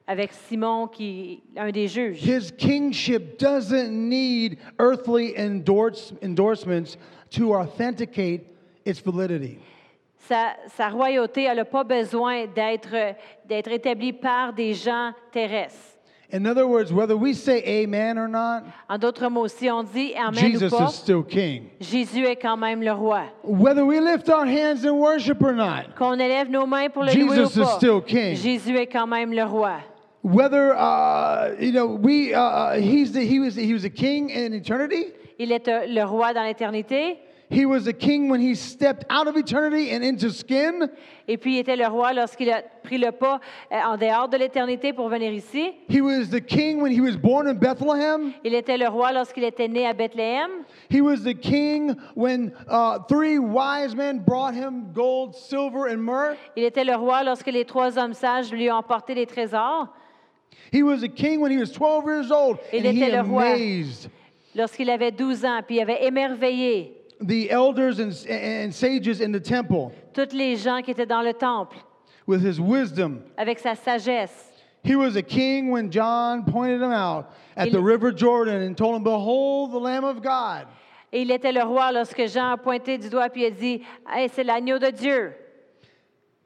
avec 0.08 0.32
Simon 0.34 0.88
qui 0.88 1.42
un 1.58 1.72
des 1.72 1.88
juges. 1.88 2.22
His 2.22 2.52
kingship 2.52 3.38
doesn't 3.40 3.92
need 3.92 4.58
earthly 4.80 5.38
endorse, 5.38 6.14
endorsements 6.24 6.98
to 7.32 7.54
authenticate 7.54 8.42
its 8.86 9.00
validity. 9.00 9.60
Sa, 10.28 10.54
sa 10.76 10.90
royauté, 10.90 11.44
elle 11.44 11.58
n'a 11.58 11.66
pas 11.66 11.84
besoin 11.84 12.46
d'être 12.48 13.16
d'être 13.48 13.72
établie 13.72 14.14
par 14.14 14.54
des 14.54 14.74
gens 14.74 15.12
terrestres. 15.32 15.96
In 16.32 16.48
other 16.48 16.68
words, 16.68 16.92
whether 16.92 17.16
we 17.16 17.34
say 17.34 17.62
amen 17.84 18.18
or 18.18 18.28
not, 18.28 18.64
En 18.90 18.98
d'autres 18.98 19.30
mots, 19.30 19.48
si 19.48 19.70
on 19.70 19.84
dit 19.84 20.14
Amen 20.16 20.34
Jesus 20.34 20.74
ou 20.74 20.78
pas, 20.78 20.90
is 20.90 20.96
still 20.96 21.24
king. 21.24 21.70
Jésus 21.80 22.26
est 22.26 22.36
quand 22.36 22.58
même 22.58 22.82
le 22.82 22.92
roi. 22.92 23.26
Whether 23.44 23.86
we 23.86 24.00
lift 24.00 24.28
our 24.30 24.46
hands 24.46 24.84
in 24.84 24.94
worship 24.98 25.42
or 25.44 25.54
not, 25.54 25.96
Qu'on 25.96 26.20
élève 26.20 26.50
nos 26.50 26.66
mains 26.66 26.90
pour 26.90 27.04
le 27.04 27.14
louer 27.14 27.36
Jesus 27.36 27.56
is 27.62 27.68
still 27.76 28.02
king. 28.02 28.36
Jésus 28.36 28.76
est 28.76 28.88
quand 28.88 29.08
même 29.08 29.32
le 29.32 29.44
roi. 29.44 29.78
Whether 30.26 30.76
uh, 30.76 31.56
you 31.60 31.72
know 31.72 31.86
we 31.86 32.34
uh, 32.34 32.42
uh, 32.42 32.80
he's 32.80 33.12
the, 33.12 33.22
he 33.22 33.40
was 33.40 33.54
he 33.56 33.74
was 33.74 33.84
a 33.84 33.90
king 33.90 34.32
in 34.32 34.54
eternity. 34.54 35.14
Il 35.38 35.52
est 35.52 35.68
euh, 35.68 35.86
le 35.88 36.04
roi 36.04 36.34
dans 36.34 36.44
l'éternité. 36.44 37.18
He 37.48 37.68
was 37.68 37.86
a 37.86 37.94
king 37.94 38.28
when 38.28 38.42
he 38.42 38.56
stepped 38.56 39.06
out 39.12 39.28
of 39.28 39.38
eternity 39.38 39.92
and 39.92 40.04
into 40.04 40.32
skin. 40.32 40.90
Et 41.28 41.38
puis, 41.38 41.58
il 41.58 41.60
était 41.60 41.76
le 41.76 41.86
roi 41.86 42.12
lorsqu'il 42.12 42.50
a 42.50 42.64
pris 42.82 42.98
le 42.98 43.12
pas 43.12 43.40
euh, 43.72 43.76
en 43.86 43.98
dehors 43.98 44.28
de 44.28 44.38
l'éternité 44.38 44.94
pour 44.94 45.10
venir 45.10 45.32
ici. 45.32 45.76
He 45.88 46.02
was 46.02 46.30
the 46.32 46.42
king 46.42 46.82
when 46.82 46.92
he 46.92 47.02
was 47.02 47.16
born 47.16 47.48
in 47.48 47.54
Bethlehem. 47.54 48.34
Il 48.44 48.56
était 48.56 48.80
le 48.80 48.88
roi 48.88 49.12
lorsqu'il 49.12 49.44
était 49.44 49.68
né 49.68 49.86
à 49.86 49.94
Bethléem. 49.94 50.66
He 50.90 51.02
was 51.02 51.18
the 51.18 51.36
king 51.36 51.94
when 52.16 52.52
uh, 52.68 52.98
three 53.08 53.38
wise 53.38 53.96
men 53.96 54.24
brought 54.26 54.56
him 54.56 54.92
gold, 54.92 55.36
silver, 55.36 55.88
and 55.88 56.04
myrrh. 56.04 56.36
Il 56.56 56.64
était 56.64 56.84
le 56.84 56.96
roi 56.96 57.24
lorsque 57.24 57.52
les 57.52 57.66
trois 57.66 58.00
hommes 58.00 58.14
sages 58.14 58.52
lui 58.52 58.72
ont 58.72 58.78
apporté 58.78 59.14
des 59.14 59.28
trésors. 59.28 59.88
He 60.72 60.84
was 60.84 61.04
a 61.04 61.08
king 61.10 61.40
when 61.42 61.52
he 61.52 61.58
was 61.58 61.72
12 61.72 62.06
years 62.06 62.32
old. 62.32 62.58
Il 62.74 62.86
and 62.86 62.94
he 62.94 63.02
était 63.04 63.12
le 63.12 63.22
roi. 63.22 63.44
amazed 63.54 64.10
Lorsqu'il 64.56 64.90
avait 64.90 65.12
12 65.12 65.44
ans, 65.46 65.62
puis 65.66 65.78
il 65.78 65.82
avait 65.82 66.06
émerveillé 66.06 66.92
the 67.22 67.50
elders 67.50 68.00
and, 68.00 68.12
and 68.30 68.72
sages 68.74 69.22
in 69.22 69.32
the 69.32 69.40
temple 69.40 69.90
toutes 70.14 70.34
les 70.34 70.56
gens 70.58 70.82
qui 70.82 70.92
étaient 70.92 71.06
dans 71.06 71.22
le 71.22 71.34
temple 71.34 71.78
with 72.28 72.42
his 72.42 72.60
wisdom. 72.60 73.22
avec 73.38 73.60
sa 73.60 73.76
sagesse. 73.76 74.52
He 74.84 74.96
was 74.96 75.16
a 75.16 75.22
king 75.24 75.72
when 75.72 75.90
John 75.90 76.44
pointed 76.46 76.82
him 76.82 76.92
out 76.92 77.26
at 77.58 77.68
Il- 77.68 77.74
the 77.74 77.82
river 77.82 78.12
Jordan 78.12 78.62
and 78.62 78.76
told 78.76 78.96
him, 78.96 79.04
Behold 79.04 79.72
the 79.72 79.80
Lamb 79.80 80.04
of 80.04 80.22
God. 80.22 80.68
Et 81.12 81.22
il 81.22 81.32
était 81.32 81.52
le 81.54 81.64
roi 81.64 81.92
lorsque 81.92 82.28
Jean 82.28 82.52
a 82.52 82.58
pointé 82.58 82.98
du 82.98 83.10
doigt 83.10 83.30
puis 83.30 83.46
a 83.46 83.50
dit 83.50 83.82
Hey, 84.10 84.30
c'est 84.34 84.44
l'agneau 84.44 84.78
de 84.78 84.90
Dieu. 84.92 85.34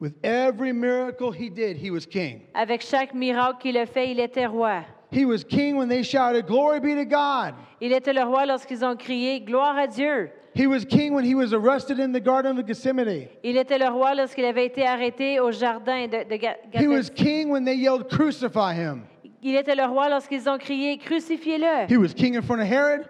With 0.00 0.14
every 0.24 0.72
miracle 0.72 1.30
he 1.30 1.50
did, 1.50 1.76
he 1.76 1.90
was 1.90 2.06
king. 2.06 2.40
Avec 2.54 2.80
chaque 2.80 3.14
miracle 3.14 3.58
qu'il 3.60 3.76
a 3.76 3.84
fait, 3.84 4.10
il 4.10 4.18
était 4.18 4.46
roi. 4.46 4.82
He 5.12 5.26
was 5.26 5.44
king 5.44 5.76
when 5.76 5.88
they 5.88 6.02
shouted, 6.02 6.46
Glory 6.46 6.80
be 6.80 6.94
to 6.94 7.04
God. 7.04 7.54
Il 7.82 7.92
était 7.92 8.14
le 8.14 8.22
roi 8.24 8.46
lorsqu'ils 8.46 8.82
ont 8.82 8.96
crié 8.96 9.40
Gloire 9.40 9.76
à 9.76 9.86
Dieu. 9.86 10.30
He 10.54 10.66
was 10.66 10.86
king 10.86 11.12
when 11.12 11.24
he 11.24 11.34
was 11.34 11.52
arrested 11.52 12.00
in 12.00 12.12
the 12.12 12.20
Garden 12.20 12.58
of 12.58 12.66
Gethsemane. 12.66 13.28
Il 13.44 13.56
était 13.58 13.78
le 13.78 13.88
roi 13.88 14.14
lorsqu'il 14.14 14.46
avait 14.46 14.66
été 14.66 14.86
arrêté 14.86 15.38
au 15.38 15.52
jardin 15.52 16.06
de, 16.06 16.24
de 16.24 16.80
He 16.80 16.88
was 16.88 17.10
king 17.10 17.50
when 17.50 17.64
they 17.64 17.76
yelled, 17.76 18.08
Crucify 18.08 18.74
him. 18.74 19.02
Il 19.42 19.54
était 19.54 19.74
le 19.74 19.84
roi 19.84 20.08
lorsqu'ils 20.08 20.48
ont 20.48 20.58
crié 20.58 20.96
Crucifiez-le. 20.96 21.86
He 21.88 21.98
was 21.98 22.14
king 22.14 22.36
in 22.36 22.42
front 22.42 22.60
of 22.60 22.66
Herod. 22.66 23.06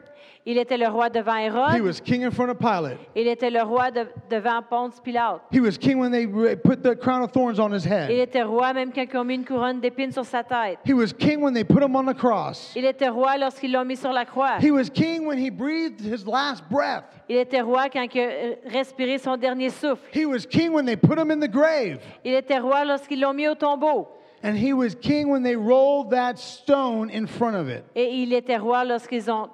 Il 0.46 0.56
était 0.56 0.78
le 0.78 0.88
roi 0.88 1.10
devant 1.10 1.36
He 1.36 1.44
Hérode. 1.48 1.82
was 1.82 2.00
king 2.02 2.24
in 2.24 2.30
front 2.30 2.48
of 2.50 2.58
Pilate. 2.58 2.96
Il 3.14 3.28
était 3.28 3.50
le 3.50 3.60
roi 3.62 3.90
de- 3.90 4.06
devant 4.30 4.62
Ponce 4.62 4.98
Pilate. 4.98 5.42
He 5.52 5.60
was 5.60 5.76
king 5.78 5.98
when 5.98 6.10
they 6.10 6.26
put 6.56 6.82
the 6.82 6.94
crown 6.98 7.22
of 7.22 7.30
thorns 7.30 7.58
on 7.60 7.70
his 7.74 7.84
Il 7.84 7.92
head. 7.92 8.10
était 8.10 8.42
roi 8.42 8.72
même 8.72 8.90
quand 8.90 9.04
ils 9.04 9.16
ont 9.18 9.24
mis 9.24 9.34
une 9.34 9.44
couronne 9.44 9.80
d'épines 9.80 10.12
sur 10.12 10.24
sa 10.24 10.42
tête. 10.42 10.78
He 10.86 10.94
was 10.94 11.12
king 11.12 11.42
when 11.42 11.52
they 11.52 11.62
put 11.62 11.82
him 11.82 11.94
on 11.94 12.04
the 12.06 12.16
cross. 12.16 12.72
Il 12.74 12.86
était 12.86 13.10
roi 13.10 13.36
lorsqu'ils 13.36 13.70
l'ont 13.70 13.84
mis 13.84 13.96
sur 13.96 14.12
la 14.12 14.24
croix. 14.24 14.56
He 14.62 14.70
was 14.70 14.88
king 14.88 15.26
when 15.26 15.38
he 15.38 15.50
breathed 15.50 16.00
his 16.00 16.24
last 16.26 16.64
breath. 16.70 17.04
Il 17.28 17.36
était 17.36 17.60
roi 17.60 17.90
quand 17.90 18.06
il 18.14 18.20
a 18.22 18.70
respiré 18.70 19.18
son 19.18 19.36
dernier 19.36 19.68
souffle. 19.68 20.02
He 20.14 20.24
was 20.24 20.46
king 20.48 20.72
when 20.72 20.86
they 20.86 20.96
put 20.96 21.18
him 21.18 21.30
in 21.30 21.38
the 21.38 21.50
grave. 21.50 21.98
Il 22.24 22.32
était 22.32 22.58
roi 22.58 22.84
lorsqu'ils 22.86 23.20
l'ont 23.20 23.34
mis 23.34 23.46
au 23.46 23.54
tombeau. 23.54 24.08
And 24.42 24.54
he 24.56 24.72
was 24.72 24.94
king 24.98 25.28
when 25.28 25.42
they 25.42 25.54
rolled 25.54 26.08
that 26.12 26.36
stone 26.38 27.10
in 27.10 27.26
front 27.26 27.54
of 27.54 27.68
it. 27.68 27.84
Et 27.94 28.22
il 28.22 28.32
était 28.32 28.56
roi 28.56 28.84
lorsqu'ils 28.86 29.30
ont 29.30 29.50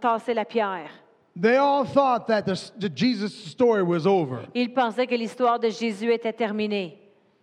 tassé 0.00 0.34
la 0.34 0.44
pierre. 0.44 0.90
They 1.38 1.56
all 1.56 1.84
thought 1.84 2.26
that 2.28 2.42
the, 2.42 2.54
the 2.78 2.88
Jesus 2.88 3.34
story 3.34 3.82
was 3.82 4.06
over, 4.06 4.46
Il 4.54 4.72
pensait 4.72 5.06
que 5.06 5.14
l'histoire 5.14 5.58
de 5.58 5.68
Jésus 5.68 6.10
était 6.12 6.32
terminée. 6.32 6.96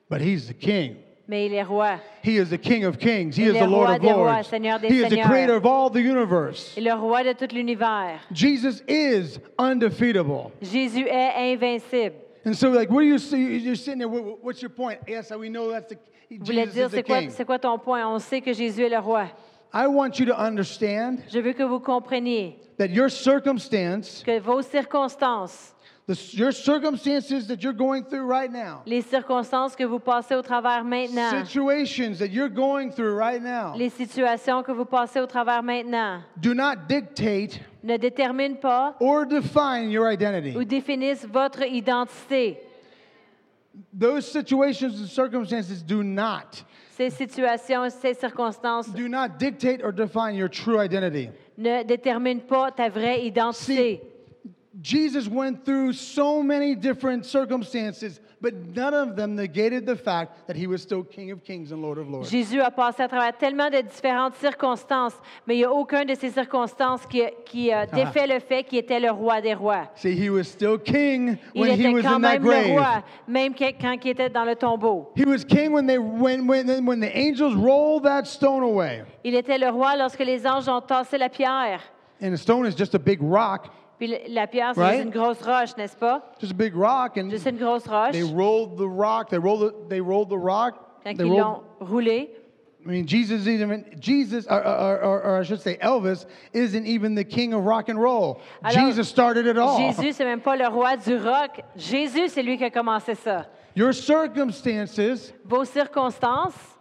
but 0.09 0.19
he's 0.21 0.47
the 0.47 0.53
king. 0.57 0.95
Mais 1.27 1.45
il 1.45 1.53
est 1.53 1.63
roi. 1.63 1.99
He 2.21 2.37
is 2.37 2.49
the 2.49 2.57
King 2.57 2.83
of 2.83 2.97
kings. 2.97 3.37
He 3.37 3.43
Il 3.43 3.51
is 3.51 3.55
est 3.55 3.59
the 3.61 3.69
Lord 3.69 3.85
roi 3.87 3.95
of 3.95 4.01
des 4.01 4.11
rois, 4.11 4.33
lords. 4.33 4.45
Seigneur 4.45 4.77
des 4.79 4.87
He 4.89 4.97
is 4.99 5.03
the 5.03 5.09
seigneurs. 5.11 5.29
creator 5.29 5.55
of 5.55 5.65
all 5.65 5.89
the 5.89 6.01
universe. 6.01 6.73
Il 6.75 6.85
est 6.85 6.89
le 6.89 6.95
roi 6.99 7.23
de 7.23 7.31
tout 7.33 7.47
l'univers. 7.55 8.19
Jesus 8.33 8.81
is 8.89 9.39
undefeatable. 9.57 10.51
Jésus 10.61 11.07
est 11.07 11.53
invincible. 11.53 12.15
And 12.45 12.53
so, 12.53 12.69
like, 12.71 12.89
what 12.89 13.01
do 13.03 13.07
you 13.07 13.17
see? 13.19 13.57
You're 13.57 13.77
sitting 13.77 13.99
there. 13.99 14.09
what- 14.09 14.39
What's 14.43 14.61
your 14.61 14.69
point? 14.71 14.99
Yes, 15.07 15.31
we 15.31 15.49
know 15.49 15.71
that's 15.71 15.87
the 15.87 15.97
voulais 16.41 16.65
Jesus 16.65 16.89
dire, 16.91 17.03
quoi, 17.05 17.21
c'est 17.29 17.45
quoi 17.45 17.57
ton 17.57 17.77
point? 17.79 18.05
On 18.05 18.19
sait 18.19 18.41
que 18.41 18.51
Jésus 18.51 18.83
est 18.83 18.89
le 18.89 18.99
roi. 18.99 19.27
I 19.73 19.87
want 19.87 20.19
you 20.19 20.27
to 20.27 20.39
understand 20.39 21.23
Je 21.31 21.39
veux 21.39 21.53
que 21.53 21.63
vous 21.63 21.79
compreniez 21.79 22.55
that 22.77 22.91
your 22.91 23.09
circumstance, 23.09 24.21
que 24.23 24.39
vos 24.39 24.61
circonstances, 24.61 25.73
the, 26.05 26.15
your 26.33 26.51
circumstances 26.51 27.47
that 27.47 27.63
you're 27.63 27.73
going 27.73 28.03
through 28.03 28.25
right 28.25 28.51
now, 28.51 28.83
les 28.85 29.01
circonstances 29.01 29.75
que 29.75 29.83
vous 29.83 29.99
passez 29.99 30.35
au 30.35 30.43
travers 30.43 30.83
maintenant, 30.83 31.43
situations 31.43 32.19
that 32.19 32.29
you're 32.29 32.49
going 32.49 32.91
through 32.91 33.15
right 33.15 33.41
now, 33.41 33.73
les 33.75 33.89
situations 33.89 34.61
que 34.61 34.71
vous 34.71 34.85
passez 34.85 35.19
au 35.19 35.25
travers 35.25 35.63
maintenant, 35.63 36.21
do 36.39 36.53
not 36.53 36.87
dictate 36.87 37.59
ne 37.83 37.97
déterminent 37.97 38.59
pas 38.61 38.95
or 38.99 39.25
define 39.25 39.89
your 39.89 40.05
ou 40.05 40.11
identity. 40.11 40.53
définissent 40.65 41.25
votre 41.25 41.63
identité. 41.63 42.59
Those 43.91 44.31
situations 44.31 44.99
and 44.99 45.07
circumstances 45.07 45.81
do 45.81 46.03
not, 46.03 46.63
Ces 46.95 47.09
situations, 47.09 47.89
ces 47.89 48.13
circonstances 48.13 48.93
do 48.93 49.07
not 49.09 49.39
dictate 49.39 49.81
or 49.83 49.91
define 49.91 50.35
your 50.35 50.49
true 50.49 50.79
identity. 50.79 51.29
ne 51.57 51.83
déterminent 51.83 52.45
pas 52.47 52.71
ta 52.71 52.89
vraie 52.89 53.25
identité. 53.25 54.01
Jesus 54.81 55.27
went 55.27 55.63
through 55.65 55.93
so 55.93 56.43
many 56.43 56.75
different 56.75 57.25
circumstances, 57.25 58.19
but 58.43 58.53
none 58.75 58.93
of 58.93 59.15
them 59.15 59.35
negated 59.35 59.85
the 59.85 59.95
fact 59.95 60.45
that 60.47 60.57
he 60.57 60.67
was 60.67 60.81
still 60.81 61.01
King 61.01 61.31
of 61.31 61.41
Kings 61.45 61.71
and 61.71 61.81
Lord 61.81 61.97
of 61.97 62.09
Lords. 62.09 62.29
Jésus 62.29 62.59
a 62.59 62.69
passé 62.69 63.01
à 63.01 63.07
travers 63.07 63.37
tellement 63.37 63.69
de 63.69 63.79
différentes 63.81 64.35
circonstances, 64.35 65.13
mais 65.47 65.55
il 65.55 65.59
n'y 65.59 65.63
a 65.63 65.71
aucun 65.71 66.03
de 66.03 66.13
ces 66.13 66.29
circonstances 66.29 67.05
qui, 67.05 67.23
qui 67.45 67.71
a 67.71 67.85
défait 67.85 68.27
le 68.27 68.39
fait 68.41 68.65
qu'il 68.65 68.79
était 68.79 68.99
le 68.99 69.11
roi 69.11 69.39
des 69.39 69.53
rois. 69.53 69.87
See, 69.95 70.11
he 70.13 70.29
was 70.29 70.43
still 70.43 70.77
king 70.77 71.37
Il 71.55 71.61
when 71.61 71.71
he 71.71 71.85
était 71.85 71.93
was 71.93 72.01
quand 72.01 72.15
in 72.15 72.21
that 72.21 72.39
même 72.39 72.43
le 72.43 72.49
grave. 72.49 72.71
roi, 72.71 73.03
même 73.29 73.53
que- 73.53 73.71
quand 73.81 73.95
il 74.03 74.09
était 74.11 74.29
dans 74.29 74.43
le 74.45 74.55
tombeau. 74.55 75.09
He 75.15 75.23
was 75.25 75.45
king 75.45 75.71
when 75.71 75.87
they 75.87 75.97
when 75.97 76.45
when 76.45 76.85
when 76.85 76.99
the 76.99 77.15
angels 77.15 77.55
rolled 77.55 78.03
that 78.03 78.25
stone 78.25 78.61
away. 78.61 79.03
Il 79.23 79.35
était 79.35 79.57
le 79.57 79.69
roi 79.69 79.95
lorsque 79.95 80.19
les 80.19 80.45
anges 80.45 80.67
ont 80.67 80.81
tassé 80.81 81.17
la 81.17 81.29
pierre. 81.29 81.79
And 82.21 82.31
the 82.31 82.37
stone 82.37 82.65
is 82.65 82.75
just 82.77 82.93
a 82.93 82.99
big 82.99 83.21
rock, 83.21 83.69
Puis 84.05 84.13
la 84.33 84.47
pierre, 84.47 84.71
c'est 84.75 84.81
Right? 84.81 84.95
juste 84.95 85.05
une 85.05 85.11
grosse 85.21 85.41
roche, 85.41 85.77
n'est-ce 85.77 85.95
pas? 85.95 86.21
just 86.41 86.51
a 86.51 86.55
big 86.55 86.75
rock, 86.75 87.17
and 87.17 87.29
Juste 87.29 87.45
une 87.49 87.57
grosse 87.57 87.87
roche. 87.87 88.11
they 88.11 88.23
rolled 88.23 88.77
the 88.77 88.85
rock. 88.85 89.29
They 89.29 89.37
rolled 89.37 89.61
the, 89.61 89.87
they 89.89 90.01
rolled 90.01 90.27
the 90.29 90.37
rock. 90.37 90.73
Quand 91.05 91.15
They 91.15 91.25
ils 91.25 91.31
rolled, 91.31 91.39
l'ont 91.39 91.61
roulé, 91.79 92.29
I 92.85 92.89
mean, 92.89 93.05
Jesus 93.07 93.47
even 93.47 93.85
Jesus, 94.01 94.45
or, 94.49 94.59
or, 94.61 94.99
or, 95.01 95.21
or 95.23 95.39
I 95.39 95.43
should 95.43 95.61
say, 95.61 95.77
Elvis 95.81 96.25
isn't 96.51 96.85
even 96.85 97.15
the 97.15 97.23
king 97.23 97.53
of 97.53 97.63
rock 97.63 97.87
and 97.87 97.97
roll. 97.97 98.41
Alors, 98.61 98.87
Jesus 98.89 99.07
started 99.07 99.45
it 99.47 99.57
all. 99.57 99.77
Jésus, 99.79 100.11
c'est 100.11 100.25
même 100.25 100.41
pas 100.41 100.57
le 100.57 100.67
roi 100.67 100.97
du 100.97 101.15
rock. 101.15 101.61
Jésus, 101.77 102.27
c'est 102.27 102.43
lui 102.43 102.57
qui 102.57 102.65
a 102.65 102.69
commencé 102.71 103.15
ça. 103.15 103.45
Your 103.75 103.93
circumstances 103.93 105.31
Vos 105.45 105.63
circonstances 105.63 106.72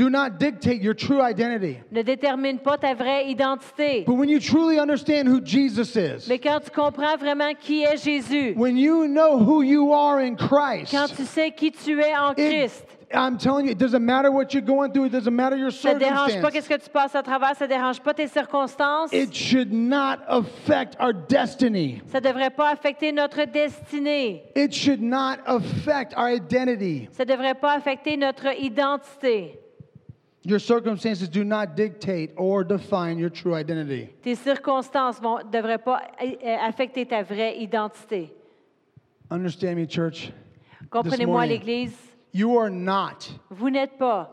do 0.00 0.08
not 0.08 0.38
dictate 0.38 0.80
your 0.80 0.94
true 0.94 1.20
identity. 1.20 1.78
ne 1.92 2.02
déterminent 2.02 2.62
pas 2.62 2.78
ta 2.78 2.94
vraie 2.94 3.28
identité. 3.28 4.04
But 4.06 4.14
when 4.14 4.30
you 4.30 4.40
truly 4.40 4.78
understand 4.78 5.28
who 5.28 5.42
Jesus 5.42 5.94
is, 5.94 6.26
Mais 6.26 6.38
quand 6.38 6.60
tu 6.60 6.70
comprends 6.70 7.16
vraiment 7.18 7.52
qui 7.54 7.82
est 7.82 8.02
Jésus, 8.02 8.54
when 8.56 8.78
you 8.78 9.06
know 9.06 9.38
who 9.38 9.62
you 9.62 9.92
are 9.92 10.18
in 10.18 10.36
Christ, 10.36 10.90
quand 10.92 11.08
tu 11.14 11.24
sais 11.26 11.50
qui 11.50 11.70
tu 11.70 12.00
es 12.00 12.16
en 12.16 12.32
it- 12.32 12.36
Christ, 12.36 12.86
I'm 13.12 13.36
telling 13.36 13.66
you, 13.66 13.72
it 13.72 13.78
doesn't 13.78 14.04
matter 14.04 14.30
what 14.30 14.54
you're 14.54 14.64
going 14.64 14.92
through. 14.92 15.06
It 15.06 15.12
doesn't 15.12 15.34
matter 15.34 15.56
your 15.56 15.72
ça 15.72 15.94
ne 15.94 15.98
dérange 15.98 16.40
pas 16.40 16.50
qu'est-ce 16.50 16.68
que 16.68 16.80
tu 16.80 16.88
passes 16.88 17.14
à 17.14 17.22
travers, 17.22 17.56
ça 17.56 17.66
dérange 17.66 18.00
pas 18.00 18.14
tes 18.14 18.28
circonstances. 18.28 19.12
It 19.12 19.34
should 19.34 19.72
not 19.72 20.18
affect 20.28 20.96
our 21.00 21.12
destiny. 21.12 22.00
Ça 22.06 22.20
devrait 22.20 22.50
pas 22.50 22.70
affecter 22.70 23.12
notre 23.12 23.44
destinée. 23.44 24.44
It 24.56 24.72
should 24.72 25.02
not 25.02 25.38
affect 25.44 26.14
our 26.16 26.30
identity. 26.30 27.08
Ça 27.10 27.24
devrait 27.24 27.54
pas 27.54 27.74
affecter 27.74 28.16
notre 28.16 28.46
identité. 28.58 29.58
Your 30.42 30.58
circumstances 30.58 31.28
do 31.28 31.44
not 31.44 31.76
dictate 31.76 32.30
or 32.36 32.64
define 32.64 33.18
your 33.18 33.28
true 33.28 33.54
identity. 33.54 34.08
Tes 34.22 34.36
circonstances 34.36 35.20
ne 35.20 35.42
devraient 35.50 35.82
pas 35.84 36.00
euh, 36.22 36.56
affecter 36.66 37.04
ta 37.04 37.22
vraie 37.22 37.58
identité. 37.60 38.32
Understand 39.30 39.76
me, 39.76 39.86
church? 39.86 40.32
Comprenez-moi, 40.90 41.46
l'Église, 41.46 41.94
You 42.32 42.56
are 42.58 42.70
not 42.70 43.28
vous 43.50 43.70
n'êtes 43.70 43.98
pas 43.98 44.30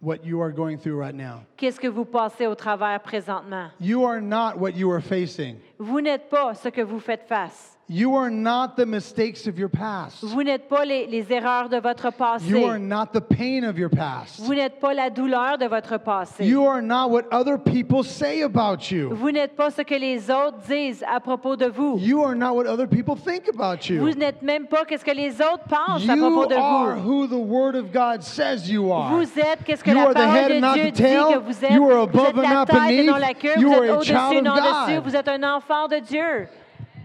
what 0.00 0.24
you 0.24 0.40
are 0.40 0.52
going 0.52 0.76
through 0.78 0.96
right 0.96 1.14
now. 1.14 1.42
qu'est-ce 1.56 1.80
que 1.80 1.88
vous 1.88 2.04
passez 2.04 2.46
au 2.46 2.54
travers 2.54 3.00
présentement? 3.00 3.70
You 3.80 4.04
are 4.04 4.20
not 4.20 4.58
what 4.58 4.76
you 4.76 4.90
are 4.90 5.00
facing. 5.00 5.56
Vous 5.78 6.00
n'êtes 6.00 6.28
pas 6.28 6.54
ce 6.54 6.68
que 6.68 6.82
vous 6.82 7.00
faites 7.00 7.26
face. 7.26 7.75
You 7.88 8.16
are 8.16 8.30
not 8.30 8.74
the 8.76 8.84
mistakes 8.84 9.46
of 9.46 9.56
your 9.60 9.68
past. 9.68 10.24
Vous 10.24 10.42
n'êtes 10.42 10.68
pas 10.68 10.84
les, 10.84 11.06
les 11.06 11.32
erreurs 11.32 11.68
de 11.68 11.76
votre 11.78 12.10
passé. 12.10 12.48
You 12.48 12.64
are 12.66 12.80
not 12.80 13.12
the 13.12 13.20
pain 13.20 13.62
of 13.62 13.78
your 13.78 13.90
past. 13.90 14.40
Vous 14.40 14.54
n'êtes 14.54 14.80
pas 14.80 14.92
la 14.92 15.08
douleur 15.08 15.56
de 15.56 15.66
votre 15.66 15.96
passé. 15.98 16.44
You 16.44 16.66
are 16.66 16.82
not 16.82 17.10
what 17.10 17.26
other 17.30 17.56
people 17.56 18.02
say 18.02 18.42
about 18.42 18.90
you. 18.90 19.10
Vous 19.14 19.30
n'êtes 19.30 19.54
pas 19.54 19.70
ce 19.70 19.82
que 19.82 19.94
les 19.94 20.28
autres 20.32 20.58
disent 20.68 21.04
à 21.08 21.20
propos 21.20 21.54
de 21.54 21.66
vous. 21.66 21.96
You 22.00 22.24
are 22.24 22.34
not 22.34 22.54
what 22.56 22.66
other 22.66 22.88
people 22.88 23.14
think 23.14 23.48
about 23.48 23.88
you. 23.88 24.00
Vous 24.00 24.08
you. 24.08 24.14
n'êtes 24.18 24.42
même 24.42 24.66
pas 24.66 24.84
qu'est-ce 24.84 25.04
que 25.04 25.14
les 25.14 25.40
autres 25.40 25.62
pensent 25.68 26.08
à 26.08 26.16
You 26.16 26.22
propos 26.32 26.46
de 26.46 26.54
vous. 26.56 26.60
You 26.60 26.88
are 26.88 26.98
who 26.98 27.26
the 27.28 27.38
Word 27.38 27.76
of 27.76 27.92
God 27.92 28.20
says 28.24 28.68
you 28.68 28.90
are. 28.92 29.12
Vous 29.14 29.38
êtes 29.38 29.62
qu'est-ce 29.64 29.84
que 29.84 29.90
You 29.90 29.96
la 29.96 30.02
are 30.06 30.12
the 30.12 30.16
parole 30.16 30.52
and 30.52 30.74
de 30.74 30.80
Dieu 30.80 30.90
dit 30.90 31.02
que 31.02 31.38
vous 31.38 31.64
êtes. 31.64 31.70
You 31.70 31.88
are 31.88 32.08
vous 32.08 32.18
above 32.18 32.26
êtes 32.30 32.36
and 32.36 32.42
la 32.42 32.54
not 32.54 32.66
tête 32.66 32.90
et 32.90 33.04
non 33.04 33.12
beneath. 33.14 33.20
la 33.20 33.34
queue. 33.34 33.60
You 33.60 33.68
Vous 33.68 33.74
are 33.76 33.84
êtes 33.84 33.90
a 33.90 33.94
au-dessus 33.94 34.12
child 34.12 34.46
of 34.48 34.54
God. 34.56 34.88
dessus. 34.88 35.00
Vous 35.04 35.14
êtes 35.14 35.28
un 35.28 35.54
enfant 35.56 35.86
de 35.86 35.98
Dieu. 36.00 36.48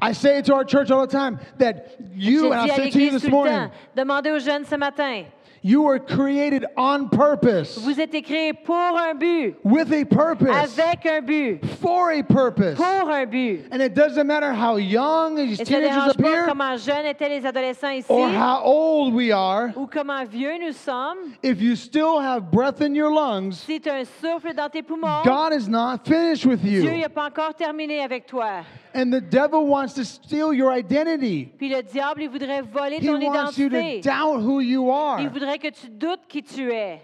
I 0.01 0.13
say 0.13 0.39
it 0.39 0.45
to 0.45 0.55
our 0.55 0.63
church 0.65 0.89
all 0.89 1.05
the 1.05 1.11
time 1.11 1.39
that 1.59 1.95
you, 2.15 2.51
and 2.51 2.61
I 2.61 2.65
dis 2.67 2.71
à 2.71 2.75
say 2.75 2.87
it 2.87 2.93
to 2.93 2.99
you 3.01 3.11
this 3.11 3.21
tout 3.21 3.27
le 3.27 3.31
temps, 3.31 3.43
morning, 3.51 3.71
demandez 3.95 4.31
aux 4.31 4.39
jeunes 4.39 4.65
ce 4.65 4.75
matin, 4.75 5.25
you 5.63 5.83
were 5.83 5.99
created 5.99 6.65
on 6.75 7.07
purpose, 7.07 7.77
vous 7.77 7.99
êtes 7.99 8.11
créés 8.25 8.51
pour 8.65 8.75
un 8.97 9.13
but, 9.13 9.57
with 9.63 9.93
a 9.93 10.03
purpose, 10.05 10.49
avec 10.49 11.05
un 11.05 11.21
but, 11.21 11.63
for 11.79 12.11
a 12.11 12.23
purpose. 12.23 12.75
pour 12.77 13.11
un 13.11 13.25
but. 13.27 13.67
And 13.71 13.79
it 13.79 13.93
doesn't 13.93 14.25
matter 14.25 14.51
how 14.53 14.77
young 14.77 15.35
these 15.35 15.59
Et 15.59 15.65
teenagers 15.65 16.09
appear 16.17 16.47
comment 16.47 16.75
jeunes 16.77 17.05
étaient 17.05 17.29
les 17.29 17.45
adolescents 17.45 17.91
ici 17.91 18.07
or 18.09 18.27
how 18.27 18.63
old 18.63 19.13
we 19.13 19.31
are. 19.31 19.71
ou 19.75 19.85
comment 19.85 20.25
vieux 20.25 20.57
nous 20.59 20.73
sommes. 20.73 21.35
If 21.43 21.61
you 21.61 21.75
still 21.75 22.19
have 22.19 22.49
breath 22.49 22.81
in 22.81 22.95
your 22.95 23.11
lungs, 23.13 23.51
Si 23.67 23.79
tu 23.79 23.87
as 23.91 23.97
un 23.99 24.05
souffle 24.19 24.55
dans 24.55 24.67
tes 24.71 24.81
poumons, 24.81 25.21
God 25.23 25.53
is 25.53 25.69
not 25.69 25.99
finished 26.07 26.47
with 26.47 26.63
Dieu 26.63 26.81
you. 26.81 27.01
n'a 27.01 27.09
pas 27.09 27.27
encore 27.27 27.53
terminé 27.53 28.01
avec 28.03 28.25
toi. 28.25 28.63
And 28.93 29.11
the 29.11 29.21
devil 29.21 29.65
wants 29.67 29.93
to 29.95 30.03
steal 30.03 30.53
your 30.53 30.71
identity. 30.71 31.45
Puis 31.57 31.69
le 31.69 31.81
diable, 31.81 32.23
il 32.23 32.29
voudrait 32.29 32.61
voler 32.61 32.97
He 32.97 33.05
ton 33.07 33.19
wants 33.19 33.57
you 33.57 33.69
to 33.69 33.75
identité. 33.75 34.01
doubt 34.01 34.41
who 34.41 34.59
you 34.59 34.83
Il 34.85 34.91
are. 34.91 35.29
voudrait 35.31 35.59
que 35.59 35.69
tu 35.69 35.89
doutes 35.89 36.27
qui 36.27 36.43
tu 36.43 36.71
es. 36.71 36.99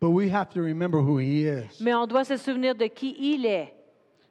But 0.00 0.10
we 0.10 0.30
have 0.32 0.48
to 0.54 0.60
remember 0.62 0.98
who 1.00 1.18
he 1.18 1.46
is. 1.46 1.80
Mais 1.80 1.94
on 1.94 2.06
doit 2.06 2.24
se 2.24 2.36
souvenir 2.36 2.74
de 2.74 2.86
qui 2.86 3.14
il 3.18 3.44
est. 3.46 3.72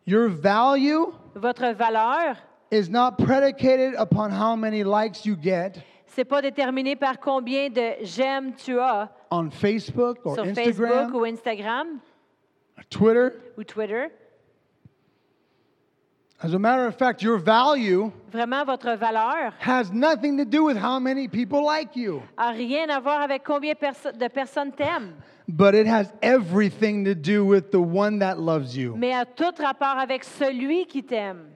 Your 0.06 0.28
value 0.30 1.14
Votre 1.36 1.72
valeur, 1.74 2.36
is 2.72 2.90
not 2.90 3.18
predicated 3.18 3.94
upon 3.98 4.32
how 4.32 4.56
many 4.56 4.84
likes 4.84 5.26
you 5.26 5.36
get 5.36 5.84
c'est 6.20 6.26
pas 6.26 6.42
déterminé 6.42 6.96
par 6.96 7.20
combien 7.20 7.70
de 7.70 7.94
j'aime 8.02 8.54
tu 8.56 8.80
as 8.80 9.10
on 9.32 9.50
Facebook 9.52 10.18
or 10.26 10.36
sur 10.36 10.46
Facebook 10.46 10.68
Instagram, 10.90 11.16
ou 11.16 11.24
Instagram 11.24 11.88
Twitter. 12.90 13.30
ou 13.58 13.64
Twitter. 13.64 14.08
As 16.42 16.54
a 16.54 16.60
matter 16.60 16.86
of 16.86 16.96
fact, 16.96 17.22
your 17.22 17.38
value 17.38 18.12
Vraiment, 18.32 18.64
votre 18.64 18.96
valeur 18.96 19.52
has 19.60 19.92
nothing 19.92 20.38
to 20.38 20.46
do 20.46 20.64
with 20.64 20.78
how 20.78 20.98
many 21.00 21.28
people 21.28 21.66
like 21.66 21.96
you, 21.98 22.22
a 22.38 22.54
rien 22.54 22.88
à 22.90 23.02
voir 23.02 23.22
avec 23.22 23.44
combien 23.44 23.74
perso- 23.76 24.12
de 24.14 24.28
personnes 24.30 24.72
t'aiment, 24.72 25.16
but 25.50 25.74
it 25.76 25.86
has 25.86 26.14
everything 26.22 27.04
to 27.04 27.14
do 27.14 27.44
with 27.44 27.72
the 27.72 27.82
one 27.82 28.20
that 28.20 28.40
loves 28.40 28.78
you. 28.78 28.96
mais 28.96 29.12
a 29.14 29.26
tout 29.26 29.54
rapport 29.62 29.98
avec 30.00 30.24
celui 30.24 30.86
qui 30.86 31.04
t'aime. 31.04 31.48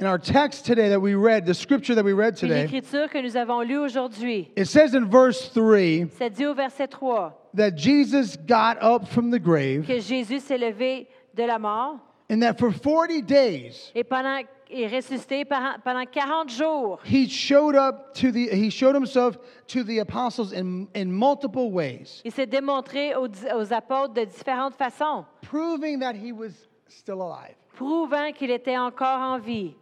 In 0.00 0.06
our 0.06 0.18
text 0.18 0.66
today 0.66 0.88
that 0.90 1.00
we 1.00 1.14
read, 1.14 1.46
the 1.46 1.54
scripture 1.54 1.94
that 1.94 2.04
we 2.04 2.12
read 2.12 2.34
Puis 2.36 2.48
today, 2.48 2.62
l'écriture 2.66 3.08
que 3.08 3.22
nous 3.22 3.36
avons 3.36 3.62
lue 3.62 3.78
aujourd'hui, 3.78 4.50
it 4.56 4.66
says 4.66 4.92
in 4.94 5.08
verse 5.08 5.50
3 5.54 6.08
ça 6.18 6.28
dit 6.28 6.44
au 6.44 6.52
verset 6.52 6.88
3 6.88 7.32
that 7.54 7.76
Jesus 7.78 8.36
got 8.36 8.76
up 8.82 9.06
from 9.08 9.30
the 9.30 9.38
grave 9.38 9.86
que 9.86 10.00
Jésus 10.00 10.40
s'est 10.40 10.58
levé 10.58 11.06
de 11.34 11.44
la 11.44 11.58
mort 11.58 11.98
and 12.30 12.40
that 12.40 12.54
for 12.58 12.70
40 12.72 13.22
days 13.22 13.92
et 13.94 14.04
pendant 14.04 14.40
est 14.70 14.86
ressuscité 14.88 15.44
pendant 15.44 16.06
40 16.10 16.48
jours. 16.48 16.98
he 17.04 17.28
showed 17.28 17.76
up 17.76 18.12
to 18.14 18.32
the 18.32 18.48
he 18.50 18.70
showed 18.70 18.94
himself 18.94 19.36
to 19.66 19.84
the 19.84 19.98
apostles 20.00 20.52
in, 20.52 20.88
in 20.94 21.06
multiple 21.12 21.70
ways, 21.70 22.22
Il 22.24 22.32
s'est 22.32 22.46
démontré 22.46 23.14
aux, 23.14 23.28
aux 23.54 23.72
apôtres 23.72 24.14
de 24.14 24.24
différentes 24.24 24.74
façons, 24.74 25.24
proving 25.42 26.00
that 26.00 26.14
he 26.14 26.32
was 26.32 26.50
still 26.88 27.20
alive. 27.22 27.54
prouvant 27.76 28.32
qu'il 28.32 28.50
était 28.50 28.78
encore 28.78 29.20
en 29.20 29.38
vie. 29.38 29.74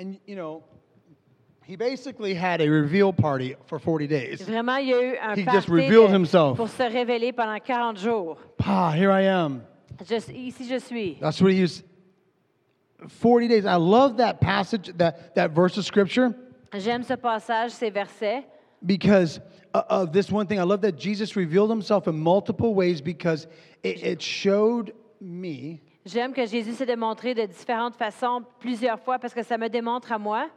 And 0.00 0.14
you 0.26 0.36
know, 0.36 0.62
he 1.66 1.76
basically 1.76 2.34
had 2.34 2.60
a 2.60 2.70
reveal 2.70 3.12
party 3.12 3.56
for 3.66 3.80
40 3.80 4.06
days. 4.06 4.40
Vraiment, 4.42 4.76
il 4.76 4.86
y 4.88 4.94
a 4.94 5.02
eu 5.02 5.16
un 5.20 5.34
He 5.34 5.44
just 5.44 5.68
revealed 5.68 6.10
de- 6.10 6.14
himself. 6.14 6.56
pour 6.56 6.68
se 6.68 6.82
révéler 6.84 7.32
pendant 7.32 7.58
40 7.58 7.98
jours. 7.98 8.38
Ah, 8.64 8.92
here 8.94 9.10
I 9.10 9.26
am. 9.26 9.62
Je- 10.06 10.32
ici 10.32 10.64
je 10.68 10.78
suis. 10.78 11.16
That's 11.20 11.40
what 11.40 11.52
he 11.52 11.62
was 11.62 11.82
40 13.08 13.48
days. 13.48 13.64
I 13.64 13.76
love 13.76 14.16
that 14.18 14.40
passage, 14.40 14.90
that, 14.96 15.34
that 15.34 15.50
verse 15.52 15.76
of 15.78 15.84
scripture, 15.84 16.34
J'aime 16.76 17.02
ce 17.02 17.14
passage, 17.16 17.70
ces 17.72 17.90
versets, 17.90 18.44
because 18.84 19.40
o- 19.74 19.82
of 19.88 20.12
this 20.12 20.30
one 20.30 20.46
thing. 20.46 20.58
I 20.58 20.64
love 20.64 20.80
that 20.82 20.96
Jesus 20.98 21.34
revealed 21.36 21.70
himself 21.70 22.06
in 22.08 22.18
multiple 22.18 22.74
ways 22.74 23.00
because 23.00 23.46
it, 23.82 24.02
it 24.02 24.22
showed 24.22 24.92
me 25.20 25.80
J'aime 26.06 26.32
que 26.32 26.46
Jésus 26.46 26.74
s'est 26.74 26.86
démontré 26.86 27.34
de 27.34 27.44
différentes 27.46 27.94
façons 27.96 28.42
plusieurs 28.60 28.98
fois 29.00 29.18
parce 29.18 29.34
que 29.34 29.42
ça 29.42 29.58
me 29.58 29.68
démontre 29.68 30.12
à 30.12 30.18
moi 30.18 30.48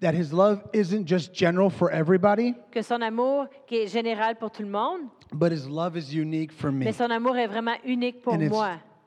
that 0.00 0.14
his 0.14 0.32
love 0.32 0.62
isn't 0.72 1.06
just 1.06 1.32
general 1.34 1.70
for 1.70 1.90
everybody, 1.90 2.54
que 2.70 2.82
son 2.82 3.02
amour, 3.02 3.46
qui 3.66 3.76
est 3.76 3.88
général 3.88 4.36
pour 4.38 4.50
tout 4.50 4.62
le 4.62 4.68
monde, 4.70 5.08
but 5.32 5.50
his 5.52 5.66
love 5.68 5.96
is 5.96 6.14
unique 6.14 6.52
for 6.52 6.70
me. 6.70 6.84
mais 6.84 6.92
son 6.92 7.10
amour 7.10 7.36
est 7.36 7.48
vraiment 7.48 7.76
unique 7.84 8.22
pour 8.22 8.34
and 8.34 8.42
it's 8.42 8.54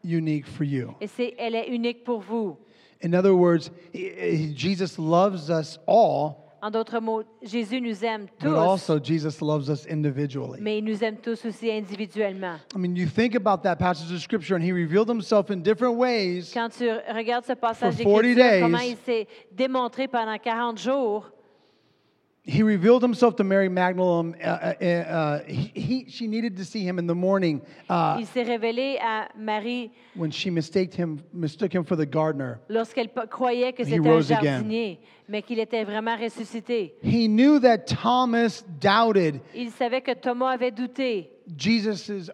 unique 0.04 0.46
for 0.46 0.64
you. 0.66 0.94
Et 1.02 1.08
c'est, 1.08 1.34
elle 1.38 1.56
est 1.56 1.70
unique 1.70 2.04
pour 2.04 2.20
vous. 2.22 2.58
In 3.02 3.14
other 3.14 3.34
words, 3.34 3.72
he- 3.94 4.12
he- 4.18 4.54
Jesus 4.54 4.98
loves 5.00 5.50
us 5.50 5.80
all, 5.88 6.49
En 6.62 6.70
d'autres 6.70 7.00
mots, 7.00 7.24
Jésus 7.42 7.80
nous 7.80 8.04
aime 8.04 8.28
tous, 8.38 8.50
but 8.50 8.58
also 8.58 9.00
Jesus 9.02 9.42
loves 9.42 9.70
us 9.70 9.86
individually. 9.90 10.60
mais 10.62 10.80
il 10.80 10.84
nous 10.84 11.04
aime 11.04 11.18
tous 11.18 11.46
aussi 11.46 11.72
individuellement. 11.72 12.56
I 12.76 12.78
mean, 12.78 12.96
you 12.96 13.08
think 13.08 13.36
about 13.36 13.64
that 13.64 13.78
passage 13.78 14.12
of 14.12 14.20
scripture, 14.20 14.56
and 14.56 14.64
he 14.64 14.72
revealed 14.72 15.10
himself 15.10 15.50
in 15.50 15.62
different 15.62 15.96
ways. 15.96 16.52
Quand 16.54 16.70
tu 16.70 16.90
regardes 17.14 17.46
ce 17.46 17.54
passage 17.54 17.96
For 17.96 18.04
40 18.04 18.36
d'écriture, 18.36 18.62
comment 18.62 18.80
il 18.80 18.98
s'est 19.06 19.28
démontré 19.52 20.08
pendant 20.08 20.38
40 20.38 20.78
jours, 20.80 21.32
He 22.52 22.64
revealed 22.64 23.04
himself 23.04 23.36
to 23.36 23.44
Mary 23.44 23.70
Magdalene. 23.70 24.36
Uh, 24.44 24.48
uh, 24.82 24.86
uh, 24.86 25.44
he, 25.46 25.72
he- 25.76 26.06
she 26.10 26.26
needed 26.26 26.58
to 26.58 26.66
see 26.66 26.84
him 26.84 26.98
in 26.98 27.06
the 27.06 27.14
morning 27.14 27.62
uh, 27.90 28.18
il 28.20 28.26
s'est 28.26 28.44
révélé 28.44 28.98
à 29.00 29.28
Marie 29.38 29.92
when 30.16 30.32
she 30.32 30.50
mistaked 30.50 30.96
him, 30.96 31.20
mistook 31.32 31.72
him 31.72 31.84
for 31.84 31.96
the 31.96 32.08
gardener. 32.08 32.60
lorsqu'elle 32.68 33.10
croyait 33.30 33.74
que 33.74 33.84
He 33.84 33.92
c'était 33.92 34.08
un 34.08 34.12
rose 34.12 34.32
again. 34.32 34.44
jardinier, 34.64 35.00
mais 35.28 35.44
qu'il 35.44 35.60
était 35.60 35.84
vraiment 35.84 36.16
ressuscité. 36.18 36.96
He 37.04 37.28
knew 37.28 37.60
that 37.60 37.86
Thomas 37.86 38.64
doubted 38.80 39.42
Il 39.54 39.70
savait 39.70 40.02
que 40.02 40.14
Thomas 40.16 40.54
avait 40.56 40.72
douté 40.72 41.30
Jesus' 41.56 42.32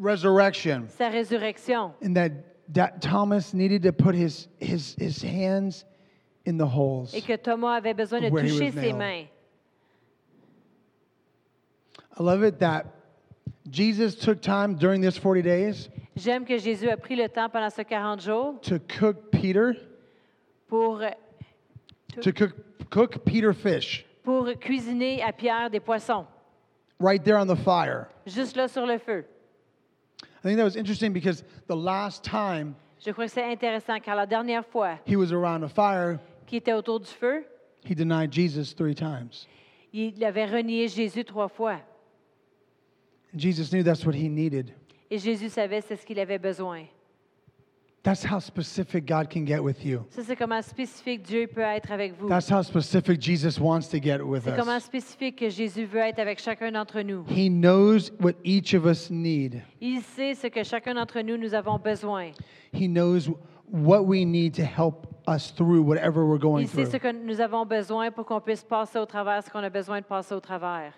resurrection 0.00 0.86
sa 0.96 1.08
résurrection 1.08 1.92
and 2.02 2.14
that, 2.14 2.32
that 2.72 3.00
Thomas 3.00 3.52
needed 3.52 3.82
to 3.82 3.92
put 3.92 4.14
his, 4.14 4.48
his, 4.60 4.94
his 4.98 5.20
hands 5.22 5.84
in 6.46 6.56
the 6.58 6.66
holes. 6.66 7.14
et 7.14 7.22
que 7.22 7.36
Thomas 7.36 7.76
avait 7.76 7.94
besoin 7.94 8.20
de 8.20 8.28
Where 8.30 8.44
he 8.44 8.50
toucher 8.50 8.66
was 8.66 8.74
ses 8.74 8.92
nailed. 8.92 8.98
mains. 8.98 9.26
I 12.18 12.22
love 12.22 12.42
it 12.44 12.58
that 12.60 12.86
Jesus 13.70 14.14
took 14.14 14.40
time 14.40 14.74
during 14.76 15.00
this 15.00 15.16
40 15.18 15.42
days 15.42 15.88
J'aime 16.16 16.44
que 16.44 16.56
Jésus 16.58 16.88
a 16.88 16.96
pris 16.96 17.16
le 17.16 17.28
temps 17.28 17.48
pendant 17.50 17.70
ces 17.70 17.84
40 17.84 18.20
jours 18.20 18.60
to 18.62 18.78
cook 18.78 19.32
Peter, 19.32 19.74
pour, 20.68 21.00
to 22.20 22.32
cook, 22.32 22.52
cook 22.90 23.24
Peter 23.24 23.52
fish 23.52 24.04
pour 24.22 24.46
cuisiner 24.60 25.22
à 25.22 25.32
Pierre 25.32 25.68
des 25.70 25.80
poissons, 25.80 26.24
right 27.00 27.24
there 27.24 27.36
on 27.36 27.46
the 27.46 27.56
fire. 27.56 28.06
juste 28.26 28.56
là 28.56 28.68
sur 28.68 28.86
le 28.86 28.98
feu. 28.98 29.24
I 30.22 30.46
think 30.48 30.58
that 30.58 30.64
was 30.64 30.76
interesting 30.76 31.12
because 31.12 31.42
the 31.66 31.74
last 31.76 32.22
time 32.22 32.76
Je 33.04 33.10
crois 33.10 33.24
que 33.26 33.32
c'est 33.32 33.42
intéressant 33.50 33.98
car 34.00 34.14
la 34.14 34.26
dernière 34.26 34.64
fois 34.64 34.98
he 35.06 35.16
was 35.16 35.32
around 35.32 35.64
a 35.64 35.68
fire, 35.68 36.20
qu'il 36.44 36.58
était 36.58 36.72
autour 36.72 37.00
du 37.00 37.06
feu, 37.10 37.44
he 37.84 37.94
denied 37.94 38.32
Jesus 38.32 38.74
three 38.74 38.94
times. 38.94 39.46
il 39.92 40.22
avait 40.24 40.46
renié 40.46 40.88
Jésus 40.88 41.24
trois 41.24 41.48
fois. 41.48 41.80
And 43.34 43.38
Jesus 43.38 43.70
knew 43.72 43.82
that's 43.82 44.04
what 44.06 44.14
he 44.14 44.28
needed. 44.28 44.72
Et 45.10 45.18
Jésus 45.18 45.48
savait 45.48 45.80
c'est 45.80 45.96
ce 45.96 46.06
qu'il 46.06 46.18
avait 46.18 46.38
besoin. 46.38 46.84
That's 48.04 48.22
how 48.22 48.38
specific 48.38 49.06
God 49.06 49.30
can 49.30 49.46
get 49.46 49.60
with 49.60 49.82
you. 49.82 50.04
Ça, 50.10 50.22
c'est 50.22 50.36
comment 50.36 50.60
spécifique 50.60 51.22
Dieu 51.22 51.46
peut 51.46 51.62
être 51.62 51.90
avec 51.90 52.12
vous. 52.18 52.28
That's 52.28 52.50
how 52.50 52.62
specific 52.62 53.18
Jesus 53.18 53.58
wants 53.58 53.88
to 53.92 53.98
get 53.98 54.20
with 54.22 54.44
C'est 54.44 54.54
comment 54.54 54.76
us. 54.76 54.84
spécifique 54.84 55.36
que 55.36 55.48
Jésus 55.48 55.86
veut 55.86 56.00
être 56.00 56.18
avec 56.18 56.38
chacun 56.38 56.70
d'entre 56.70 57.00
nous. 57.00 57.24
He 57.30 57.48
knows 57.48 58.10
what 58.20 58.34
each 58.44 58.74
of 58.74 58.84
us 58.84 59.08
need. 59.10 59.62
Il 59.80 60.02
sait 60.02 60.34
ce 60.34 60.48
que 60.48 60.62
chacun 60.62 60.92
d'entre 60.94 61.22
nous, 61.22 61.38
nous 61.38 61.54
avons 61.54 61.78
besoin. 61.78 62.32
He 62.74 62.88
knows 62.88 63.30
what 63.70 64.06
we 64.06 64.24
need 64.24 64.54
to 64.54 64.64
help 64.64 65.06
us 65.26 65.50
through 65.50 65.82
whatever 65.82 66.26
we're 66.26 66.38
going 66.38 66.66
through. 66.66 66.86
ce 66.90 66.98
que 66.98 67.12
nous 67.12 67.40
avons 67.40 67.66
besoin 67.66 68.10
pour 68.10 68.24
qu'on 68.26 68.40
puisse 68.40 68.62
passer 68.62 68.98
au 68.98 69.06
travers 69.06 69.42
ce 69.42 69.50
qu'on 69.50 69.62
a 69.62 69.70
besoin 69.70 70.00
de 70.00 70.06
passer 70.06 70.34
au 70.34 70.40
travers. 70.40 70.92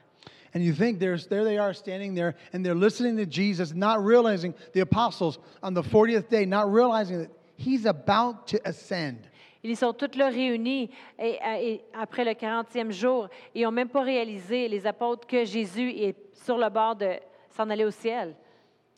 And 0.54 0.62
you 0.62 0.72
think 0.72 0.98
there's 0.98 1.26
there 1.26 1.44
they 1.44 1.58
are 1.58 1.74
standing 1.74 2.14
there 2.14 2.34
and 2.52 2.64
they're 2.64 2.74
listening 2.74 3.16
to 3.18 3.26
Jesus, 3.26 3.74
not 3.74 4.02
realizing 4.02 4.54
the 4.72 4.80
apostles 4.80 5.38
on 5.62 5.74
the 5.74 5.82
40th 5.82 6.28
day, 6.28 6.46
not 6.46 6.72
realizing 6.72 7.18
that 7.18 7.30
he's 7.56 7.84
about 7.86 8.46
to 8.48 8.58
ascend. 8.64 9.18
Ils 9.62 9.76
sont 9.76 9.92
tous 9.92 10.16
là 10.16 10.28
réunis 10.28 10.90
et, 11.18 11.38
et 11.60 11.84
après 11.92 12.24
le 12.24 12.32
40e 12.32 12.90
jour 12.92 13.28
et 13.54 13.64
n'ont 13.64 13.72
même 13.72 13.88
pas 13.88 14.02
réalisé, 14.02 14.68
les 14.68 14.86
apôtres, 14.86 15.26
que 15.26 15.44
Jésus 15.44 15.90
est 15.90 16.16
sur 16.44 16.56
le 16.56 16.70
bord 16.70 16.94
de 16.94 17.18
s'en 17.50 17.68
aller 17.68 17.84
au 17.84 17.90
ciel. 17.90 18.34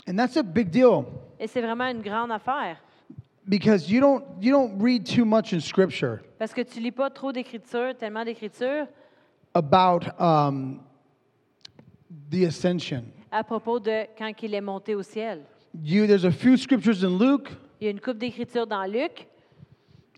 And 0.07 0.17
that's 0.17 0.37
a 0.37 0.43
big 0.43 0.71
deal 0.71 1.05
Et 1.41 1.47
c'est 1.47 1.61
vraiment 1.61 1.87
une 1.87 2.03
grande 2.03 2.31
affaire 2.31 2.77
because 3.49 3.91
you 3.91 4.01
don't 4.01 4.25
you 4.41 4.53
don't 4.53 4.79
read 4.79 5.05
too 5.07 5.25
much 5.25 5.53
in 5.53 5.61
scripture 5.61 6.21
parce 6.39 6.53
que 6.53 6.63
tu 6.63 6.81
lis 6.81 6.93
pas 6.93 7.11
trop 7.11 7.33
d'écriture, 7.33 7.95
tellement 7.99 8.25
d'écriture 8.25 8.87
about 9.55 10.05
um, 10.21 10.81
the 12.31 12.45
ascension. 12.45 13.05
à 13.31 13.43
propos 13.43 13.81
de 13.81 14.07
quand 14.17 14.33
il 14.43 14.55
est 14.55 14.61
monté 14.61 14.95
au 14.95 15.03
ciel. 15.03 15.45
You 15.83 16.07
there's 16.07 16.25
a 16.25 16.31
few 16.33 16.57
scriptures 16.57 17.05
in 17.05 17.19
Luke, 17.19 17.51
Il 17.81 17.85
y 17.85 17.89
a 17.89 17.91
une 17.91 18.01
coupe 18.01 18.19
d'écritures 18.19 18.67
dans 18.67 18.85
Luc, 18.85 19.29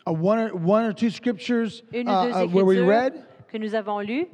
uh, 0.07 0.11
one, 0.13 0.39
or, 0.39 0.55
one 0.55 0.87
or 0.87 0.95
two 0.95 1.11
scriptures 1.11 1.83
une 1.93 2.09
uh, 2.09 2.13
ou 2.13 2.25
deux 2.25 2.33
uh, 2.33 2.47
where 2.47 2.65
we 2.65 2.77
écritures 2.77 2.89
read. 2.89 3.15
que 3.49 3.59
nous 3.59 3.75
avons 3.75 4.01
lues. 4.01 4.27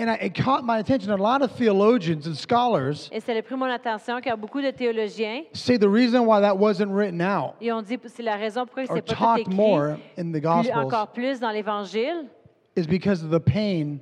And 0.00 0.08
I, 0.10 0.14
it 0.14 0.34
caught 0.34 0.64
my 0.64 0.78
attention. 0.78 1.10
A 1.10 1.16
lot 1.16 1.42
of 1.42 1.50
theologians 1.52 2.26
and 2.26 2.34
scholars 2.34 3.10
Et 3.12 3.20
ça 3.20 3.32
a 3.36 3.42
pris 3.42 3.54
mon 3.54 3.66
attention 3.70 4.18
car 4.22 4.38
beaucoup 4.38 4.62
de 4.62 4.70
théologiens, 4.70 5.42
say 5.52 5.76
the 5.76 5.88
reason 5.88 6.24
why 6.24 6.40
that 6.40 6.56
wasn't 6.56 6.90
written 6.90 7.20
out 7.20 7.54
ils 7.60 7.70
ont 7.70 7.82
dit 7.82 7.98
c'est 8.06 8.22
la 8.22 8.36
raison 8.36 8.64
pourquoi 8.64 8.84
or 8.84 8.96
c'est 8.96 9.02
pas 9.02 9.12
tout 9.14 9.22
talked 9.22 9.40
écrit 9.48 9.54
more 9.54 9.98
in 10.16 10.32
the 10.32 10.40
plus- 10.40 10.40
Gospels 10.40 10.76
encore 10.78 11.08
plus 11.12 11.38
dans 11.38 11.50
l'Évangile. 11.50 12.28
is 12.76 12.86
because 12.86 13.22
of 13.22 13.30
the 13.30 13.38
pain 13.40 14.00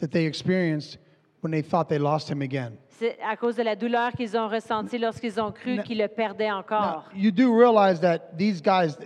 that 0.00 0.08
they 0.10 0.26
experienced 0.26 0.98
when 1.40 1.50
they 1.50 1.62
thought 1.62 1.88
they 1.88 1.98
lost 1.98 2.28
him 2.28 2.42
again. 2.42 2.72
C'est 2.98 3.16
à 3.26 3.34
cause 3.36 3.56
de 3.56 3.62
la 3.62 3.74
douleur 3.74 4.12
qu'ils 4.12 4.36
ont 4.36 4.48
ressentie 4.48 4.98
lorsqu'ils 4.98 5.40
ont 5.40 5.50
cru 5.50 5.76
Now- 5.76 5.82
qu'ils 5.82 5.98
le 5.98 6.08
perdaient 6.08 6.50
Now, 6.50 6.58
encore. 6.58 7.04
you 7.14 7.30
do 7.32 7.50
realize 7.58 8.00
that 8.00 8.36
these 8.36 8.60
guys, 8.60 8.96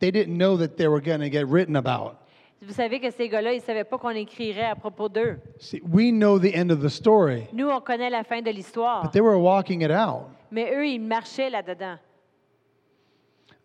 they 0.00 0.10
didn't 0.10 0.36
know 0.38 0.56
that 0.56 0.76
they 0.78 0.88
were 0.88 1.02
going 1.02 1.20
to 1.20 1.28
get 1.28 1.46
written 1.46 1.76
about. 1.76 2.16
Vous 2.62 2.72
savez 2.72 2.98
que 3.00 3.10
ces 3.10 3.28
gars-là, 3.28 3.52
ils 3.52 3.58
ne 3.58 3.62
savaient 3.62 3.84
pas 3.84 3.98
qu'on 3.98 4.10
écrirait 4.10 4.64
à 4.64 4.74
propos 4.74 5.08
d'eux. 5.08 5.38
See, 5.58 5.80
we 5.82 6.10
know 6.10 6.38
the 6.38 6.54
end 6.56 6.70
of 6.70 6.80
the 6.80 6.88
story, 6.88 7.44
Nous, 7.52 7.68
on 7.68 7.80
connaît 7.80 8.10
la 8.10 8.24
fin 8.24 8.40
de 8.40 8.50
l'histoire, 8.50 9.02
but 9.02 9.12
they 9.12 9.20
were 9.20 9.38
walking 9.38 9.82
it 9.82 9.90
out. 9.90 10.28
mais 10.50 10.72
eux, 10.74 10.86
ils 10.86 10.98
marchaient 11.00 11.50
là-dedans. 11.50 11.98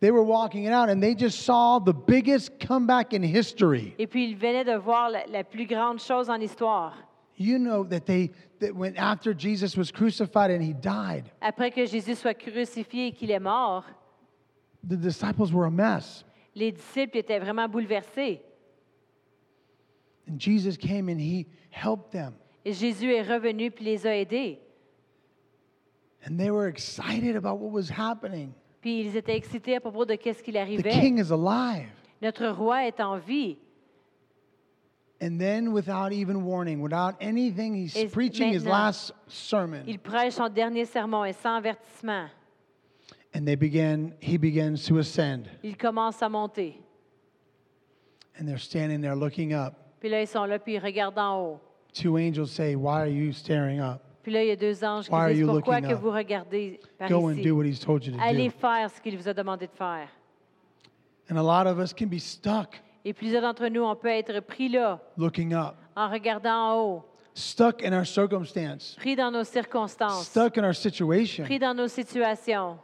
They 0.01 0.10
were 0.12 0.23
walking 0.23 0.65
it 0.65 0.73
out, 0.73 0.89
and 0.89 0.99
they 0.99 1.15
just 1.15 1.43
saw 1.45 1.80
the 1.80 1.93
biggest 1.93 2.60
comeback 2.60 3.13
in 3.13 3.21
history. 3.23 3.93
Et 3.99 4.08
puis, 4.08 4.25
ils 4.30 4.36
venaient 4.36 4.65
de 4.65 4.75
voir 4.75 5.10
la, 5.10 5.25
la 5.27 5.43
plus 5.43 5.65
grande 5.67 5.99
chose 5.99 6.30
en 6.30 6.41
histoire. 6.41 6.93
You 7.38 7.58
know 7.60 7.84
that 7.86 8.01
they 8.06 8.32
that 8.60 8.75
when 8.75 8.95
after 8.97 9.34
Jesus 9.34 9.77
was 9.77 9.91
crucified 9.91 10.51
and 10.51 10.62
he 10.62 10.73
died, 10.73 11.25
Après 11.39 11.71
que 11.71 11.86
Jésus 11.86 12.15
soit 12.15 12.34
crucifié 12.34 13.08
et 13.08 13.12
qu'il 13.13 13.32
est 13.32 13.39
mort, 13.39 13.86
the 14.84 14.95
disciples 14.97 15.51
were 15.54 15.65
a 15.65 15.71
mess. 15.71 16.25
les 16.56 16.71
disciples 16.71 17.17
étaient 17.17 17.39
vraiment 17.39 17.67
bouleversés. 17.69 18.41
And 20.32 20.39
Jesus 20.39 20.78
came 20.78 21.10
and 21.10 21.20
he 21.20 21.46
helped 21.72 22.12
them. 22.12 22.34
Et 22.63 22.72
Jésus 22.74 23.12
est 23.13 23.24
revenu 23.24 23.70
puis 23.70 23.84
les 23.84 24.08
a 24.08 24.15
aidés. 24.15 24.60
And 26.26 26.38
they 26.38 26.52
were 26.52 26.67
excited 26.67 27.36
about 27.36 27.60
what 27.60 27.72
was 27.72 27.89
happening. 27.89 28.54
Puis 28.82 29.02
ils 29.02 29.17
étaient 29.17 29.36
excités 29.36 29.76
à 29.76 29.82
propos 29.82 30.06
de 30.06 30.15
qu'est-ce 30.15 30.41
qui 30.41 30.54
The 30.54 30.58
arrivait. 30.58 30.89
king 30.91 31.17
is 31.20 31.32
alive. 31.32 31.89
Notre 32.22 32.48
roi 32.48 32.88
est 32.88 33.00
en 33.02 33.17
vie. 33.17 33.58
And 35.24 35.38
then, 35.38 35.72
without 35.72 36.12
even 36.13 36.46
warning, 36.46 36.82
without 36.82 37.15
anything, 37.22 37.76
he's 37.76 37.96
Et 37.96 38.08
preaching 38.12 38.54
his 38.54 38.63
maintenant, 38.63 38.86
last 38.86 39.13
sermon. 39.28 39.84
Il 39.86 40.00
prêche 40.00 40.34
son 40.34 40.50
dernier 40.50 40.86
sermon 40.86 41.26
et 41.26 41.34
sans 41.34 41.58
avertissement. 41.58 42.28
And 43.36 43.46
they 43.46 43.56
began, 43.56 44.13
he 44.20 44.38
begins 44.38 44.86
to 44.88 44.98
ascend. 44.98 45.48
Il 45.63 45.78
commence 45.78 46.22
à 46.24 46.30
monter. 46.30 46.80
And 48.39 48.48
they're 48.48 48.58
standing 48.58 49.02
there 49.02 49.15
looking 49.15 49.54
up. 49.54 49.81
Puis 50.02 50.10
là, 50.10 50.20
ils 50.20 50.28
sont 50.28 50.46
là, 50.46 50.58
puis 50.58 50.74
ils 50.74 50.80
regardent 50.80 51.20
en 51.20 51.40
haut. 51.40 51.60
Two 51.94 52.18
angels 52.18 52.48
say, 52.48 52.76
Why 52.76 53.02
are 53.02 53.08
you 53.08 53.32
staring 53.32 53.80
up? 53.80 54.02
Puis 54.24 54.32
là, 54.32 54.44
il 54.44 54.48
y 54.48 54.52
a 54.52 54.56
deux 54.56 54.84
anges 54.84 55.08
Why 55.10 55.30
qui 55.30 55.36
disent, 55.36 55.48
pourquoi 55.48 55.80
que 55.82 55.94
vous 55.94 56.12
regardez 56.12 56.80
par 56.98 57.08
Go 57.08 57.30
and 57.30 57.36
do 57.44 57.56
what 57.56 57.66
he's 57.66 57.80
told 57.80 58.04
you 58.06 58.14
to 58.14 58.18
Allez 58.20 58.50
do. 58.50 58.56
faire 58.60 58.90
ce 58.90 59.00
qu'il 59.00 59.16
vous 59.16 59.28
a 59.28 59.34
demandé 59.34 59.68
de 59.68 59.72
faire. 59.72 60.08
And 61.30 61.38
a 61.38 61.44
lot 61.44 61.70
of 61.70 61.80
us 61.80 61.94
can 61.94 62.08
be 62.08 62.20
stuck 62.20 62.82
Et 63.06 63.14
plusieurs 63.14 63.42
d'entre 63.44 63.68
nous, 63.68 63.84
on 63.84 63.96
peut 63.96 64.10
être 64.10 64.40
pris 64.42 64.70
là, 64.70 65.00
looking 65.18 65.54
up, 65.54 65.76
en 65.96 66.10
regardant 66.10 66.56
en 66.56 66.76
haut, 66.80 67.04
stuck 67.34 67.84
in 67.84 67.94
our 67.94 68.06
circumstance, 68.06 68.96
pris 69.00 69.16
dans 69.16 69.32
nos 69.32 69.44
circonstances, 69.44 70.28
stuck 70.28 70.58
in 70.58 70.64
our 70.64 70.76
situation. 70.76 71.44
pris 71.44 71.60
dans 71.60 71.76
nos 71.76 71.88
situations. 71.88 72.78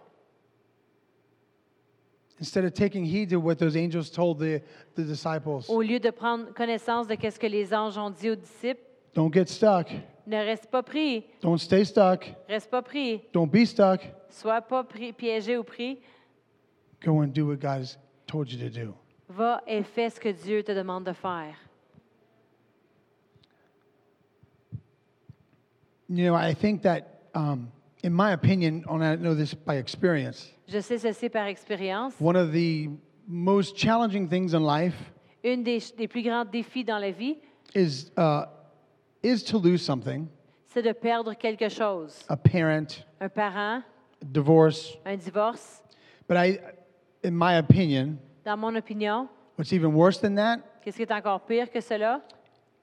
Instead 2.40 2.66
of 2.66 2.74
taking 2.74 3.04
heed 3.04 3.30
to 3.32 3.38
what 3.40 3.58
those 3.58 3.76
angels 3.76 4.12
told 4.12 4.38
the, 4.38 4.62
the 4.96 5.04
disciples. 5.04 5.68
Au 5.70 5.82
lieu 5.82 6.00
de 6.00 6.12
prendre 6.12 6.54
connaissance 6.54 7.08
de 7.08 7.16
ce 7.16 7.40
que 7.40 7.48
les 7.48 7.74
anges 7.74 7.98
ont 7.98 8.12
dit 8.12 8.30
aux 8.30 8.36
disciples, 8.36 8.82
Don't 9.16 9.34
get 9.34 9.48
stuck. 9.48 9.88
ne 10.28 10.38
reste 10.38 10.68
pas 10.68 10.84
pris, 10.84 11.24
Don't 11.42 11.58
stay 11.58 11.84
stuck. 11.84 12.32
reste 12.48 12.70
pas 12.70 12.84
pris, 12.84 13.22
Don't 13.34 13.50
be 13.50 13.66
stuck. 13.66 14.02
sois 14.30 14.62
pas 14.62 14.84
pris, 14.84 15.14
piégé 15.14 15.58
ou 15.58 15.64
pris. 15.64 15.98
Go 17.04 17.22
and 17.22 17.28
do 17.34 17.48
what 17.48 17.56
God 17.60 17.82
has 17.82 17.98
told 18.28 18.52
you 18.52 18.60
to 18.60 18.70
do. 18.70 18.94
Va 19.30 19.62
et 19.66 19.82
fais 19.84 20.12
ce 20.12 20.20
que 20.20 20.30
Dieu 20.30 20.62
te 20.64 20.72
demande 20.72 21.06
de 21.06 21.14
faire. 21.14 21.56
You 26.10 26.26
know, 26.28 26.36
I 26.36 26.54
think 26.54 26.84
that, 26.84 27.22
um, 27.34 27.72
in 28.08 28.14
my 28.14 28.32
opinion, 28.32 28.86
and 28.90 29.04
I 29.04 29.16
know 29.18 29.36
this 29.36 29.54
by 29.54 29.76
experience, 29.76 30.50
Je 30.68 30.80
sais 30.82 30.98
ceci 30.98 31.28
par 31.30 31.48
expérience. 31.48 32.14
one 32.20 32.38
of 32.38 32.54
the 32.54 32.90
most 33.28 33.76
challenging 33.76 34.30
things 34.30 34.54
in 34.54 34.64
life 34.64 34.96
Une 35.44 35.62
des, 35.64 35.80
des 35.98 36.08
plus 36.08 36.24
grands 36.24 36.46
défis 36.46 36.86
dans 36.86 37.00
la 37.00 37.12
vie, 37.12 37.38
is, 37.76 38.10
uh, 38.18 38.46
is 39.22 39.44
to 39.44 39.58
lose 39.60 39.82
something 39.82 40.28
c'est 40.68 40.82
de 40.84 40.94
perdre 40.94 41.34
quelque 41.38 41.68
chose. 41.70 42.24
a 42.30 42.38
parent, 42.38 43.04
Un 43.20 43.28
parent, 43.30 43.84
divorce. 44.32 44.96
un 45.06 45.18
divorce. 45.18 45.84
But 46.30 46.38
I, 46.38 46.60
in 47.24 47.32
my 47.38 47.56
opinion, 47.58 48.18
Dans 48.46 48.58
mon 48.58 48.76
opinion, 48.78 49.28
what's 49.58 49.74
even 49.74 49.94
worse 49.94 50.20
than 50.22 50.36
that 50.36 50.60
qu'est-ce 50.82 50.96
qui 50.96 51.04
est 51.04 51.12
encore 51.12 51.42
pire 51.46 51.70
que 51.70 51.82
cela? 51.82 52.22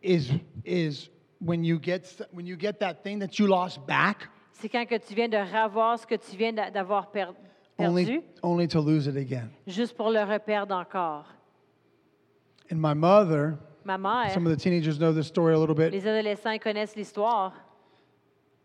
is, 0.03 0.31
is 0.67 1.09
when, 1.41 1.65
you 1.65 1.79
get, 1.79 2.03
s- 2.05 2.21
when 2.33 2.45
you 2.47 2.57
get 2.57 2.79
that 2.81 3.03
thing 3.03 3.19
that 3.21 3.39
you 3.39 3.47
lost 3.47 3.87
back, 3.87 4.29
C'est 4.55 4.69
quand 4.69 4.87
que 4.87 4.95
tu 4.97 5.15
viens 5.15 5.29
de 5.29 5.37
revoir 5.37 5.99
ce 5.99 6.07
que 6.07 6.15
tu 6.15 6.37
viens 6.37 6.53
d'a- 6.53 6.71
d'avoir 6.71 7.11
per- 7.11 7.29
perdu, 7.77 7.91
only, 7.91 8.21
only 8.43 8.69
to 8.69 8.81
lose 8.81 9.07
it 9.07 9.17
again. 9.17 9.51
juste 9.67 9.97
pour 9.97 10.11
le 10.11 10.21
reperdre 10.23 10.75
encore. 10.75 11.27
And 12.73 12.77
my 12.81 12.95
mother, 12.95 13.59
Ma 13.85 13.99
mère, 13.99 14.31
some 14.33 14.47
of 14.47 14.53
the 14.57 14.61
teenagers 14.61 14.99
know 14.99 15.13
this 15.13 15.27
story 15.27 15.55
a 15.55 15.59
little 15.59 15.75
bit. 15.75 15.91
les 15.91 16.07
adolescents 16.07 16.59
connaissent 16.63 16.97
l'histoire. 16.97 17.53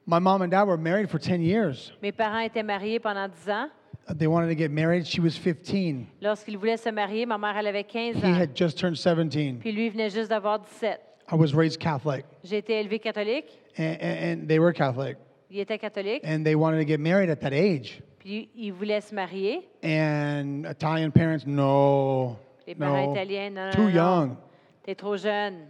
My 0.06 0.20
mom 0.20 0.42
and 0.42 0.50
dad 0.50 0.66
were 0.68 0.78
married 0.78 1.10
for 1.10 1.20
10 1.20 1.42
years. 1.42 1.92
Mes 2.02 2.12
parents 2.12 2.40
étaient 2.40 2.64
mariés 2.64 3.00
pendant 3.00 3.28
10 3.28 3.50
ans. 3.50 3.70
Uh, 4.10 4.14
They 4.16 4.28
wanted 4.28 4.48
to 4.50 4.56
get 4.56 4.70
married. 4.70 5.06
She 5.06 5.20
was 5.20 5.32
15. 5.38 6.06
Lorsqu'ils 6.22 6.58
voulaient 6.58 6.78
se 6.78 6.90
marier, 6.90 7.26
ma 7.26 7.38
mère, 7.38 7.58
elle 7.58 7.68
avait 7.68 7.84
15 7.84 8.16
He 8.16 8.26
ans. 8.26 8.34
had 8.40 8.56
just 8.56 8.78
turned 8.78 8.96
17. 8.96 9.60
Puis 9.60 9.72
lui, 9.72 9.90
venait 9.90 10.10
juste 10.10 10.30
d'avoir 10.30 10.60
17. 10.62 11.00
I 11.32 11.36
was 11.36 11.54
raised 11.54 11.80
Catholic, 11.80 12.26
J'ai 12.44 12.58
été 12.58 12.80
élevée 12.80 13.00
catholique. 13.00 13.46
and, 13.78 13.98
and, 14.02 14.42
and 14.42 14.48
they 14.48 14.58
were 14.60 14.72
Catholic. 14.74 15.18
Il 15.50 15.60
était 15.60 15.80
catholique. 15.80 16.24
And 16.26 16.44
they 16.44 16.56
wanted 16.56 16.78
to 16.80 16.86
get 16.86 17.00
married 17.00 17.30
at 17.30 17.38
that 17.42 17.54
age. 17.54 18.02
Puis 18.20 18.50
il 18.56 18.72
voulait 18.74 19.02
se 19.02 19.14
marier. 19.16 19.68
And 19.84 20.66
Italian 20.70 21.12
parents, 21.12 21.46
no, 21.48 22.38
Les 22.68 22.76
parents 22.76 23.08
no, 23.08 23.12
italiens, 23.14 23.50
non, 23.50 23.66
non, 23.66 23.72
too 23.72 23.82
non, 23.84 23.94
young. 23.94 24.38
T'es 24.84 24.96
trop 24.96 25.18
jeune. 25.18 25.68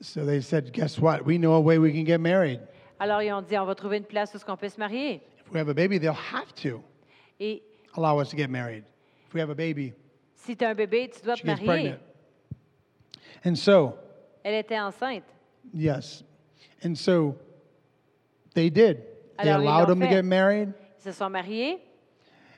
So 0.00 0.24
they 0.24 0.40
said, 0.40 0.72
guess 0.72 0.98
what? 0.98 1.26
We 1.26 1.36
know 1.38 1.54
a 1.54 1.60
way 1.60 1.78
we 1.78 1.92
can 1.92 2.04
get 2.04 2.18
married. 2.20 2.60
Alors 2.98 3.22
ils 3.22 3.32
ont 3.32 3.42
dit, 3.42 3.56
on 3.58 3.66
va 3.66 3.74
trouver 3.74 3.98
une 3.98 4.04
place 4.04 4.34
où 4.34 4.38
on 4.50 4.56
peut 4.56 4.68
se 4.70 4.78
marier. 4.78 5.20
If 5.44 5.52
we 5.52 5.58
have 5.58 5.68
a 5.68 5.74
baby, 5.74 5.98
they'll 5.98 6.12
have 6.14 6.54
to 6.62 6.82
Et 7.38 7.62
allow 7.96 8.18
us 8.20 8.30
to 8.30 8.36
get 8.36 8.48
married. 8.48 8.84
If 9.26 9.34
we 9.34 9.40
have 9.40 9.50
a 9.50 9.54
baby, 9.54 9.92
si 10.34 10.56
tu 10.56 10.64
as 10.64 10.70
un 10.70 10.74
bébé, 10.74 11.10
tu 11.10 11.20
dois 11.22 11.36
she 11.36 11.42
te 11.42 11.46
gets 11.48 11.60
marier. 11.60 11.66
pregnant. 11.66 11.98
And 13.44 13.56
so, 13.56 13.94
Elle 14.42 14.54
était 14.54 14.78
enceinte. 14.78 15.24
yes. 15.74 16.22
And 16.82 16.94
so 16.96 17.36
they 18.54 18.70
did. 18.70 19.02
They 19.38 19.48
Alors, 19.48 19.62
ils 19.62 19.66
allowed 19.66 19.88
l'ont 19.88 19.94
them 19.94 20.00
to 20.00 20.06
fait. 20.06 20.10
get 20.16 20.22
married. 20.24 20.72
Ils 20.98 21.02
se 21.02 21.12
sont 21.12 21.30
mariés. 21.30 21.78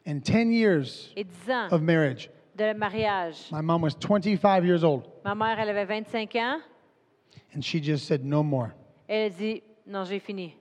And 0.07 0.21
10 0.23 0.53
years 0.53 1.13
Et 1.17 1.25
10 1.25 1.51
ans 1.51 1.69
of 1.73 1.81
marriage. 1.83 2.29
de 2.57 2.73
mariage. 2.75 3.37
My 3.53 3.61
mom 3.61 3.83
was 3.83 3.95
25 3.95 4.65
years 4.65 4.83
old, 4.85 5.05
Ma 5.25 5.35
mère, 5.35 5.59
elle 5.61 5.69
avait 5.71 5.85
25 5.87 6.35
ans. 6.37 6.61
and 7.55 7.63
she 7.65 7.81
just 7.81 8.07
said, 8.07 8.25
no 8.25 8.43
more. 8.43 8.75
Elle 9.09 9.27
a 9.27 9.31
dit, 9.31 9.63
non, 9.87 10.05
j'ai 10.05 10.19
fini. 10.19 10.55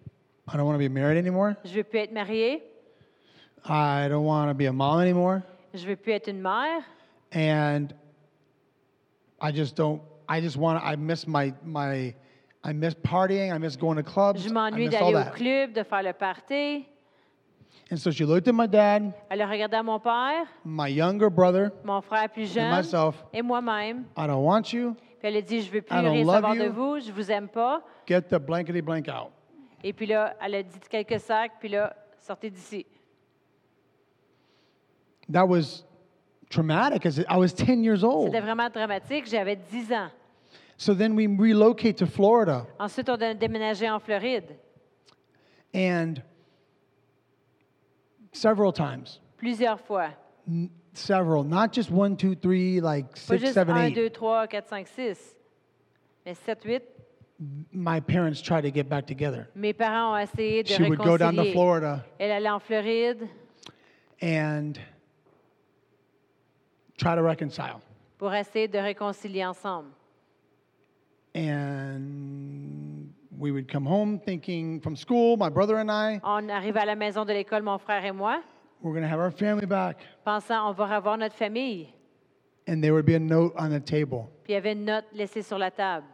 I 0.48 0.58
don't 0.58 0.66
want 0.66 0.76
to 0.76 0.80
be 0.80 0.90
married 0.90 1.18
anymore. 1.18 1.56
Je 1.66 1.74
veux 1.74 1.84
plus 1.84 2.00
être 2.00 2.12
mariée. 2.12 2.62
I 3.66 4.08
don't 4.10 4.26
want 4.26 4.50
to 4.50 4.54
be 4.54 4.66
a 4.68 4.74
mom 4.74 5.00
anymore. 5.00 5.42
Je 5.74 5.86
veux 5.88 5.96
plus 5.96 6.14
être 6.14 6.28
une 6.28 6.42
mère. 6.42 6.84
And 7.34 7.94
I 9.40 9.52
just 9.52 9.76
don't, 9.76 10.02
I 10.30 10.40
just 10.42 10.58
want 10.58 10.80
to, 10.80 10.86
I 10.86 10.96
miss 10.98 11.26
my, 11.28 11.54
my, 11.64 12.14
I 12.64 12.74
miss 12.74 12.94
partying. 12.94 13.52
I 13.54 13.58
miss 13.58 13.76
going 13.76 13.96
to 13.96 14.04
clubs. 14.04 14.40
Je 14.44 14.50
I 14.50 14.52
m'ennuie 14.54 14.88
miss 14.88 14.96
all 14.96 15.12
d'aller 15.14 15.16
au 15.16 15.24
that. 15.24 15.32
club, 15.36 15.74
de 15.74 15.84
faire 15.84 16.04
le 16.04 16.14
party. 16.14 16.86
And 17.92 17.98
so 17.98 18.10
she 18.12 18.22
looked 18.24 18.48
at 18.48 18.54
my 18.54 18.68
dad, 18.68 19.12
Elle 19.30 19.42
a 19.42 19.48
regardé 19.48 19.76
à 19.76 19.84
mon 19.84 20.00
père, 20.00 20.46
my 20.64 20.90
younger 20.90 21.30
brother, 21.30 21.72
mon 21.84 22.00
frère 22.02 22.30
plus 22.30 22.44
and 22.52 22.54
jeune 22.54 22.76
myself. 22.78 23.26
et 23.34 23.42
moi-même. 23.42 24.06
I 24.18 24.28
don't 24.28 24.46
want 24.46 24.72
you. 24.72 24.96
Puis 25.20 25.28
elle 25.28 25.38
a 25.38 25.42
dit, 25.42 25.62
je 25.62 25.72
veux 25.72 25.82
plus 25.82 25.94
I 25.96 26.02
don't 26.02 26.12
rien 26.12 26.24
love 26.24 26.34
savoir 26.36 26.56
de 26.56 26.66
you. 26.66 26.72
vous, 26.72 27.00
je 27.00 27.12
vous 27.12 27.30
aime 27.32 27.50
pas. 27.50 27.82
Get 28.08 28.22
the 28.30 28.36
blankety 28.40 28.82
blank 28.82 29.08
out. 29.10 29.32
Et 29.84 29.92
puis 29.94 30.06
là, 30.06 30.36
elle 30.42 30.56
a 30.56 30.64
dit 30.64 30.80
quelques 30.90 31.20
sacs, 31.20 31.54
puis 31.60 31.70
là, 31.70 31.94
sortez 32.18 32.50
d'ici. 32.50 32.86
That 35.32 35.46
was 35.48 35.84
traumatic 36.50 37.06
I 37.06 37.38
was 37.38 37.54
10 37.54 37.84
years 37.84 38.04
old. 38.04 38.28
C'était 38.28 38.42
vraiment 38.42 38.70
dramatique. 38.70 39.28
J'avais 39.30 39.56
10 39.56 39.92
ans. 39.94 40.10
So 40.82 40.96
then 40.96 41.16
we 41.16 41.28
relocate 41.28 41.98
to 41.98 42.08
Florida. 42.08 42.66
Ensuite, 42.80 43.08
on 43.08 43.22
a 43.22 43.36
déménagé 43.36 43.88
en 43.88 44.00
Floride 44.00 44.58
And 45.76 46.24
several 48.32 48.74
times, 48.74 49.20
plusieurs 49.38 49.80
fois. 49.80 50.10
N- 50.48 50.72
several, 50.94 51.44
not 51.44 51.72
just 51.72 51.92
one, 51.92 52.18
two, 52.18 52.34
three, 52.34 52.82
like 52.82 53.12
Pas 53.12 53.20
six, 53.20 53.42
juste 53.42 53.54
seven, 53.54 53.76
1, 53.76 53.86
eight. 53.92 53.94
2, 53.94 54.10
3, 54.10 54.48
4, 54.48 54.62
5, 54.64 54.88
6, 54.88 55.36
mais 56.26 56.40
7, 56.40 56.68
8. 56.68 56.82
My 57.72 58.00
parents 58.00 58.42
tried 58.42 58.62
to 58.62 58.72
get 58.72 58.90
back 58.90 59.06
together. 59.06 59.50
Mes 59.54 59.74
parents 59.74 60.16
ont 60.16 60.18
essayé 60.18 60.64
de 60.64 60.74
She 60.74 60.82
would 60.82 60.98
go 60.98 61.16
down 61.16 61.36
to 61.36 61.44
réconcilier. 61.44 61.54
Florida 61.54 62.06
Elle 62.20 62.32
allait 62.32 62.50
en 62.50 62.60
Floride 62.60 63.30
and 64.20 64.80
try 66.98 67.14
to 67.14 67.22
reconcile. 67.22 67.82
pour 68.18 68.34
essayer 68.34 68.68
de 68.68 68.80
réconcilier 68.80 69.46
ensemble. 69.46 69.92
And 71.34 73.14
we 73.38 73.52
would 73.52 73.68
come 73.68 73.86
home 73.86 74.20
thinking 74.20 74.80
from 74.82 74.96
school, 74.96 75.38
my 75.38 75.50
brother 75.50 75.78
and 75.78 75.90
I, 75.92 76.20
On 76.24 76.50
arrive 76.50 76.78
à 76.78 76.86
la 76.86 76.96
maison 76.96 77.26
de 77.26 77.34
l'école, 77.34 77.64
mon 77.64 77.78
frère 77.78 78.04
et 78.06 78.12
moi, 78.14 78.42
we're 78.82 78.94
going 78.94 79.04
to 79.04 79.10
have 79.10 79.20
our 79.20 79.32
family 79.32 79.66
back. 79.66 79.98
pensant 80.26 80.68
on 80.70 80.74
va 80.74 80.86
revoir 80.96 81.18
notre 81.18 81.36
famille. 81.36 81.94
And 82.68 82.82
there 82.84 82.94
would 82.94 83.06
be 83.06 83.16
a 83.16 83.20
note 83.20 83.54
on 83.58 83.70
the 83.70 83.80
table 83.80 84.28
Puis 84.44 84.54
il 84.54 84.56
y 84.56 84.58
avait 84.58 84.74
une 84.74 84.86
note 84.86 85.06
laissée 85.14 85.42
sur 85.42 85.58
la 85.58 85.72
table 85.72 86.06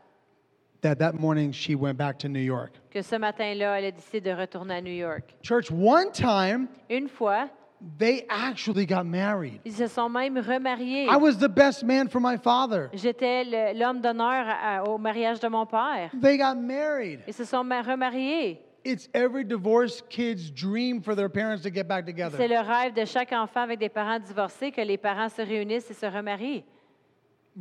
that 0.81 0.95
that 0.95 1.13
morning 1.13 1.51
she 1.51 1.75
went 1.75 1.97
back 1.97 2.17
to 2.19 2.29
New 2.29 2.39
York. 2.41 2.73
que 2.91 3.01
ce 3.01 3.15
matin-là, 3.15 3.79
elle 3.79 3.85
a 3.85 3.91
décidé 3.91 4.21
de 4.21 4.31
retourner 4.31 4.75
à 4.75 4.81
New 4.81 4.93
York. 4.93 5.35
Church, 5.41 5.69
one 5.71 6.11
time 6.11 6.67
Une 6.89 7.09
fois, 7.09 7.49
they 7.97 8.25
actually 8.29 8.85
got 8.85 9.03
married. 9.05 9.59
ils 9.65 9.73
se 9.75 9.87
sont 9.87 10.09
même 10.09 10.37
remariés. 10.37 11.05
I 11.05 11.15
was 11.17 11.37
the 11.37 11.47
best 11.49 11.83
man 11.83 12.07
for 12.09 12.19
my 12.19 12.37
father. 12.37 12.89
J'étais 12.93 13.43
l'homme 13.73 14.01
d'honneur 14.01 14.45
à- 14.47 14.83
au 14.83 14.97
mariage 14.97 15.39
de 15.39 15.47
mon 15.47 15.65
père. 15.65 16.11
They 16.21 16.37
got 16.37 16.55
married. 16.55 17.21
Ils 17.27 17.33
se 17.33 17.45
sont 17.45 17.63
ma- 17.63 17.81
remariés. 17.81 18.61
It's 18.85 19.09
every 19.13 19.43
divorced 19.43 20.07
kid's 20.09 20.49
dream 20.49 21.01
for 21.01 21.13
their 21.15 21.29
parents 21.29 21.61
to 21.63 21.69
get 21.69 21.83
back 21.87 22.05
C'est 22.07 22.13
together. 22.13 22.47
le 22.47 22.59
rêve 22.61 22.93
de 22.93 23.03
chaque 23.05 23.33
enfant 23.33 23.61
avec 23.63 23.79
des 23.79 23.89
parents 23.89 24.19
divorcés 24.19 24.71
que 24.71 24.79
les 24.81 24.97
parents 24.97 25.27
se 25.29 25.41
réunissent 25.41 25.91
et 25.91 25.93
se 25.93 26.05
remarient. 26.05 26.63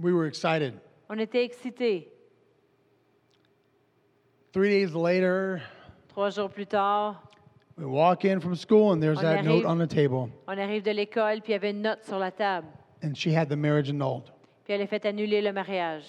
We 0.00 0.12
were 0.12 0.26
excited. 0.26 0.74
On 1.08 1.18
était 1.18 1.44
excités. 1.44 2.12
Three 4.52 4.68
days 4.70 4.94
later, 4.94 5.60
Trois 6.08 6.30
jours 6.30 6.48
plus 6.50 6.66
tard, 6.66 7.22
we 7.78 7.84
walk 7.84 8.24
in 8.24 8.40
from 8.40 8.54
school 8.54 8.92
and 8.92 9.02
there's 9.02 9.18
On 9.18 9.24
that 9.24 9.44
note 9.44 9.64
arrive. 9.64 9.66
on 9.66 9.78
the 9.78 9.86
table. 9.86 10.30
on 10.48 10.58
arrive 10.58 10.82
de 10.82 10.92
l'école, 10.92 11.40
puis 11.42 11.52
il 11.52 11.52
y 11.52 11.54
avait 11.54 11.70
une 11.70 11.82
note 11.82 12.02
sur 12.04 12.18
la 12.18 12.30
table. 12.30 12.66
And 13.02 13.14
she 13.14 13.28
had 13.34 13.48
the 13.48 13.56
marriage 13.56 13.90
annulled. 13.90 14.30
Puis 14.64 14.74
elle 14.74 14.82
a 14.82 14.86
fait 14.86 15.04
annuler 15.04 15.42
le 15.42 15.52
mariage. 15.52 16.04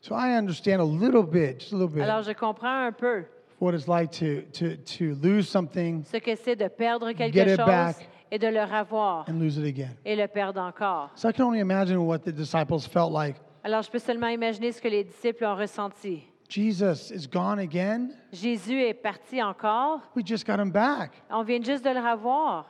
So 0.00 0.14
I 0.14 0.36
understand 0.36 0.80
a 0.80 0.84
little 0.84 1.22
bit, 1.22 1.60
just 1.60 1.72
a 1.72 1.76
little 1.76 1.88
bit, 1.92 2.02
Alors 2.02 2.22
je 2.22 2.32
comprends 2.32 2.86
un 2.86 2.92
peu 2.92 3.24
what 3.60 3.74
it's 3.74 3.86
like 3.86 4.10
to, 4.10 4.42
to, 4.52 4.76
to 4.98 5.14
lose 5.22 5.48
something 5.48 6.02
ce 6.04 6.16
que 6.18 6.34
c'est 6.34 6.56
de 6.56 6.66
perdre 6.68 7.12
quelque 7.12 7.34
Get 7.34 7.48
it 7.52 7.56
chose 7.58 7.66
back. 7.66 8.08
et 8.30 8.38
de 8.38 8.48
le 8.48 8.62
revoir 8.62 9.24
and 9.28 9.38
lose 9.38 9.56
it 9.58 9.64
again. 9.66 9.94
et 10.04 10.16
le 10.16 10.26
perdre 10.26 10.60
encore. 10.60 11.10
So 11.14 11.28
I 11.28 11.32
can 11.32 11.44
only 11.44 11.60
imagine 11.60 11.98
what 12.06 12.20
the 12.20 12.32
disciples 12.32 12.80
felt 12.88 13.12
like. 13.12 13.36
Alors 13.64 13.82
je 13.82 13.90
peux 13.90 14.00
seulement 14.00 14.28
imaginer 14.28 14.72
ce 14.72 14.80
que 14.80 14.88
les 14.88 15.04
disciples 15.04 15.44
ont 15.44 15.54
ressenti. 15.56 16.24
Jesus 16.52 17.10
is 17.10 17.26
gone 17.26 17.60
again. 17.60 18.10
Jésus 18.30 18.78
est 18.82 18.92
parti 18.94 19.42
encore. 19.42 20.00
We 20.14 20.22
just 20.22 20.46
got 20.46 20.58
him 20.60 20.70
back. 20.70 21.12
On 21.30 21.42
vient 21.44 21.62
juste 21.64 21.82
de 21.82 21.90
le 21.90 22.00
revoir, 22.00 22.66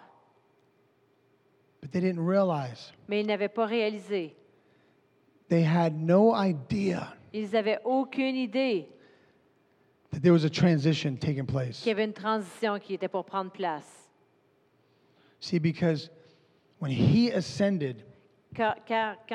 But 1.80 1.91
they 1.91 2.01
didn't 2.01 2.24
realize. 2.24 2.93
mais 3.09 3.20
ils 3.22 3.26
n'avaient 3.26 3.49
pas 3.53 3.66
réalisé. 3.66 4.37
They 5.49 5.64
had 5.64 5.95
no 5.97 6.33
idea 6.33 7.12
Ils 7.33 7.51
n'avaient 7.51 7.80
aucune 7.85 8.37
idée 8.37 8.89
that 10.12 10.20
there 10.20 10.33
was 10.33 10.45
a 10.45 10.51
transition 10.51 11.16
taking 11.16 11.45
place. 11.47 11.80
qu'il 11.80 11.89
y 11.89 11.93
avait 11.93 12.05
une 12.05 12.12
transition 12.12 12.78
qui 12.78 12.95
était 12.95 13.09
pour 13.09 13.24
prendre 13.24 13.51
place. 13.51 14.09
See, 15.41 15.59
because 15.59 16.09
when 16.80 16.93
he 16.93 17.33
ascended, 17.33 18.05
Car, 18.55 18.76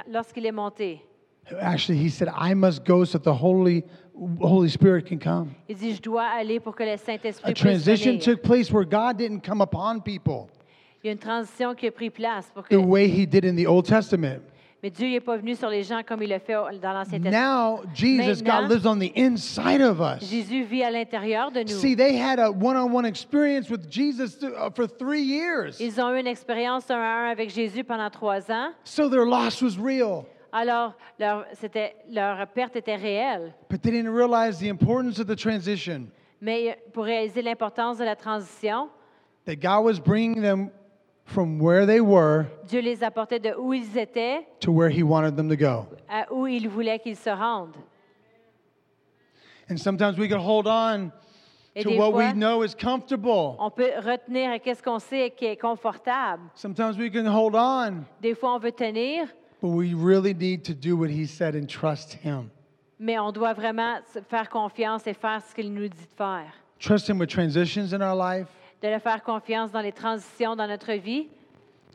lorsqu'il 0.08 0.46
est 0.46 0.52
monté, 0.54 1.02
actually 1.60 1.98
he 1.98 2.10
said, 2.10 2.30
I 2.30 2.54
must 2.54 2.84
go 2.86 3.04
so 3.04 3.18
that 3.18 3.24
the 3.24 3.34
Holy 3.34 3.84
Holy 4.40 4.70
Spirit 4.70 5.06
can 5.06 5.20
come. 5.20 5.56
il 5.70 5.76
dit, 5.76 5.94
je 5.96 6.02
dois 6.02 6.24
aller 6.24 6.60
pour 6.60 6.76
que 6.76 6.84
le 6.84 6.94
A 6.94 6.98
puisse 6.98 7.40
transition 7.54 8.14
venir. 8.14 8.24
took 8.24 8.42
place 8.42 8.72
where 8.72 8.86
God 8.86 9.18
didn't 9.18 9.42
come 9.42 9.62
upon 9.62 10.02
people 10.02 10.50
Il 11.04 11.08
y 11.08 11.10
a 11.10 11.12
une 11.12 11.20
transition 11.20 11.76
qui 11.76 11.88
a 11.88 11.92
pris 11.92 12.10
place. 12.10 12.50
Pour 12.54 12.64
que, 12.64 12.76
the 12.76 12.80
way 12.80 13.08
he 13.08 13.26
did 13.28 13.46
in 13.46 13.56
the 13.56 13.68
Old 13.68 13.86
Testament. 13.86 14.42
mais 14.82 14.90
Dieu 14.90 15.08
n'est 15.10 15.20
pas 15.20 15.38
venu 15.38 15.56
sur 15.56 15.70
les 15.70 15.84
gens 15.84 16.02
comme 16.04 16.24
il 16.24 16.30
l'a 16.30 16.40
fait 16.40 16.54
dans 16.54 16.94
l'Ancien 16.94 17.20
Testament. 17.20 17.32
Now, 17.32 17.84
Jesus, 17.94 18.42
God 18.42 18.48
Maintenant, 18.48 18.70
lives 18.70 18.88
on 18.88 19.00
the 19.00 19.12
inside 19.16 19.82
of 19.82 20.00
us. 20.02 20.28
Jésus 20.28 20.64
vit 20.64 20.84
à 20.84 20.90
l'intérieur 20.92 21.52
de 21.52 21.62
nous. 21.62 21.68
See, 21.80 21.96
they 21.96 22.18
had 22.18 22.40
a 22.40 22.50
one 22.52 22.76
on 22.76 22.92
one 22.92 23.06
experience 23.06 23.70
with 23.70 23.88
Jesus 23.90 24.38
th- 24.40 24.52
uh, 24.54 24.70
for 24.72 24.88
three 24.88 25.22
years. 25.22 25.80
Ils 25.80 26.00
ont 26.00 26.12
eu 26.16 26.20
une 26.20 26.28
expérience 26.28 26.90
un 26.90 26.96
à 26.96 27.28
un 27.28 27.32
avec 27.32 27.52
Jésus 27.52 27.84
pendant 27.84 28.10
trois 28.10 28.52
ans. 28.52 28.72
So 28.84 29.10
their 29.10 29.26
loss 29.26 29.62
was 29.62 29.78
real. 29.78 30.26
Alors, 30.52 30.94
leur, 31.20 32.48
perte 32.54 32.76
était 32.76 32.96
réelle. 32.96 33.54
But 33.70 33.82
they 33.82 33.92
didn't 33.92 34.14
realize 34.14 34.60
the 34.60 34.70
importance 34.70 35.20
of 35.20 35.28
the 35.28 35.36
transition, 35.36 36.08
Mais 36.42 36.78
pour 36.94 37.04
réaliser 37.06 37.42
l'importance 37.42 37.98
de 37.98 38.04
la 38.06 38.16
transition, 38.16 38.90
that 39.46 39.56
God 39.56 39.84
was 39.84 40.00
bringing 40.00 40.42
them 40.42 40.70
from 41.26 41.60
where 41.60 41.86
they 41.86 42.00
were 42.00 42.46
Dieu 42.68 42.80
les 42.80 43.04
apportait 43.04 43.40
de 43.40 43.54
où 43.58 43.74
ils 43.74 43.98
étaient 43.98 44.46
to 44.62 44.72
where 44.72 44.90
He 44.90 45.04
wanted 45.04 45.36
them 45.36 45.50
to 45.50 45.56
go. 45.58 45.86
à 46.10 46.32
où 46.32 46.48
il 46.48 46.70
voulait 46.70 47.00
qu'ils 47.00 47.18
se 47.18 47.30
rendent. 47.30 47.76
And 49.70 49.78
sometimes 49.78 50.18
we 50.18 50.30
can 50.30 50.40
hold 50.40 50.68
on 50.68 51.12
Et 51.76 51.84
to 51.84 51.90
des 51.90 51.98
what 51.98 52.12
fois, 52.12 52.28
we 52.30 52.34
know 52.34 52.64
is 52.64 52.74
comfortable. 52.74 53.56
on 53.60 53.70
peut 53.70 53.92
retenir 54.00 54.52
à 54.52 54.60
qu'est-ce 54.60 54.82
qu'on 54.82 55.00
sait 55.00 55.32
qui 55.32 55.46
est 55.46 55.58
confortable. 55.58 56.44
Sometimes 56.56 56.98
we 56.98 57.12
can 57.12 57.26
hold 57.28 57.56
on, 57.56 58.06
Des 58.22 58.34
fois, 58.34 58.56
on 58.56 58.60
veut 58.60 58.72
tenir, 58.72 59.28
but 59.62 59.70
we 59.70 59.94
really 59.94 60.34
need 60.34 60.64
to 60.64 60.74
do 60.74 60.96
what 60.98 61.10
He 61.10 61.26
said 61.26 61.56
and 61.56 61.68
trust 61.68 62.14
Him. 62.24 62.50
mais 63.00 63.18
on 63.20 63.32
doit 63.32 63.54
vraiment 63.54 64.00
faire 64.30 64.50
confiance 64.50 65.06
et 65.08 65.14
faire 65.14 65.42
ce 65.48 65.54
qu'il 65.54 65.72
nous 65.74 65.88
dit 65.88 65.98
de 65.98 66.16
faire. 66.18 66.52
Trust 66.80 67.10
Him 67.10 67.20
with 67.20 67.30
transitions 67.30 67.94
in 67.94 68.02
our 68.02 68.16
life, 68.16 68.48
De 68.82 68.88
le 68.90 69.00
faire 69.00 69.24
confiance 69.24 69.72
dans 69.72 69.82
les 69.82 69.92
transitions 69.92 70.56
dans 70.56 70.68
notre 70.68 70.94
vie, 70.94 71.28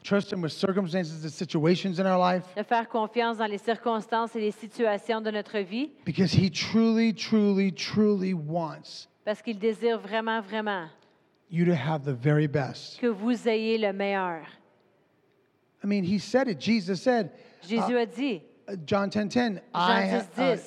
trust 0.03 0.33
Him 0.33 0.43
with 0.43 0.51
circumstances 0.53 1.13
and 1.25 1.29
situations 1.31 2.01
in 2.01 2.07
our 2.07 2.19
life, 2.19 2.43
de 2.57 2.63
faire 2.65 2.89
confiance 2.89 3.39
dans 3.39 3.47
les 3.47 3.59
circonstances 3.59 4.35
et 4.35 4.41
les 4.41 4.51
situations 4.51 5.21
de 5.21 5.31
notre 5.31 5.59
vie, 5.61 5.91
because 6.05 6.33
He 6.33 6.51
truly, 6.51 7.13
truly, 7.15 7.73
truly 7.73 8.33
wants 8.35 9.07
parce 9.25 9.41
qu'il 9.41 9.59
désire 9.61 9.99
vraiment, 10.01 10.41
vraiment 10.41 10.89
you 11.49 11.65
to 11.65 11.73
have 11.75 12.03
the 12.05 12.13
very 12.13 12.49
best. 12.49 12.99
que 12.99 13.07
vous 13.07 13.47
ayez 13.49 13.79
le 13.79 13.93
meilleur. 13.93 14.41
I 15.85 15.87
mean, 15.87 16.03
He 16.05 16.19
said 16.19 16.49
it. 16.49 16.61
Jesus 16.61 16.97
said, 17.03 17.31
Jésus 17.69 17.97
a 17.97 18.07
dit, 18.07 18.43
uh, 18.71 18.77
John 18.87 19.09
10 19.11 19.29
10, 19.29 19.61
I, 19.75 20.09
ha- 20.09 20.21
10, 20.35 20.43
uh, 20.43 20.57
10. 20.57 20.61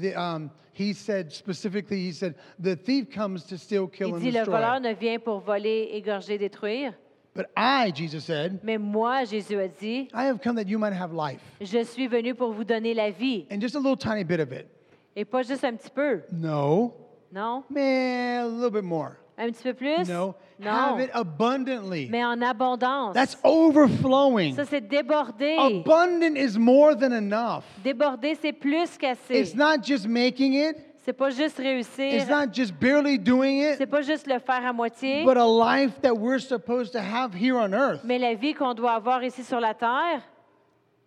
the, 0.00 0.14
um, 0.16 0.50
He 0.74 0.94
said 0.94 1.30
specifically, 1.32 1.98
He 2.00 2.12
said, 2.12 2.34
the 2.58 2.74
thief 2.76 3.10
comes 3.10 3.44
to 3.44 3.56
steal, 3.58 3.86
kill, 3.88 4.08
il 4.08 4.14
and 4.14 4.20
dit, 4.20 4.30
le 4.32 4.38
destroy. 4.40 4.54
voleur 4.56 4.80
ne 4.80 4.94
vient 4.94 5.18
pour 5.18 5.40
voler, 5.40 5.90
égorger, 5.94 6.38
détruire. 6.38 6.94
But 7.34 7.46
I, 7.56 7.90
Jesus 7.94 8.24
said, 8.26 8.60
Mais 8.62 8.78
moi, 8.78 9.24
Jésus 9.24 9.58
a 9.58 9.68
dit, 9.68 10.08
I 10.14 10.24
have 10.26 10.38
come 10.42 10.54
that 10.56 10.68
you 10.68 10.78
might 10.78 10.92
have 10.94 11.12
life. 11.14 11.40
je 11.60 11.82
suis 11.84 12.06
venu 12.06 12.34
pour 12.34 12.52
vous 12.52 12.64
donner 12.64 12.94
la 12.94 13.10
vie. 13.10 13.46
And 13.50 13.60
just 13.60 13.74
a 13.74 13.78
little 13.78 13.96
tiny 13.96 14.24
bit 14.24 14.40
of 14.40 14.52
it. 14.52 14.66
Et 15.16 15.24
pas 15.26 15.42
juste 15.42 15.64
un 15.64 15.74
petit 15.76 15.90
peu, 15.90 16.22
No. 16.32 16.94
non? 17.32 17.64
Man, 17.70 18.44
a 18.44 18.48
little 18.48 18.70
bit 18.70 18.84
more. 18.84 19.16
Un 19.42 19.50
petit 19.50 19.62
peu 19.64 19.74
plus? 19.74 20.08
No. 20.08 20.34
Non. 20.60 20.70
Have 20.70 21.00
it 21.00 21.10
abundantly. 21.12 22.08
Mais 22.10 22.24
en 22.24 22.40
abondance. 22.40 23.14
That's 23.14 23.36
overflowing. 23.42 24.54
Ça, 24.54 24.64
c'est 24.64 24.80
débordé. 24.80 25.56
Abundant 25.58 26.36
is 26.36 26.56
more 26.58 26.94
than 26.96 27.12
enough. 27.12 27.64
Déborder, 27.82 28.36
c'est 28.40 28.52
plus 28.52 28.96
qu'assez. 28.96 29.34
It's 29.40 29.54
not 29.54 29.82
just 29.82 30.06
making 30.06 30.54
it, 30.54 30.76
C'est 31.04 31.12
pas 31.12 31.30
juste 31.30 31.58
réussir. 31.58 32.14
it's 32.14 32.28
not 32.28 32.52
just 32.52 32.72
barely 32.80 33.18
doing 33.18 33.60
C'est 33.76 33.82
it, 33.84 33.90
pas 33.90 34.02
juste 34.02 34.28
le 34.28 34.38
faire 34.38 34.64
à 34.64 34.72
moitié. 34.72 35.24
but 35.24 35.36
a 35.36 35.44
life 35.46 36.00
that 36.02 36.14
we're 36.14 36.38
supposed 36.40 36.92
to 36.92 37.00
have 37.00 37.34
here 37.34 37.56
on 37.56 37.72
earth. 37.74 38.02
Mais 38.04 38.18
la 38.18 38.34
vie 38.34 38.54
qu'on 38.54 38.74
doit 38.74 38.92
avoir 38.92 39.24
ici 39.24 39.42
sur 39.42 39.58
la 39.58 39.74
terre, 39.74 40.22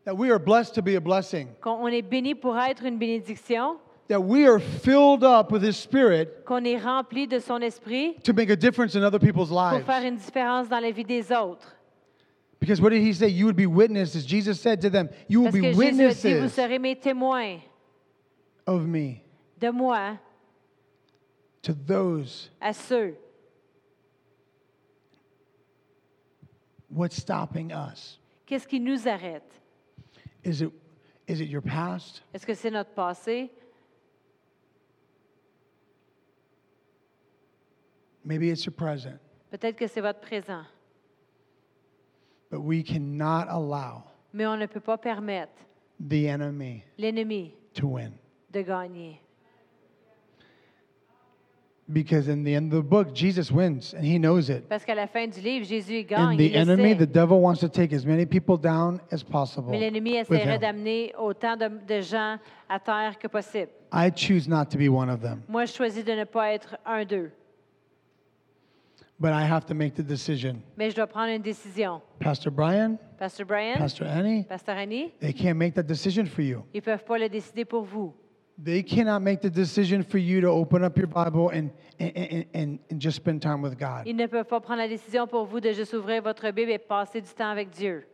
That 0.03 0.13
we 0.15 0.29
are 0.29 0.37
blessed 0.39 0.75
to 0.75 0.81
be 0.81 0.95
a 0.97 0.99
blessing. 0.99 1.47
qu'on 1.61 1.77
on 1.81 1.87
est 1.87 2.01
béni 2.01 2.35
pour 2.35 2.57
être 2.59 2.83
une 2.85 2.97
bénédiction, 2.97 3.77
That 4.07 4.21
we 4.23 4.45
are 4.47 4.59
filled 4.59 5.23
up 5.23 5.51
with 5.51 5.63
His 5.63 5.77
Spirit 5.77 6.45
qu'on 6.45 6.63
est 6.65 6.77
rempli 6.77 7.27
de 7.27 7.39
son 7.39 7.61
esprit 7.63 8.15
to 8.23 8.33
make 8.33 8.51
a 8.51 8.55
difference 8.55 8.95
in 8.95 9.03
other 9.03 9.17
people's 9.19 9.49
pour 9.49 9.57
lives. 9.57 9.85
faire 9.85 10.03
une 10.03 10.17
différence 10.17 10.69
dans 10.69 10.79
la 10.79 10.91
vie 10.91 11.03
des 11.03 11.31
autres. 11.31 11.73
Because 12.59 12.79
what 12.79 12.91
did 12.91 13.01
He 13.01 13.13
say? 13.13 13.27
You 13.29 13.45
would 13.45 13.55
be 13.55 13.65
witnesses. 13.65 14.23
Jesus 14.25 14.59
said 14.61 14.79
to 14.81 14.89
them, 14.91 15.09
You 15.27 15.41
will 15.41 15.51
Parce 15.51 15.55
be 15.55 15.61
que 15.61 15.73
Jésus 15.73 16.05
a 16.05 16.13
dit, 16.13 16.33
vous 16.33 16.43
witnesses 16.43 16.53
serez 16.53 16.79
mes 16.79 16.95
témoins 16.95 17.59
of 18.67 18.85
me 18.85 19.21
de 19.59 19.71
moi 19.71 20.19
to 21.63 21.73
those. 21.73 22.49
à 22.61 22.73
ceux. 22.73 23.15
What's 26.89 27.17
stopping 27.17 27.71
us? 27.71 28.19
Qu'est-ce 28.45 28.67
qui 28.67 28.79
nous 28.79 29.07
arrête? 29.07 29.43
Is 30.43 30.61
it, 30.61 30.71
is 31.27 31.41
it 31.41 31.49
your 31.49 31.61
past? 31.61 32.21
Est-ce 32.33 32.45
que 32.45 32.53
c'est 32.53 32.69
notre 32.71 32.91
passé? 32.91 33.49
Maybe 38.25 38.49
it's 38.49 38.65
your 38.65 38.73
present. 38.73 39.19
Peut-être 39.51 39.75
que 39.77 39.87
c'est 39.87 40.01
votre 40.01 40.19
présent. 40.19 40.63
But 42.51 42.59
we 42.61 42.83
cannot 42.83 43.45
allow 43.49 44.03
Mais 44.33 44.45
on 44.47 44.57
ne 44.57 44.65
peut 44.65 44.79
pas 44.79 44.97
permettre 44.97 45.53
the 45.99 46.25
enemy 46.27 46.83
l'ennemi 46.97 47.53
to 47.73 47.87
win. 47.87 48.13
de 48.51 48.61
gagner. 48.61 49.21
Because 51.87 52.27
in 52.27 52.43
the 52.43 52.55
end 52.55 52.73
of 52.73 52.83
the 52.83 52.89
book, 52.89 53.13
Jesus 53.13 53.51
wins 53.51 53.93
and 53.93 54.03
he 54.03 54.17
knows 54.17 54.49
it. 54.49 54.67
Parce 54.67 54.83
qu'à 54.83 54.95
la 54.95 55.05
fin 55.05 55.27
du 55.27 55.39
livre, 55.39 55.65
Jésus 55.65 55.99
il 55.99 56.15
And 56.15 56.29
gagne. 56.31 56.37
the 56.37 56.41
il 56.45 56.51
le 56.53 56.57
enemy, 56.57 56.93
sait. 56.97 57.05
the 57.05 57.11
devil, 57.11 57.39
wants 57.39 57.59
to 57.59 57.67
take 57.69 57.93
as 57.93 58.05
many 58.07 58.25
people 58.25 58.57
down 58.57 58.99
as 59.11 59.21
possible. 59.23 59.69
Mais 59.69 59.79
l'ennemi 59.79 60.13
with 60.17 60.31
essaierait 60.31 60.55
him. 60.55 60.61
d'amener 60.61 61.13
autant 61.15 61.55
de, 61.55 61.67
de 61.87 62.01
gens 62.01 62.39
à 62.67 62.79
terre 62.79 63.19
que 63.19 63.27
possible. 63.27 63.69
I 63.93 64.09
choose 64.09 64.47
not 64.47 64.65
to 64.71 64.79
be 64.79 64.89
one 64.89 65.09
of 65.11 65.21
them, 65.21 65.43
Moi, 65.47 65.65
je 65.65 65.73
choisis 65.73 66.03
de 66.03 66.13
ne 66.13 66.23
pas 66.23 66.53
être 66.53 66.75
un 66.87 67.05
d'eux. 67.05 67.31
But 69.19 69.31
I 69.31 69.43
have 69.43 69.65
to 69.67 69.73
make 69.73 69.95
the 69.95 70.03
decision. 70.03 70.61
Mais 70.77 70.89
je 70.89 70.95
dois 70.95 71.07
prendre 71.07 71.31
une 71.31 71.41
décision. 71.41 72.01
Pastor 72.19 72.51
Brian, 72.51 72.97
Pasteur 73.17 73.45
Brian, 73.45 73.77
Pastor 73.77 74.07
Annie, 74.07 74.43
Pasteur 74.43 74.75
Annie, 74.77 75.13
they 75.19 75.33
can't 75.33 75.57
make 75.57 75.73
that 75.75 75.83
decision 75.83 76.25
for 76.25 76.41
you. 76.41 76.63
ils 76.73 76.77
ne 76.77 76.81
peuvent 76.81 77.03
pas 77.03 77.17
le 77.17 77.29
décider 77.29 77.65
pour 77.65 77.83
vous. 77.83 78.13
They 78.57 78.83
cannot 78.83 79.19
make 79.19 79.41
the 79.41 79.49
decision 79.49 80.01
for 80.01 80.17
you 80.17 80.39
to 80.39 80.47
open 80.47 80.83
up 80.83 80.97
your 80.97 81.07
Bible 81.07 81.49
and, 81.49 81.71
and, 81.99 82.11
and, 82.15 82.45
and, 82.53 82.79
and 82.89 83.01
just 83.01 83.17
spend 83.17 83.41
time 83.41 83.61
with 83.61 83.77
God. 83.77 84.03
Ils 84.05 84.15
ne 84.15 84.27
peuvent 84.27 84.45
pas 84.45 84.61
prendre 84.61 84.79
la 84.79 84.87
décision 84.87 85.27
pour 85.27 85.45
vous 85.45 85.59
de 85.59 85.73
juste 85.73 85.93
ouvrir 85.93 86.21
votre 86.21 86.49
Bible 86.51 86.71
et 86.71 86.77
passer 86.77 87.19
du 87.19 87.29
temps 87.29 87.49
avec 87.49 87.69
Dieu. 87.71 88.05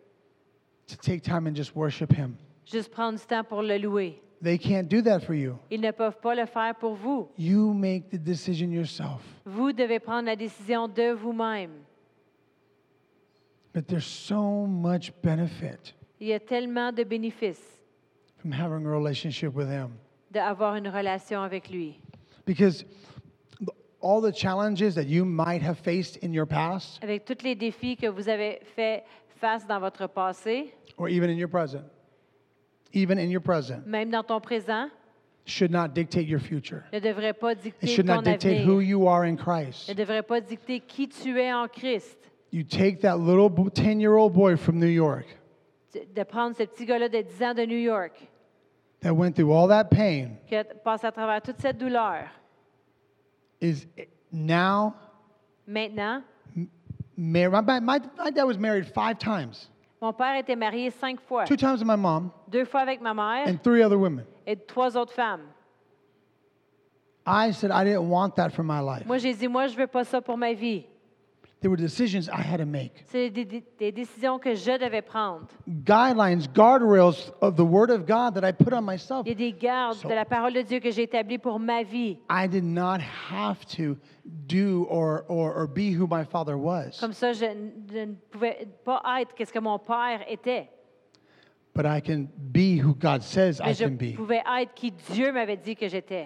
To 0.87 0.95
take 0.95 1.21
time 1.21 1.47
and 1.47 1.55
just 1.55 1.75
worship 1.75 2.11
Him. 2.11 2.35
Juste 2.65 2.91
prendre 2.91 3.19
du 3.19 3.25
temps 3.25 3.43
pour 3.43 3.61
le 3.61 3.77
louer. 3.77 4.19
They 4.43 4.57
can't 4.57 4.87
do 4.89 5.01
that 5.03 5.19
for 5.19 5.35
you. 5.35 5.57
Ils 5.69 5.79
ne 5.81 5.91
peuvent 5.91 6.19
pas 6.19 6.33
le 6.35 6.45
faire 6.47 6.73
pour 6.79 6.95
vous. 6.95 7.29
You 7.37 7.73
make 7.73 8.09
the 8.09 8.17
decision 8.17 8.71
yourself. 8.71 9.21
Vous 9.45 9.71
devez 9.71 9.99
prendre 9.99 10.25
la 10.25 10.35
décision 10.35 10.87
de 10.87 11.11
vous-même. 11.13 11.71
But 13.73 13.87
there's 13.87 14.05
so 14.05 14.65
much 14.65 15.11
benefit 15.23 15.93
Il 16.19 16.27
y 16.27 16.33
a 16.33 16.39
tellement 16.39 16.91
de 16.91 17.03
bénéfices 17.03 17.79
from 18.37 18.51
having 18.51 18.85
a 18.85 18.89
relationship 18.89 19.53
with 19.55 19.67
Him. 19.69 19.91
d'avoir 20.31 20.75
une 20.75 20.87
relation 20.87 21.41
avec 21.41 21.69
lui. 21.69 21.99
Because 22.45 22.83
all 24.01 24.21
the 24.21 24.33
challenges 24.35 24.95
that 24.95 25.05
you 25.07 25.23
might 25.23 25.61
have 25.61 25.77
faced 25.77 26.17
in 26.23 26.33
your 26.33 26.47
past 26.47 26.99
Avec 27.03 27.25
tous 27.25 27.43
les 27.43 27.55
défis 27.55 27.95
que 27.95 28.07
vous 28.07 28.27
avez 28.27 28.59
fait 28.75 29.03
face 29.39 29.65
dans 29.67 29.79
votre 29.79 30.07
passé, 30.07 30.73
or 30.97 31.07
even 31.07 31.29
in 31.29 31.37
your 31.37 31.49
present, 31.49 31.83
even 32.93 33.17
in 33.17 33.29
your 33.29 33.41
present, 33.41 33.85
même 33.85 34.09
dans 34.11 34.23
ton 34.23 34.39
présent, 34.39 34.89
should 35.45 35.71
not 35.71 35.89
dictate 35.93 36.27
your 36.27 36.39
future. 36.39 36.83
ne 36.93 36.99
devrait 36.99 37.33
pas 37.33 37.53
It 37.53 37.61
dicter 37.63 37.87
should 37.87 38.07
ton 38.07 38.15
not 38.15 38.23
dictate 38.23 38.65
who 38.65 38.77
avenir. 38.79 38.81
you 38.89 39.07
are 39.07 39.23
in 39.25 39.35
Christ. 39.37 39.89
Ne 39.89 39.93
devrait 39.95 40.23
pas 40.23 40.39
dicter 40.41 40.79
qui 40.79 41.07
tu 41.07 41.39
es 41.39 41.51
en 41.51 41.67
Christ. 41.67 42.17
You 42.51 42.63
take 42.63 43.01
that 43.01 43.17
little 43.17 43.49
10 43.49 43.99
year 43.99 44.15
old 44.17 44.33
boy 44.33 44.55
from 44.57 44.77
New 44.79 44.87
York 44.87 45.25
De 46.15 46.23
prendre 46.23 46.55
ce 46.55 46.63
petit 46.63 46.85
gars-là 46.85 47.09
de 47.09 47.21
10 47.21 47.43
ans 47.43 47.53
de 47.53 47.65
New 47.65 47.77
York, 47.77 48.13
that 49.01 49.13
went 49.13 49.33
through 49.35 49.51
all 49.51 49.67
that 49.67 49.85
pain, 49.89 50.37
qui 50.47 50.55
a 50.55 50.63
passé 50.63 51.05
à 51.07 51.11
travers 51.11 51.41
toute 51.41 51.59
cette 51.59 51.77
douleur. 51.77 52.27
is 53.61 53.85
now 54.31 54.93
Maintenant, 55.67 56.23
married. 57.17 57.51
My, 57.65 57.79
my, 57.79 57.99
my 58.17 58.29
dad 58.31 58.43
was 58.45 58.57
married 58.57 58.85
five 58.87 59.17
times 59.19 59.69
mon 60.01 60.11
père 60.13 60.35
était 60.35 60.55
marié 60.55 60.89
cinq 60.89 61.19
fois. 61.21 61.45
two 61.45 61.55
times 61.55 61.79
with 61.79 61.87
my 61.87 61.95
mom 61.97 62.31
Deux 62.47 62.65
fois 62.65 62.81
avec 62.81 62.99
ma 63.01 63.13
mère 63.13 63.47
and 63.47 63.57
three 63.63 63.83
other 63.83 63.97
women. 63.97 64.25
et 64.47 64.55
trois 64.55 64.97
autres 64.97 65.13
femmes. 65.13 65.43
I 67.25 67.51
said 67.53 67.69
I 67.71 67.83
didn't 67.83 68.09
want 68.09 68.35
that 68.37 68.49
for 68.49 68.63
my 68.63 68.79
life. 68.81 69.05
Moi, 69.05 69.19
j'ai 69.19 69.33
dit, 69.35 69.47
moi, 69.47 69.67
je 69.67 69.77
veux 69.77 69.85
pas 69.85 70.03
ça 70.03 70.21
pour 70.21 70.37
ma 70.37 70.53
vie. 70.53 70.85
There 71.61 71.69
were 71.69 71.77
decisions 71.77 72.27
I 72.27 72.41
had 72.41 72.57
to 72.57 72.65
make. 72.65 73.03
C'est 73.05 73.29
des, 73.29 73.45
des- 73.45 73.63
des 73.77 73.91
décisions 73.91 74.39
que 74.39 74.55
je 74.55 74.79
devais 74.79 75.03
prendre. 75.03 75.45
guidelines, 75.67 76.41
guardrails 76.55 77.31
of 77.39 77.55
the 77.55 77.63
Word 77.63 77.91
of 77.91 78.07
God 78.07 78.33
that 78.33 78.43
I 78.43 78.51
put 78.51 78.73
on 78.73 78.81
myself. 78.83 79.27
Il 79.27 79.29
y 79.29 79.31
a 79.31 79.35
des 79.35 79.53
gardes 79.53 79.97
So- 79.97 80.09
de 80.09 80.15
la 80.15 80.25
parole 80.25 80.53
de 80.53 80.63
Dieu 80.63 80.79
que 80.79 80.89
j'ai 80.89 81.03
établies 81.03 81.37
pour 81.37 81.59
ma 81.59 81.83
vie. 81.83 82.17
I 82.31 82.47
did 82.47 82.63
not 82.63 82.97
have 83.29 83.63
to 83.77 83.95
do 84.25 84.87
or, 84.89 85.23
or, 85.29 85.55
or 85.55 85.67
be 85.67 85.91
who 85.95 86.07
my 86.09 86.23
father 86.25 86.57
was, 86.57 86.97
Comme 86.99 87.13
ça, 87.13 87.31
je, 87.31 87.45
n- 87.45 87.71
je 87.93 87.99
ne 87.99 88.13
pouvais 88.31 88.67
pas 88.83 88.99
être 89.21 89.35
qu'est-ce 89.35 89.53
que 89.53 89.59
mon 89.59 89.77
père 89.77 90.21
était. 90.27 90.67
but 91.75 91.85
I 91.85 92.01
can 92.01 92.27
be 92.51 92.79
who 92.83 92.95
God 92.95 93.21
says 93.21 93.59
I 93.61 93.67
Mais 93.67 93.73
je 93.75 93.83
can 93.85 93.91
be. 93.97 94.15
pouvais 94.15 94.41
être 94.61 94.73
qui 94.73 94.91
Dieu 95.13 95.31
m'avait 95.31 95.57
dit 95.57 95.75
que 95.75 95.87
j'étais. 95.87 96.25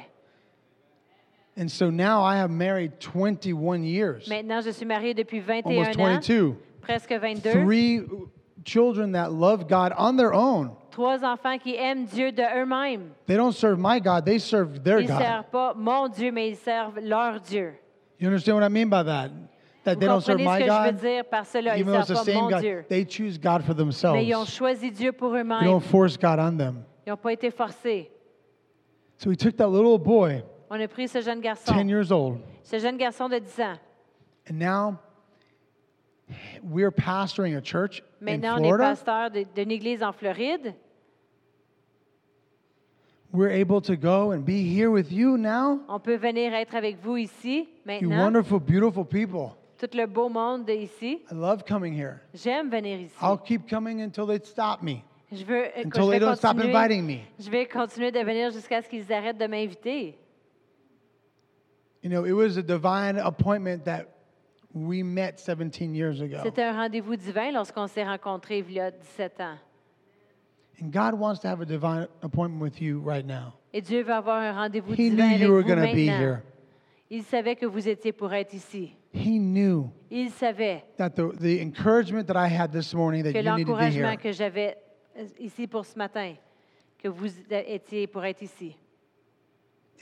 And 1.57 1.69
so 1.69 1.89
now 1.89 2.21
I 2.21 2.35
have 2.37 2.51
married 2.51 2.99
21 2.99 3.83
years, 3.83 4.27
Maintenant, 4.27 4.61
je 4.61 4.71
suis 4.71 4.85
mariée 4.85 5.13
depuis 5.13 5.39
21 5.39 5.63
almost 5.71 5.99
ans, 5.99 6.03
22, 6.03 6.55
presque 6.81 7.13
22. 7.13 7.51
three 7.63 8.01
children 8.65 9.13
that 9.13 9.31
love 9.31 9.67
God 9.69 9.93
on 9.97 10.17
their 10.17 10.33
own. 10.33 10.71
Trois 10.91 11.23
enfants 11.23 11.57
qui 11.57 11.75
aiment 11.75 12.05
Dieu 12.05 12.31
de 12.31 12.43
eux-mêmes. 12.43 13.11
They 13.25 13.37
don't 13.37 13.53
serve 13.53 13.79
my 13.79 13.99
God, 13.99 14.25
they 14.25 14.37
serve 14.39 14.83
their 14.83 14.99
Ils 14.99 15.07
God. 15.07 15.21
servent 15.21 15.49
pas 15.51 15.73
mon 15.75 16.09
Dieu, 16.09 16.31
mais 16.31 16.49
ils 16.49 16.57
servent 16.57 16.99
leur 17.01 17.39
Dieu. 17.39 17.75
You 18.19 18.27
understand 18.27 18.57
what 18.57 18.63
I 18.63 18.69
mean 18.69 18.89
by 18.89 19.03
that? 19.03 19.31
That 19.83 19.95
Vous 19.95 19.99
they 19.99 20.07
don't 20.07 20.21
serve 20.21 20.41
my 20.41 20.59
que 20.59 20.65
je 20.65 20.71
veux 20.71 21.23
God, 21.31 21.45
cela? 21.45 21.77
Ils 21.77 21.81
even 21.81 21.93
though 21.93 21.99
it's 21.99 22.07
the 22.07 22.23
same 22.23 22.49
God. 22.49 22.61
Dieu. 22.61 22.85
They 22.89 23.05
choose 23.05 23.37
God 23.37 23.63
for 23.63 23.73
themselves. 23.73 24.17
Mais 24.17 24.25
ils 24.25 24.35
ont 24.35 24.45
choisi 24.45 24.91
Dieu 24.91 25.11
pour 25.13 25.33
eux-mêmes. 25.35 25.63
don't 25.63 25.83
force 25.83 26.17
God 26.17 26.39
on 26.39 26.57
them. 26.57 26.83
Ils 27.05 27.11
n'ont 27.11 27.17
pas 27.17 27.31
été 27.31 27.51
forcés. 27.51 28.09
So 29.17 29.29
we 29.29 29.37
took 29.37 29.55
that 29.57 29.69
little 29.69 29.97
boy, 29.99 30.43
On 30.69 30.79
a 30.79 30.87
pris 30.87 31.07
ce 31.07 31.21
jeune 31.21 31.39
10 31.39 31.43
garçon, 31.43 31.87
years 31.87 32.11
old, 32.11 32.39
ce 32.63 32.79
jeune 32.79 32.97
garçon 32.97 33.29
de 33.29 33.37
10 33.39 33.59
ans. 33.61 33.77
and 34.49 34.59
now 34.59 34.97
we're 36.63 36.91
pastoring 36.91 37.55
a 37.55 37.61
church 37.61 38.01
in 38.21 38.25
Maintenant, 38.25 38.59
on 38.59 38.63
est 38.63 38.77
pasteur 38.77 39.29
d'une 39.31 39.71
église 39.71 40.01
en 40.03 40.11
Floride. 40.11 40.73
We're 43.31 43.51
able 43.51 43.81
to 43.81 43.97
go 43.97 44.31
and 44.31 44.45
be 44.45 44.63
here 44.63 44.89
with 44.89 45.11
you 45.11 45.37
now. 45.37 45.81
On 45.89 45.99
peut 45.99 46.15
venir 46.15 46.53
être 46.53 46.73
avec 46.75 46.97
vous 47.01 47.17
ici, 47.17 47.67
You 47.67 47.67
maintenant. 47.85 48.17
wonderful, 48.23 48.59
beautiful 48.59 49.03
people. 49.05 49.51
Tout 49.77 49.93
le 49.93 50.05
beau 50.07 50.29
monde 50.29 50.65
de 50.65 50.71
ici. 50.73 51.19
I 51.29 51.33
love 51.35 51.63
coming 51.67 51.93
here. 51.93 52.21
J'aime 52.33 52.69
venir 52.69 52.97
ici. 52.97 53.13
I'll 53.21 53.37
keep 53.37 53.69
coming 53.69 54.01
until 54.01 54.25
they 54.25 54.39
stop 54.41 54.81
me, 54.81 55.03
Je 55.33 55.43
veux, 55.43 55.65
until 55.75 56.05
je 56.05 56.11
they 56.11 56.19
don't 56.19 56.37
stop 56.37 56.57
inviting 56.57 57.05
me. 57.05 57.19
je 57.37 57.49
vais 57.49 57.65
continuer 57.65 58.09
de 58.11 58.19
venir 58.19 58.51
jusqu'à 58.51 58.81
ce 58.81 58.87
qu'ils 58.87 59.11
arrêtent 59.11 59.37
de 59.37 59.47
m'inviter. 59.47 60.17
You 62.05 62.11
know, 62.11 62.23
it 62.23 62.33
was 62.33 62.55
a 62.55 62.61
divine 62.61 63.17
appointment 63.17 63.85
that 63.85 64.07
we 64.75 65.01
met 65.01 65.39
17 65.39 65.95
years 65.95 66.21
ago. 66.21 66.37
C'était 66.43 66.61
un 66.61 66.73
rendez-vous 66.73 67.15
divin 67.15 67.51
lorsqu'on 67.51 67.87
s'est 67.87 68.03
rencontrés 68.03 68.59
il 68.59 68.73
y 68.73 68.79
a 68.79 68.91
17 68.91 69.41
ans. 69.41 69.57
And 70.79 70.91
God 70.91 71.15
wants 71.19 71.39
to 71.39 71.47
have 71.47 71.61
a 71.61 71.65
divine 71.65 72.07
appointment 72.21 72.61
with 72.61 72.79
you 72.79 72.99
right 72.99 73.25
now. 73.25 73.53
Et 73.73 73.81
Dieu 73.81 74.03
veut 74.03 74.13
avoir 74.13 74.37
un 74.37 74.53
rendez-vous 74.53 74.93
He 74.93 75.09
divin 75.09 75.15
knew 75.15 75.23
avec 75.23 75.41
you 75.41 75.51
were 75.51 75.63
vous 75.63 75.67
going 75.67 75.79
to 75.79 75.95
be 75.95 76.05
maintenant. 76.05 76.19
here. 76.19 76.43
Il 77.09 77.23
savait 77.23 77.55
que 77.55 77.65
vous 77.65 77.89
étiez 77.89 78.11
pour 78.11 78.31
être 78.31 78.53
ici. 78.53 78.93
He 79.11 79.39
knew 79.39 79.89
Il 80.11 80.29
savait 80.29 80.83
that 80.97 81.15
the, 81.15 81.35
the 81.39 81.59
encouragement 81.59 82.27
that 82.27 82.37
I 82.37 82.47
had 82.47 82.71
this 82.71 82.93
morning 82.93 83.23
that 83.23 83.33
que 83.33 83.39
you 83.39 83.49
needed 83.49 83.65
to 83.65 83.73
be 83.73 83.79
l'encouragement 83.79 84.11
here. 84.11 84.21
que 84.21 84.31
j'avais 84.31 84.77
euh, 85.17 85.25
ici 85.39 85.65
pour 85.65 85.83
ce 85.83 85.97
matin, 85.97 86.35
que 86.99 87.07
vous 87.07 87.31
étiez 87.49 88.05
pour 88.05 88.23
être 88.23 88.43
ici. 88.43 88.77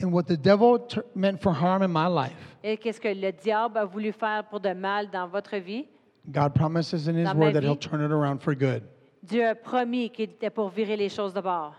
And 0.00 0.12
what 0.12 0.24
the 0.24 0.36
devil 0.36 0.86
meant 1.14 1.40
for 1.40 1.52
harm 1.52 1.82
in 1.82 1.88
my 1.88 2.08
life, 2.08 2.56
Et 2.62 2.76
qu'est-ce 2.76 3.00
que 3.00 3.08
le 3.08 3.32
diable 3.32 3.78
a 3.78 3.84
voulu 3.84 4.12
faire 4.12 4.44
pour 4.44 4.60
de 4.60 4.72
mal 4.74 5.08
dans 5.10 5.28
votre 5.28 5.56
vie? 5.56 5.86
God 6.30 6.54
promises 6.54 7.08
in 7.08 7.16
His 7.16 7.24
Dans 7.24 7.34
ma 7.34 7.44
Word 7.44 7.54
that 7.54 7.60
vie. 7.60 7.66
He'll 7.66 7.76
turn 7.76 8.00
it 8.00 8.10
around 8.10 8.40
for 8.40 8.54
good. 8.54 8.82
Dieu 9.22 9.46
a 9.46 9.54
promis 9.54 10.10
qu'il 10.10 10.30
était 10.30 10.50
pour 10.50 10.70
virer 10.70 10.96
les 10.96 11.08
choses 11.08 11.32
de 11.32 11.40
bord. 11.40 11.74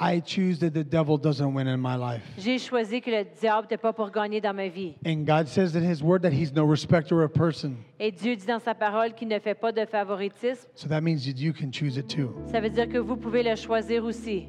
I 0.00 0.20
choose 0.24 0.60
that 0.60 0.70
the 0.70 0.84
devil 0.84 1.18
doesn't 1.18 1.52
win 1.54 1.66
in 1.66 1.78
my 1.78 1.96
life. 1.96 2.22
J'ai 2.38 2.58
choisi 2.58 3.00
que 3.00 3.10
le 3.10 3.24
diable 3.40 3.62
n'était 3.62 3.76
pas 3.76 3.92
pour 3.92 4.10
gagner 4.10 4.40
dans 4.40 4.54
ma 4.54 4.68
vie. 4.68 4.94
And 5.04 5.24
God 5.24 5.48
says 5.48 5.74
in 5.76 5.82
His 5.82 6.02
Word 6.02 6.22
that 6.22 6.32
He's 6.32 6.52
no 6.52 6.64
respecter 6.64 7.22
of 7.22 7.32
person. 7.32 7.76
Et 7.98 8.12
Dieu 8.12 8.36
dit 8.36 8.46
dans 8.46 8.60
sa 8.60 8.74
parole 8.74 9.14
qu'il 9.14 9.28
ne 9.28 9.38
fait 9.40 9.56
pas 9.56 9.72
de 9.72 9.84
favoritisme. 9.84 10.68
So 10.74 10.88
that 10.88 11.00
means 11.00 11.24
that 11.26 11.38
you 11.38 11.52
can 11.52 11.72
choose 11.72 11.96
it 11.96 12.08
too. 12.08 12.32
Ça 12.46 12.60
veut 12.60 12.70
dire 12.70 12.88
que 12.88 12.98
vous 12.98 13.16
pouvez 13.16 13.42
le 13.42 13.56
choisir 13.56 14.04
aussi. 14.04 14.46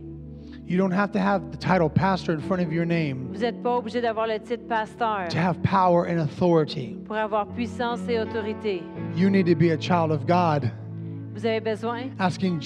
You 0.70 0.78
don't 0.78 0.92
have 0.92 1.12
to 1.14 1.20
have 1.20 1.50
the 1.50 1.58
title 1.58 1.90
pastor 1.90 2.32
in 2.32 2.42
front 2.42 2.62
of 2.62 2.72
your 2.72 2.86
name 2.86 3.30
Vous 3.34 3.40
n'êtes 3.40 3.64
pas 3.64 3.76
obligé 3.76 4.02
d'avoir 4.02 4.28
le 4.28 4.38
titre 4.40 4.68
pasteur 4.68 5.28
to 5.30 5.40
have 5.40 5.60
power 5.64 6.06
and 6.08 6.20
authority. 6.20 6.96
pour 7.08 7.16
avoir 7.16 7.48
puissance 7.48 8.02
et 8.08 8.20
autorité. 8.20 8.84
You 9.16 9.32
need 9.32 9.48
to 9.48 9.56
be 9.56 9.72
a 9.72 9.78
child 9.78 10.12
of 10.12 10.28
God. 10.28 10.72
Vous 11.34 11.44
avez 11.44 11.60
besoin 11.60 12.12
Asking 12.20 12.60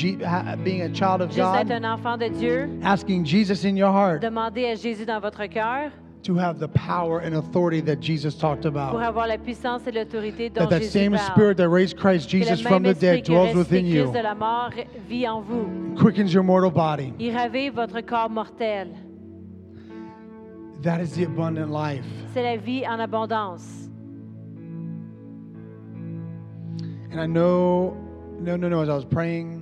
being 0.65 0.81
a 0.81 0.89
child 0.93 1.21
of 1.21 1.29
juste 1.29 1.37
God, 1.37 1.71
un 1.71 1.85
enfant 1.85 2.17
de 2.17 2.27
Dieu, 2.27 2.69
asking 2.83 3.23
Jesus 3.23 3.63
in 3.63 3.77
your 3.77 3.93
heart 3.93 4.21
demander 4.21 4.65
à 4.65 4.75
Jésus 4.75 5.05
dans 5.05 5.21
votre 5.21 5.45
cœur 5.45 5.89
to 6.24 6.36
have 6.36 6.57
the 6.59 6.67
power 6.69 7.19
and 7.19 7.36
authority 7.36 7.82
that 7.82 7.99
Jesus 7.99 8.36
talked 8.36 8.63
pour 8.63 8.69
about. 8.71 8.95
avoir 9.01 9.28
la 9.28 9.38
puissance 9.38 9.82
et 9.88 9.91
l'autorité 9.91 10.49
dont 10.49 10.61
That 10.61 10.69
that 10.69 10.82
Jésus 10.82 10.91
same 10.91 11.11
parle. 11.13 11.32
spirit 11.32 11.57
that 11.57 11.69
raised 11.69 11.97
Christ 11.97 12.30
que 12.30 12.39
Jesus 12.39 12.63
le 12.63 12.69
from 12.69 12.84
même 12.84 12.93
the 12.93 13.05
esprit 13.05 13.15
dead 13.17 13.24
qui 13.26 13.32
dwells 13.34 13.53
ressuscite 13.53 13.57
within 13.57 13.86
Christ 13.86 13.95
you, 14.07 14.11
de 14.13 14.21
la 14.24 14.36
mort 14.36 14.71
vit 15.07 15.28
en 15.28 15.41
vous. 15.41 15.95
quickens 15.97 16.34
your 16.34 16.43
mortal 16.43 16.71
body. 16.71 17.13
Il 17.19 17.32
ravive 17.36 17.74
votre 17.76 18.01
corps 18.01 18.30
mortel. 18.30 18.88
That 20.82 20.99
is 21.01 21.11
the 21.15 21.24
abundant 21.24 21.71
life. 21.71 22.05
C'est 22.34 22.43
la 22.43 22.57
vie 22.57 22.86
en 22.86 22.99
abondance. 22.99 23.89
And 27.11 27.21
I 27.21 27.26
know 27.28 27.95
no, 28.39 28.55
no, 28.57 28.67
no. 28.67 28.82
As 28.82 28.89
I 28.89 28.93
was 28.95 29.05
praying, 29.05 29.61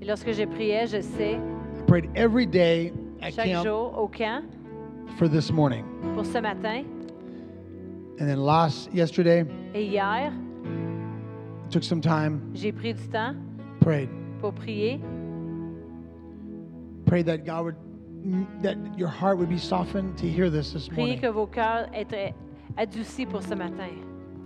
Et 0.00 0.06
lorsque 0.06 0.32
je 0.32 0.44
priais, 0.46 0.86
je 0.86 1.00
sais, 1.02 1.34
I 1.34 1.82
prayed 1.86 2.08
every 2.14 2.46
day 2.46 2.92
at 3.20 3.32
chaque 3.34 3.46
camp 3.46 3.64
jour 3.64 3.98
au 3.98 4.08
camp, 4.08 4.44
for 5.20 5.28
this 5.28 5.52
morning. 5.52 5.84
pour 6.14 6.24
ce 6.24 6.40
matin 6.40 6.86
And 8.18 8.26
then 8.26 8.40
last 8.40 8.90
yesterday, 8.90 9.44
et 9.74 9.86
hier, 9.86 10.32
took 11.70 11.84
some 11.84 12.00
time, 12.00 12.40
j'ai 12.54 12.72
pris 12.72 12.94
du 12.94 13.06
temps 13.08 13.36
prayed, 13.80 14.08
pour 14.40 14.54
prier, 14.54 14.98
prayed 17.04 17.26
that 17.26 17.44
God 17.44 17.64
would, 17.66 17.76
that 18.62 18.78
your 18.98 19.08
heart 19.08 19.36
would 19.36 19.50
be 19.50 19.58
softened 19.58 20.16
to 20.16 20.26
hear 20.26 20.48
this 20.48 20.72
this 20.72 20.90
morning. 20.90 21.20
que 21.20 21.30
vos 21.30 21.46
cœurs 21.46 21.90
étaient 21.94 22.32
adoucis 22.78 23.26
pour 23.26 23.42
ce 23.42 23.54
matin. 23.54 23.90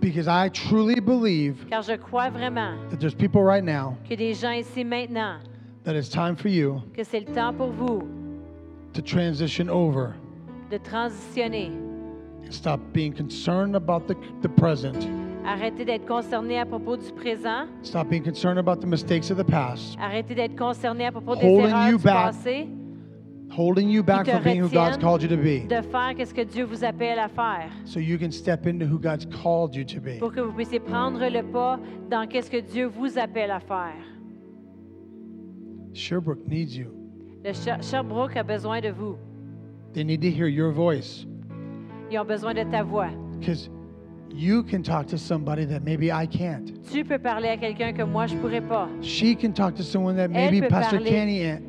Because 0.01 0.27
I 0.27 0.49
truly 0.49 0.99
believe 0.99 1.65
Car 1.69 1.83
je 1.83 1.95
crois 1.95 2.29
vraiment 2.29 2.77
that 2.89 2.99
there's 2.99 3.15
people 3.15 3.43
right 3.43 3.63
now 3.63 3.97
que 4.05 4.17
des 4.17 4.33
gens 4.33 4.51
ici 4.51 4.83
maintenant, 4.83 5.39
that 5.85 5.95
it's 5.95 6.09
time 6.09 6.35
for 6.35 6.49
you 6.49 6.81
que 6.93 7.05
c'est 7.05 7.21
le 7.25 7.33
temps 7.33 7.53
pour 7.55 7.71
vous 7.71 8.01
to 8.91 9.01
transition 9.01 9.69
over 9.69 10.15
de 10.69 10.77
transitionner. 10.77 11.71
stop 12.49 12.79
being 12.93 13.11
concerned 13.13 13.75
about 13.75 14.07
the, 14.07 14.15
the 14.41 14.49
present. 14.49 15.07
Arrêtez 15.45 15.85
d'être 15.85 16.07
concerné 16.07 16.57
à 16.59 16.65
propos 16.65 16.97
du 16.97 17.11
présent. 17.13 17.67
Stop 17.83 18.09
being 18.09 18.23
concerned 18.23 18.57
about 18.57 18.77
the 18.81 18.87
mistakes 18.87 19.29
of 19.29 19.37
the 19.37 19.43
past, 19.45 19.97
Arrêtez 19.99 20.33
d'être 20.35 20.55
concerné 20.57 21.05
à 21.05 21.11
propos 21.11 21.35
des 21.35 21.45
Holding 21.45 21.67
erreurs 21.69 21.89
you 21.91 21.97
du 21.97 22.03
back. 22.03 22.25
passé, 22.33 22.67
holding 23.55 23.89
you 23.89 24.03
back 24.03 24.27
from 24.27 24.41
being 24.43 24.59
who 24.59 24.69
God's 24.69 24.97
called 24.97 25.21
you 25.21 25.29
to 25.29 25.37
be, 25.37 25.67
de 25.67 25.81
faire 25.83 26.13
ce 26.27 26.33
que 26.33 26.41
Dieu 26.43 26.65
vous 26.65 26.83
appelle 26.83 27.19
à 27.19 27.27
faire, 27.29 27.69
so 27.85 27.99
you 27.99 28.17
can 28.17 28.31
step 28.31 28.65
into 28.65 28.85
who 28.85 28.97
God's 28.99 29.25
called 29.25 29.75
you 29.75 29.83
to 29.85 29.99
be. 30.01 30.17
pour 30.19 30.31
que 30.31 30.41
vous 30.41 30.51
puissiez 30.53 30.79
prendre 30.79 31.19
le 31.27 31.43
pas 31.43 31.79
dans 32.09 32.27
ce 32.29 32.49
que 32.49 32.61
Dieu 32.61 32.87
vous 32.87 33.17
appelle 33.19 33.51
à 33.51 33.59
faire. 33.59 33.93
Sherbrooke 35.93 36.45
needs 36.47 36.75
you. 36.75 36.87
Le 37.43 37.53
Sher- 37.53 37.81
Sherbrooke 37.81 38.35
a 38.35 38.43
besoin 38.43 38.81
de 38.81 38.89
vous. 38.89 39.15
They 39.95 40.03
need 40.03 40.21
to 40.21 40.29
hear 40.29 40.47
your 40.47 40.71
voice 40.71 41.25
Ils 42.11 42.19
ont 42.19 42.25
besoin 42.27 42.53
de 42.53 42.63
ta 42.69 42.83
voix. 42.83 43.09
because 43.39 43.69
you 44.29 44.61
can 44.63 44.83
talk 44.83 45.07
to 45.07 45.17
somebody 45.17 45.65
that 45.65 45.79
maybe 45.83 46.11
I 46.11 46.27
can't. 46.27 46.71
Tu 46.91 47.03
peux 47.05 47.17
parler 47.17 47.47
à 47.49 47.57
quelqu'un 47.57 47.93
que 47.93 48.03
moi 48.03 48.27
je 48.27 48.35
pourrais 48.35 48.61
pas. 48.61 48.87
She 49.01 49.35
can 49.35 49.53
talk 49.53 49.75
to 49.75 49.83
someone 49.83 50.15
that 50.17 50.27
maybe 50.29 50.59
peut 50.61 50.67
Pastor 50.67 50.99
parler. 50.99 51.09
Kenny, 51.09 51.59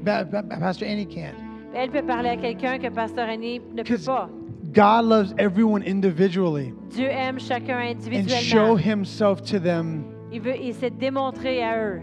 Pastor 0.61 0.89
Annie 0.89 1.07
can't. 1.07 1.35
Elle 1.75 1.91
peut 1.91 2.03
parler 2.05 2.31
à 2.31 2.37
quelqu'un 2.37 2.79
que 2.79 2.89
Pasteur 2.93 3.29
Annie 3.29 3.61
ne 3.61 3.83
peut 3.83 3.95
Because 3.95 4.07
pas. 4.07 4.29
God 4.75 5.05
loves 5.05 5.33
everyone 5.39 5.83
individually 5.87 6.73
Dieu 6.91 7.07
aime 7.09 7.39
chacun 7.39 7.79
and 7.79 8.01
show 8.01 8.75
individuellement. 8.75 8.77
Himself 8.79 9.43
to 9.43 9.59
them 9.61 10.05
Il 10.33 10.41
veut, 10.41 10.57
il 10.61 10.75
s'est 10.75 10.91
démontré 10.91 11.63
à 11.63 11.79
eux. 11.79 12.03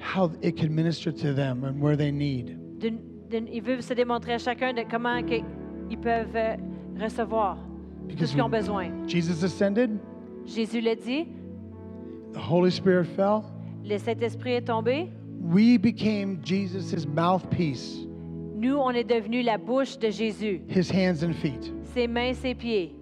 how 0.00 0.30
it 0.42 0.56
can 0.56 0.70
minister 0.74 1.12
to 1.12 1.34
them 1.34 1.62
and 1.64 1.80
where 1.80 1.96
they 1.96 2.10
need. 2.10 2.56
D'une- 2.80 2.98
d'une- 3.32 3.48
il 3.52 3.62
veut 3.62 3.80
se 3.80 3.94
démontrer 3.94 4.34
à 4.34 4.38
chacun 4.38 4.72
de 4.72 4.82
comment 4.88 5.16
ils 5.16 5.98
peuvent 5.98 6.36
euh, 6.36 6.56
recevoir 7.00 7.56
tout 7.56 8.06
Because 8.08 8.28
ce 8.28 8.32
qu'ils 8.34 8.42
ont 8.42 8.48
when 8.48 8.60
besoin. 8.60 8.84
Jesus 9.08 9.42
ascended, 9.44 9.90
Jésus 10.46 10.80
l'a 10.80 10.94
dit, 10.94 11.26
the 12.32 12.38
Holy 12.50 12.70
Spirit 12.70 13.06
fell. 13.16 13.42
le 13.84 13.98
Saint-Esprit 13.98 14.52
est 14.52 14.66
tombé. 14.66 15.08
We 15.40 15.76
became 15.78 16.38
Jesus' 16.44 17.06
mouthpiece, 17.06 18.06
Nous, 18.56 18.76
on 18.76 18.90
est 18.90 19.02
devenus 19.04 19.44
la 19.44 19.58
bouche 19.58 19.98
de 19.98 20.08
Jésus, 20.10 20.60
His 20.68 20.90
hands 20.92 21.24
and 21.24 21.32
feet. 21.32 21.72
ses 21.94 22.06
mains, 22.06 22.32
ses 22.34 22.54
pieds. 22.54 22.94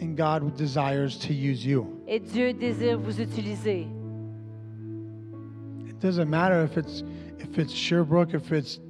And 0.00 0.16
God 0.16 0.54
desires 0.56 1.16
to 1.26 1.32
use 1.32 1.64
you. 1.64 1.86
Et 2.08 2.18
Dieu 2.20 2.52
désire 2.52 2.98
vous 2.98 3.20
utiliser. 3.20 3.86
It 5.88 5.98
doesn't 6.00 6.28
matter 6.28 6.62
if 6.64 6.76
it's 6.76 7.04
if 7.52 7.58
it's 7.58 7.72
Sherbrooke, 7.72 8.32
if 8.34 8.50
it's 8.50 8.80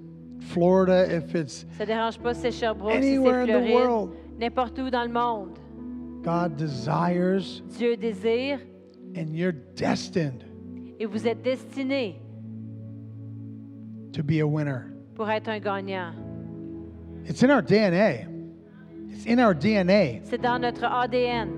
Florida, 0.53 1.07
if 1.15 1.35
it's 1.35 1.65
Ça 1.79 1.85
dérange 1.87 2.19
pas 2.19 2.35
si 2.35 2.43
c'est 2.43 2.53
Sherbrooke, 2.53 2.93
si 2.95 3.01
c'est 3.03 3.17
Anywhere 3.17 3.43
in 3.43 3.47
the 3.47 3.67
Floride, 3.67 3.75
world. 3.75 4.11
n'importe 4.39 4.79
où 4.79 4.91
dans 4.91 5.03
le 5.05 5.13
monde. 5.13 5.59
God 6.23 6.57
desires 6.57 7.63
Dieu 7.77 7.97
désire 7.97 8.61
and 9.17 9.35
you're 9.35 9.53
destined 9.75 10.45
et 11.01 11.07
vous 11.07 11.27
êtes 11.27 11.43
destinés 11.43 12.21
to 14.13 14.23
be 14.23 14.39
a 14.41 14.47
winner. 14.47 14.93
pour 15.17 15.29
être 15.29 15.49
un 15.49 15.59
gagnant. 15.59 16.15
It's 17.25 17.43
in 17.43 17.51
our 17.51 17.63
DNA. 17.63 18.27
It's 19.11 19.27
in 19.27 19.39
our 19.41 19.55
DNA 19.55 20.21
C'est 20.25 20.41
dans 20.41 20.59
notre 20.61 20.85
ADN, 20.85 21.51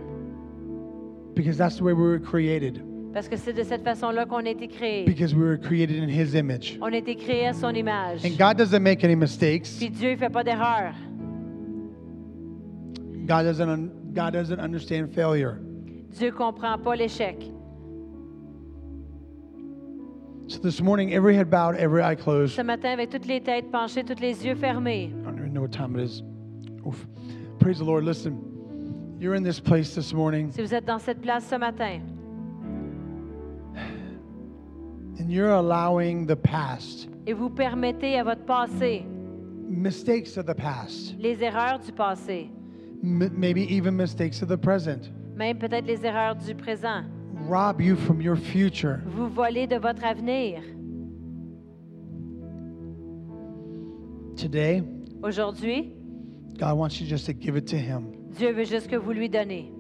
because 1.34 1.56
that's 1.58 1.76
the 1.76 1.84
way 1.84 1.92
we 1.92 2.02
were 2.02 2.18
created. 2.18 2.82
Parce 3.14 3.28
que 3.28 3.36
c'est 3.36 3.52
de 3.52 3.62
cette 3.62 3.84
façon-là 3.84 4.26
qu'on 4.26 4.44
a 4.44 4.48
été 4.48 4.66
créé. 4.66 5.04
Because 5.04 5.32
we 5.34 5.42
were 5.44 5.56
created 5.56 6.02
in 6.02 6.08
His 6.08 6.34
image. 6.36 6.76
On 6.82 6.92
a 6.92 6.96
été 6.96 7.14
créé 7.14 7.46
à 7.46 7.52
son 7.54 7.70
image. 7.70 8.24
And 8.24 8.36
God 8.36 8.58
doesn't 8.58 8.82
make 8.82 9.04
any 9.04 9.14
mistakes. 9.14 9.76
Puis 9.78 9.88
Dieu 9.88 10.10
ne 10.10 10.16
fait 10.16 10.28
pas 10.30 10.42
d'erreur. 10.42 10.92
God 13.26 13.44
doesn't 13.44 13.68
un- 13.68 13.90
God 14.12 14.32
doesn't 14.32 14.58
understand 14.58 15.08
failure. 15.14 15.58
Dieu 16.18 16.26
ne 16.26 16.32
comprend 16.32 16.76
pas 16.76 16.96
l'échec. 16.96 17.36
So 20.46 20.58
this 20.58 20.82
morning, 20.82 21.14
every 21.14 21.34
head 21.34 21.48
bowed, 21.48 21.76
every 21.76 22.02
eye 22.02 22.16
closed. 22.16 22.54
Ce 22.54 22.62
matin, 22.62 22.90
avec 22.90 23.08
toutes 23.10 23.26
les 23.26 23.40
têtes 23.40 23.70
penchées, 23.70 24.04
tous 24.04 24.20
les 24.20 24.44
yeux 24.44 24.54
fermés, 24.54 25.04
I 25.04 25.24
don't 25.24 25.38
even 25.38 25.54
know 25.54 25.62
what 25.62 25.70
time 25.72 25.96
it 25.98 26.04
is. 26.04 26.22
Oof. 26.86 27.06
Praise 27.60 27.78
the 27.78 27.84
Lord. 27.84 28.04
Listen, 28.04 28.38
you're 29.18 29.34
in 29.36 29.42
this 29.42 29.58
place 29.58 29.94
this 29.94 30.12
morning 30.12 30.50
si 30.52 30.60
vous 30.60 30.74
êtes 30.74 30.84
dans 30.84 30.98
cette 30.98 31.22
place 31.22 31.46
ce 31.48 31.54
matin 31.56 32.00
and 35.18 35.30
you're 35.30 35.52
allowing 35.52 36.26
the 36.26 36.36
past, 36.36 37.08
et 37.26 37.32
vous 37.32 37.50
permettez 37.50 38.18
à 38.18 38.24
votre 38.24 38.44
passé, 38.44 39.04
mistakes 39.68 40.36
of 40.36 40.46
the 40.46 40.54
past, 40.54 41.14
les 41.18 41.42
erreurs 41.42 41.78
du 41.80 41.92
passé, 41.92 42.50
m- 43.02 43.30
maybe 43.36 43.62
even 43.72 43.94
mistakes 43.96 44.42
of 44.42 44.48
the 44.48 44.56
present, 44.56 45.10
même 45.36 45.58
peut-être 45.58 45.86
les 45.86 46.04
erreurs 46.04 46.36
du 46.36 46.54
présent, 46.54 47.02
rob 47.48 47.80
you 47.80 47.96
from 47.96 48.20
your 48.20 48.36
future. 48.36 48.98
vous 49.06 49.28
voler 49.28 49.66
de 49.66 49.76
votre 49.76 50.04
avenir. 50.04 50.60
Today, 54.36 54.82
Aujourd'hui, 55.22 55.92
God 56.58 56.76
wants 56.76 57.00
you 57.00 57.06
just 57.06 57.24
to 57.26 57.32
give 57.32 57.56
it 57.56 57.66
to 57.68 57.76
Him. 57.78 58.12
Dieu 58.36 58.52
veut 58.52 58.64
juste 58.64 58.88
que 58.88 58.96
vous 58.96 59.12
lui 59.12 59.28
donnez. 59.28 59.72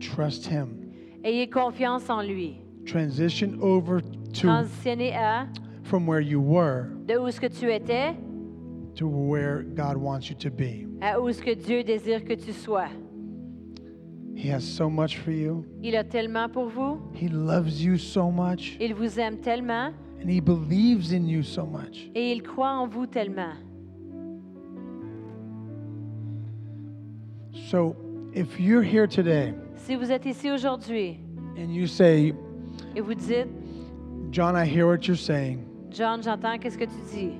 Trust 0.00 0.46
Him. 0.46 0.90
Ayez 1.24 1.48
confiance 1.48 2.08
en 2.10 2.22
lui. 2.22 2.56
Transition 2.86 3.58
over 3.60 4.00
to 4.32 4.46
Transitionnez 4.46 5.12
à 5.14 5.46
from 5.84 6.06
where 6.06 6.20
you 6.20 6.40
were 6.40 6.88
de 7.06 7.16
où 7.16 7.28
que 7.38 7.48
tu 7.48 7.66
étais 7.70 8.14
to 8.94 9.06
where 9.08 9.62
God 9.62 9.96
wants 9.96 10.28
you 10.30 10.36
to 10.36 10.50
be. 10.50 10.86
à 11.00 11.20
où 11.20 11.26
que 11.32 11.54
Dieu 11.54 11.82
désire 11.84 12.24
que 12.24 12.34
tu 12.34 12.52
sois. 12.52 12.88
He 14.34 14.48
has 14.50 14.60
so 14.64 14.88
much 14.88 15.18
for 15.18 15.30
you. 15.32 15.64
Il 15.82 15.94
a 15.96 16.04
tellement 16.04 16.48
pour 16.48 16.68
vous, 16.68 16.98
He 17.14 17.28
loves 17.28 17.82
you 17.82 17.98
so 17.98 18.30
much. 18.30 18.76
il 18.80 18.94
vous 18.94 19.18
aime 19.18 19.38
tellement 19.38 19.92
And 20.22 20.28
He 20.30 20.40
believes 20.40 21.12
in 21.12 21.26
you 21.26 21.42
so 21.42 21.66
much. 21.66 22.08
et 22.14 22.32
il 22.32 22.42
croit 22.42 22.70
en 22.70 22.86
vous 22.86 23.06
tellement. 23.06 23.52
So 27.70 27.94
if 28.34 28.58
you're 28.58 28.82
here 28.82 29.06
today 29.06 29.54
Si 29.76 29.94
vous 29.96 30.10
êtes 30.10 30.26
ici 30.26 30.50
aujourd'hui 30.50 31.18
and 31.58 31.70
you 31.72 31.86
say, 31.86 32.32
et 32.96 33.00
vous 33.00 33.14
dites, 33.14 33.46
John, 34.32 34.56
I 34.56 34.64
hear 34.64 34.86
what 34.86 35.06
you're 35.06 35.16
saying. 35.16 35.64
John, 35.90 36.22
j'entends 36.22 36.58
qu'est-ce 36.58 36.78
que 36.78 36.86
tu 36.86 37.02
dis. 37.12 37.32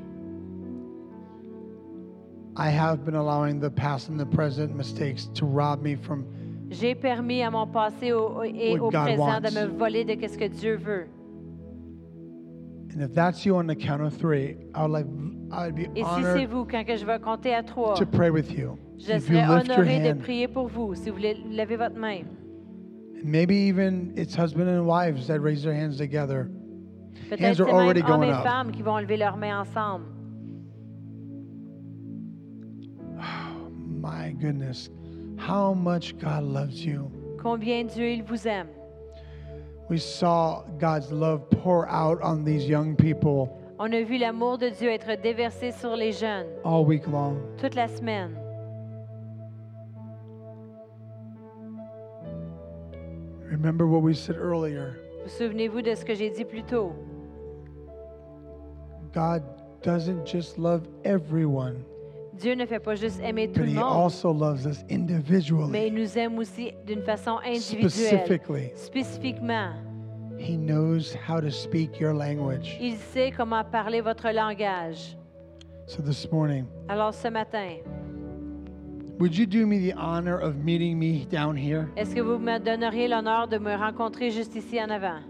I 2.55 2.69
have 2.69 3.03
been 3.07 3.15
allowing 3.15 3.59
the 3.61 3.71
past 3.71 4.11
and 4.11 4.21
the 4.21 4.27
present 4.27 4.77
mistakes 4.77 5.27
to 5.35 5.47
rob 5.47 5.83
me 5.83 5.95
from 5.97 6.27
J'ai 6.71 6.95
permis 6.95 7.41
à 7.43 7.51
mon 7.51 7.67
passé 7.67 8.13
au- 8.13 8.43
et 8.45 8.73
What 8.73 8.81
au 8.81 8.91
God 8.91 9.05
présent 9.05 9.41
de 9.41 9.49
wants. 9.49 9.55
me 9.55 9.67
voler 9.79 10.05
de 10.05 10.15
qu'est-ce 10.17 10.37
que 10.37 10.49
Dieu 10.49 10.77
veut. 10.77 11.07
And 12.95 13.01
if 13.03 13.15
that's 13.15 13.47
you 13.47 13.57
on 13.57 13.67
the 13.67 13.75
count 13.75 14.03
of 14.03 14.13
three, 14.15 14.57
I 14.75 14.83
would 14.83 14.91
like 14.91 15.07
I 15.51 15.65
would 15.67 15.75
be 15.75 15.85
Et 15.97 16.05
si 16.05 16.23
c'est 16.23 16.27
honored 16.27 16.49
vous, 16.51 16.65
quand 16.67 16.85
que 16.87 16.95
je 16.97 17.07
vais 17.07 17.19
compter 17.21 17.55
à 17.55 17.63
trois, 17.63 17.95
to 17.97 18.05
pray 18.05 18.29
with 18.29 18.53
you. 18.53 18.77
je 18.99 19.13
If 19.13 19.31
you 19.31 19.37
serai 19.37 19.57
lift 19.57 19.69
your 19.69 19.79
honoré 19.79 19.99
de 20.03 20.09
hand, 20.11 20.19
prier 20.21 20.47
pour 20.47 20.69
vous 20.69 20.95
si 20.95 21.09
vous 21.09 21.17
voulez 21.17 21.35
lever 21.51 21.77
votre 21.77 21.97
main. 21.97 22.25
maybe 23.25 23.55
even 23.55 24.13
it's 24.15 24.35
husband 24.35 24.69
and 24.69 24.85
wives 24.87 25.27
that 25.29 25.41
raise 25.41 25.63
their 25.63 25.73
hands 25.75 25.97
together. 25.97 26.51
Peut-être 27.29 27.41
Hands 27.41 27.55
c'est 27.55 27.63
are 27.63 27.69
already 27.69 28.03
même 28.03 28.11
hommes 28.11 28.21
going 28.21 28.31
et 28.31 28.37
up. 28.37 28.45
femmes 28.45 28.73
qui 28.73 28.83
vont 28.83 28.99
lever 28.99 29.17
leurs 29.17 29.37
mains 29.37 29.61
ensemble. 29.61 30.07
My 34.01 34.33
goodness, 34.33 34.91
how 35.39 35.75
much 35.75 36.17
God 36.19 36.43
loves 36.45 36.85
you. 36.85 37.11
Combien 37.41 37.85
Dieu 37.87 38.09
il 38.09 38.23
vous 38.23 38.47
aime. 38.47 38.69
We 39.89 39.99
saw 40.01 40.63
God's 40.79 41.11
love 41.13 41.49
pour 41.51 41.87
out 41.89 42.19
on 42.23 42.45
these 42.45 42.67
young 42.69 42.97
people 42.97 43.49
On 43.79 43.93
a 43.93 44.03
vu 44.05 44.17
l'amour 44.17 44.59
de 44.59 44.71
Dieu 44.71 44.91
être 44.91 45.21
déversé 45.21 45.73
sur 45.73 45.97
les 45.97 46.13
jeunes 46.13 46.47
all 46.65 46.85
week 46.85 47.07
long. 47.09 47.37
toute 47.59 47.75
la 47.75 47.89
semaine. 47.89 48.37
Remember 53.51 53.87
what 53.87 54.03
we 54.03 54.15
said 54.15 54.37
earlier. 54.37 54.99
Vous 55.25 55.31
souvenez-vous 55.31 55.83
de 55.83 55.95
ce 55.95 56.05
que 56.05 56.15
j'ai 56.15 56.31
dit 56.31 56.45
plus 56.45 56.63
tôt? 56.65 56.93
God 59.15 59.43
doesn't 59.83 60.27
just 60.27 60.57
love 60.59 60.83
everyone, 61.05 61.85
Dieu 62.35 62.55
ne 62.55 62.65
fait 62.65 62.79
pas 62.81 62.95
juste 62.95 63.21
aimer 63.23 63.47
tout 63.49 63.61
but 63.61 63.67
le 63.67 63.73
He 63.73 63.75
monde, 63.75 63.93
also 64.05 64.33
loves 64.33 64.67
us 64.67 64.83
mais 64.89 64.95
individually, 64.97 65.87
il 65.89 65.95
nous 65.95 66.17
aime 66.19 66.39
aussi 66.39 66.73
d'une 66.87 67.03
façon 67.03 67.39
individuelle. 67.45 67.91
specifically. 67.91 68.71
Spécifiquement, 68.75 69.73
He 70.39 70.57
knows 70.57 71.15
how 71.29 71.41
to 71.41 71.51
speak 71.51 72.01
your 72.01 72.15
language. 72.15 72.77
il 72.81 72.97
sait 72.97 73.31
comment 73.37 73.63
parler 73.65 74.01
votre 74.01 74.31
langage. 74.31 75.17
So 75.87 76.01
this 76.03 76.31
morning, 76.33 76.65
Alors 76.89 77.13
ce 77.13 77.29
matin, 77.29 77.77
would 79.23 79.37
you 79.37 79.47
do 79.47 79.69
me 79.69 79.79
the 79.79 79.93
honor 79.93 80.37
of 80.37 80.65
meeting 80.65 80.99
me 80.99 81.25
down 81.31 81.57
here? 81.57 81.89
est-ce 81.97 82.13
que 82.13 82.21
vous 82.21 82.41
me 82.41 82.59
donneriez 82.59 83.07
l'honneur 83.07 83.47
de 83.47 83.57
me 83.57 83.73
rencontrer 83.73 84.33
juste 84.33 84.57
ici 84.57 84.81
en 84.83 84.91
avant? 84.91 85.21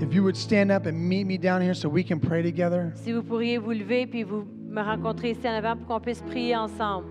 If 0.00 0.14
you 0.14 0.22
would 0.22 0.36
stand 0.36 0.70
up 0.70 0.86
and 0.86 0.94
meet 0.94 1.26
me 1.26 1.36
down 1.36 1.60
here 1.60 1.74
so 1.74 1.86
we 1.86 2.02
can 2.02 2.18
pray 2.18 2.42
together? 2.42 2.92
Si 2.94 3.12
vous 3.12 3.22
pourriez 3.22 3.58
vous 3.58 3.72
lever 3.72 4.06
puis 4.06 4.22
vous 4.22 4.46
me 4.70 4.80
rencontrer 4.80 5.32
ici 5.32 5.46
en 5.46 5.52
avant 5.52 5.76
pour 5.76 5.86
qu'on 5.86 6.00
puisse 6.00 6.22
prier 6.22 6.56
ensemble. 6.56 7.08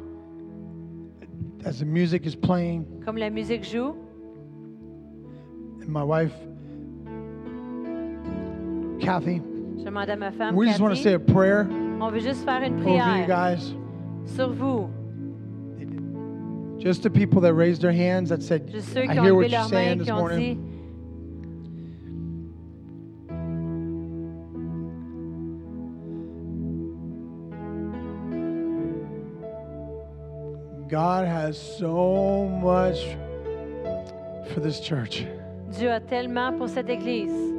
As 1.63 1.79
the 1.79 1.85
music 1.85 2.25
is 2.25 2.35
playing, 2.35 2.85
Comme 3.05 3.17
la 3.17 3.29
musique 3.29 3.63
joue, 3.63 3.95
and 5.83 5.89
my 5.89 6.03
wife, 6.03 6.33
Kathy, 8.99 9.43
je 9.77 9.83
demande 9.85 10.09
à 10.09 10.15
ma 10.15 10.31
femme, 10.31 10.55
we 10.55 10.67
just 10.67 10.79
want 10.79 10.89
to 10.89 10.95
say 10.95 11.13
a 11.13 11.19
prayer 11.19 11.67
on 12.01 12.09
veut 12.09 12.19
juste 12.19 12.43
faire 12.43 12.63
une 12.63 12.79
over 12.79 12.89
you 12.89 12.97
prière 12.97 13.27
guys. 13.27 13.75
sur 14.25 14.51
vous. 14.51 14.89
Just 16.85 17.01
the 17.01 17.09
people 17.09 17.41
that 17.41 17.55
raised 17.55 17.81
their 17.81 17.91
hands 17.91 18.29
that 18.29 18.43
said, 18.43 18.67
Juste 18.67 18.93
ceux 18.93 19.01
I 19.01 19.07
ont 19.07 19.13
hear 19.13 19.33
levé 19.33 19.35
what 19.35 19.49
you're 19.49 19.59
leurs 19.59 19.71
mains 19.71 19.71
saying 19.71 19.97
this 19.97 20.09
ont 20.11 20.19
morning. 20.19 20.71
God 30.87 31.25
has 31.25 31.57
so 31.57 32.47
much 32.61 32.99
for 34.53 34.59
this 34.59 34.79
church. 34.79 35.25
Dieu 35.75 35.89
a 35.89 35.99
tellement 35.99 36.55
pour 36.55 36.69
cette 36.69 36.89
Église. 36.89 37.54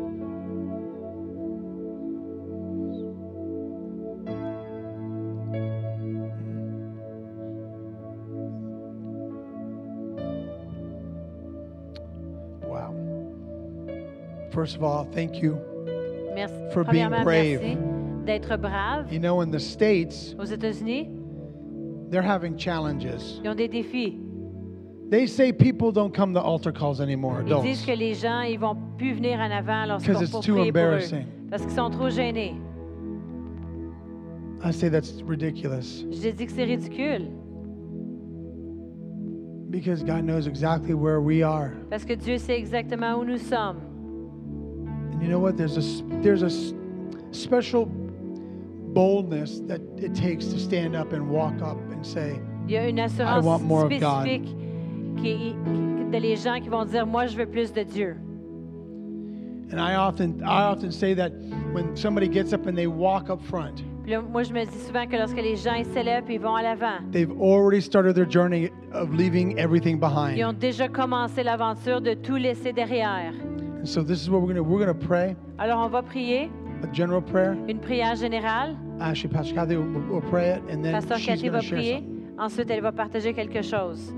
First 14.57 14.76
of 14.76 14.82
all, 14.82 15.04
thank 15.12 15.42
you. 15.42 15.61
Merci. 16.34 16.54
For 16.72 16.82
being 16.82 17.11
brave. 17.11 17.61
d'être 18.24 18.57
brave. 18.57 19.12
You 19.12 19.18
know, 19.20 19.42
in 19.42 19.50
the 19.50 19.61
States, 19.61 20.34
Aux 20.38 20.46
États-Unis, 20.46 21.11
they're 22.09 22.22
having 22.22 22.57
challenges. 22.57 23.38
ils 23.44 23.50
ont 23.50 23.54
des 23.54 23.68
défis. 23.68 24.18
They 25.11 25.26
say 25.26 25.52
people 25.52 25.92
don't 25.92 26.14
come 26.14 26.32
to 26.32 26.40
altar 26.40 26.72
calls 26.72 27.02
anymore, 27.02 27.42
Ils 27.46 27.61
disent 27.61 27.84
que 27.84 27.92
les 27.92 28.14
gens 28.14 28.40
ils 28.40 28.59
vont 28.59 28.78
plus 28.96 29.12
venir 29.12 29.38
en 29.40 29.50
avant 29.50 29.84
lorsqu'on 29.84 30.22
it's 30.22 30.40
too 30.40 30.59
embarrassing. 30.59 31.26
Parce 31.50 31.62
qu'ils 31.62 31.76
sont 31.76 31.90
trop 31.90 32.09
gênés. 32.09 32.54
I 34.64 34.72
say 34.72 34.88
that's 34.88 35.22
ridiculous 35.22 36.02
Je 36.11 36.30
dis 36.30 36.46
que 36.46 36.52
c'est 36.52 36.64
ridicule. 36.64 37.28
because 39.68 40.02
God 40.02 40.24
knows 40.24 40.46
exactly 40.46 40.94
where 40.94 41.20
we 41.20 41.42
are. 41.42 41.74
Parce 41.90 42.07
que 42.07 42.14
Dieu 42.14 42.38
sait 42.38 42.59
exactement 42.59 43.18
où 43.18 43.24
nous 43.24 43.36
sommes. 43.36 43.86
And 45.16 45.22
you 45.22 45.28
know 45.28 45.38
what? 45.40 45.56
There's 45.56 45.76
a, 45.78 46.02
there's 46.22 46.42
a 46.42 46.50
special 47.32 47.86
boldness 48.94 49.60
that 49.66 49.80
it 49.98 50.14
takes 50.14 50.46
to 50.46 50.58
stand 50.58 50.94
up 50.94 51.12
and 51.12 51.28
walk 51.30 51.60
up 51.62 51.78
and 51.90 52.04
say, 52.04 52.38
Il 52.68 52.72
y 52.74 52.76
a 52.78 52.88
une 52.88 52.98
I 52.98 53.04
assurance 53.04 53.44
want 53.44 53.62
more 53.62 53.84
of 53.86 53.90
God. 54.00 54.24
spécifique 54.26 54.56
qui 55.16 55.54
de 56.10 56.18
les 56.18 56.36
gens 56.36 56.60
qui 56.60 56.68
vont 56.68 56.84
dire 56.84 57.06
Moi, 57.06 57.26
je 57.26 57.36
veux 57.36 57.46
plus 57.46 57.72
de 57.72 57.82
Dieu. 57.84 58.16
and 59.70 59.80
I 59.80 59.96
often 59.96 60.42
I 60.44 60.62
often 60.70 60.92
say 60.92 61.12
that 61.14 61.32
when 61.72 61.96
somebody 61.96 62.28
gets 62.28 62.52
up 62.52 62.66
and 62.66 62.76
they 62.78 62.86
walk 62.86 63.30
up 63.30 63.40
front, 63.42 63.82
là, 64.06 64.20
moi, 64.22 64.44
je 64.44 64.52
me 64.52 64.64
dis 64.64 64.78
souvent 64.86 65.06
que 65.08 65.16
lorsque 65.16 65.36
les 65.36 65.56
gens 65.56 65.82
s'élèvent 65.92 66.30
et 66.30 66.34
ils 66.34 66.40
vont 66.40 66.54
à 66.54 66.62
l'avant, 66.62 67.00
they've 67.10 67.32
already 67.40 67.80
started 67.80 68.14
their 68.14 68.28
journey 68.28 68.70
of 68.92 69.12
leaving 69.14 69.58
everything 69.58 69.96
ils 69.96 70.00
behind. 70.00 70.40
ont 70.44 70.52
déjà 70.52 70.88
commencé 70.88 71.42
l'aventure 71.42 72.00
de 72.00 72.14
tout 72.14 72.36
laisser 72.36 72.72
derrière. 72.72 73.32
So 73.87 74.03
this 74.03 74.20
is 74.20 74.28
what 74.28 74.41
we're 74.43 74.49
gonna 74.49 74.62
we're 74.62 74.80
gonna 74.80 74.93
pray 74.95 75.37
Alors, 75.59 75.78
on 75.78 75.89
va 75.89 76.03
prier 76.03 76.51
a 76.82 76.87
general 76.93 77.22
prayer. 77.22 77.53
une 77.68 77.78
prière 77.78 78.16
générale. 78.16 78.76
Actually, 79.01 79.32
Pastor 79.32 79.55
Kathy 79.55 79.76
will, 79.76 80.03
will 80.11 80.20
pray 80.30 80.51
it, 80.51 80.62
and 80.68 80.84
then 80.84 80.93
Pasteur 80.93 81.18
she's 81.18 81.26
Cathy 81.26 81.47
gonna 81.49 81.59
va 81.59 81.62
share 81.62 81.78
prier. 81.78 81.95
something. 81.99 82.34
Ensuite, 82.39 82.70
elle 82.70 82.82
va 82.82 82.93
partager 82.93 83.32
quelque 83.32 83.62
chose. 83.62 84.12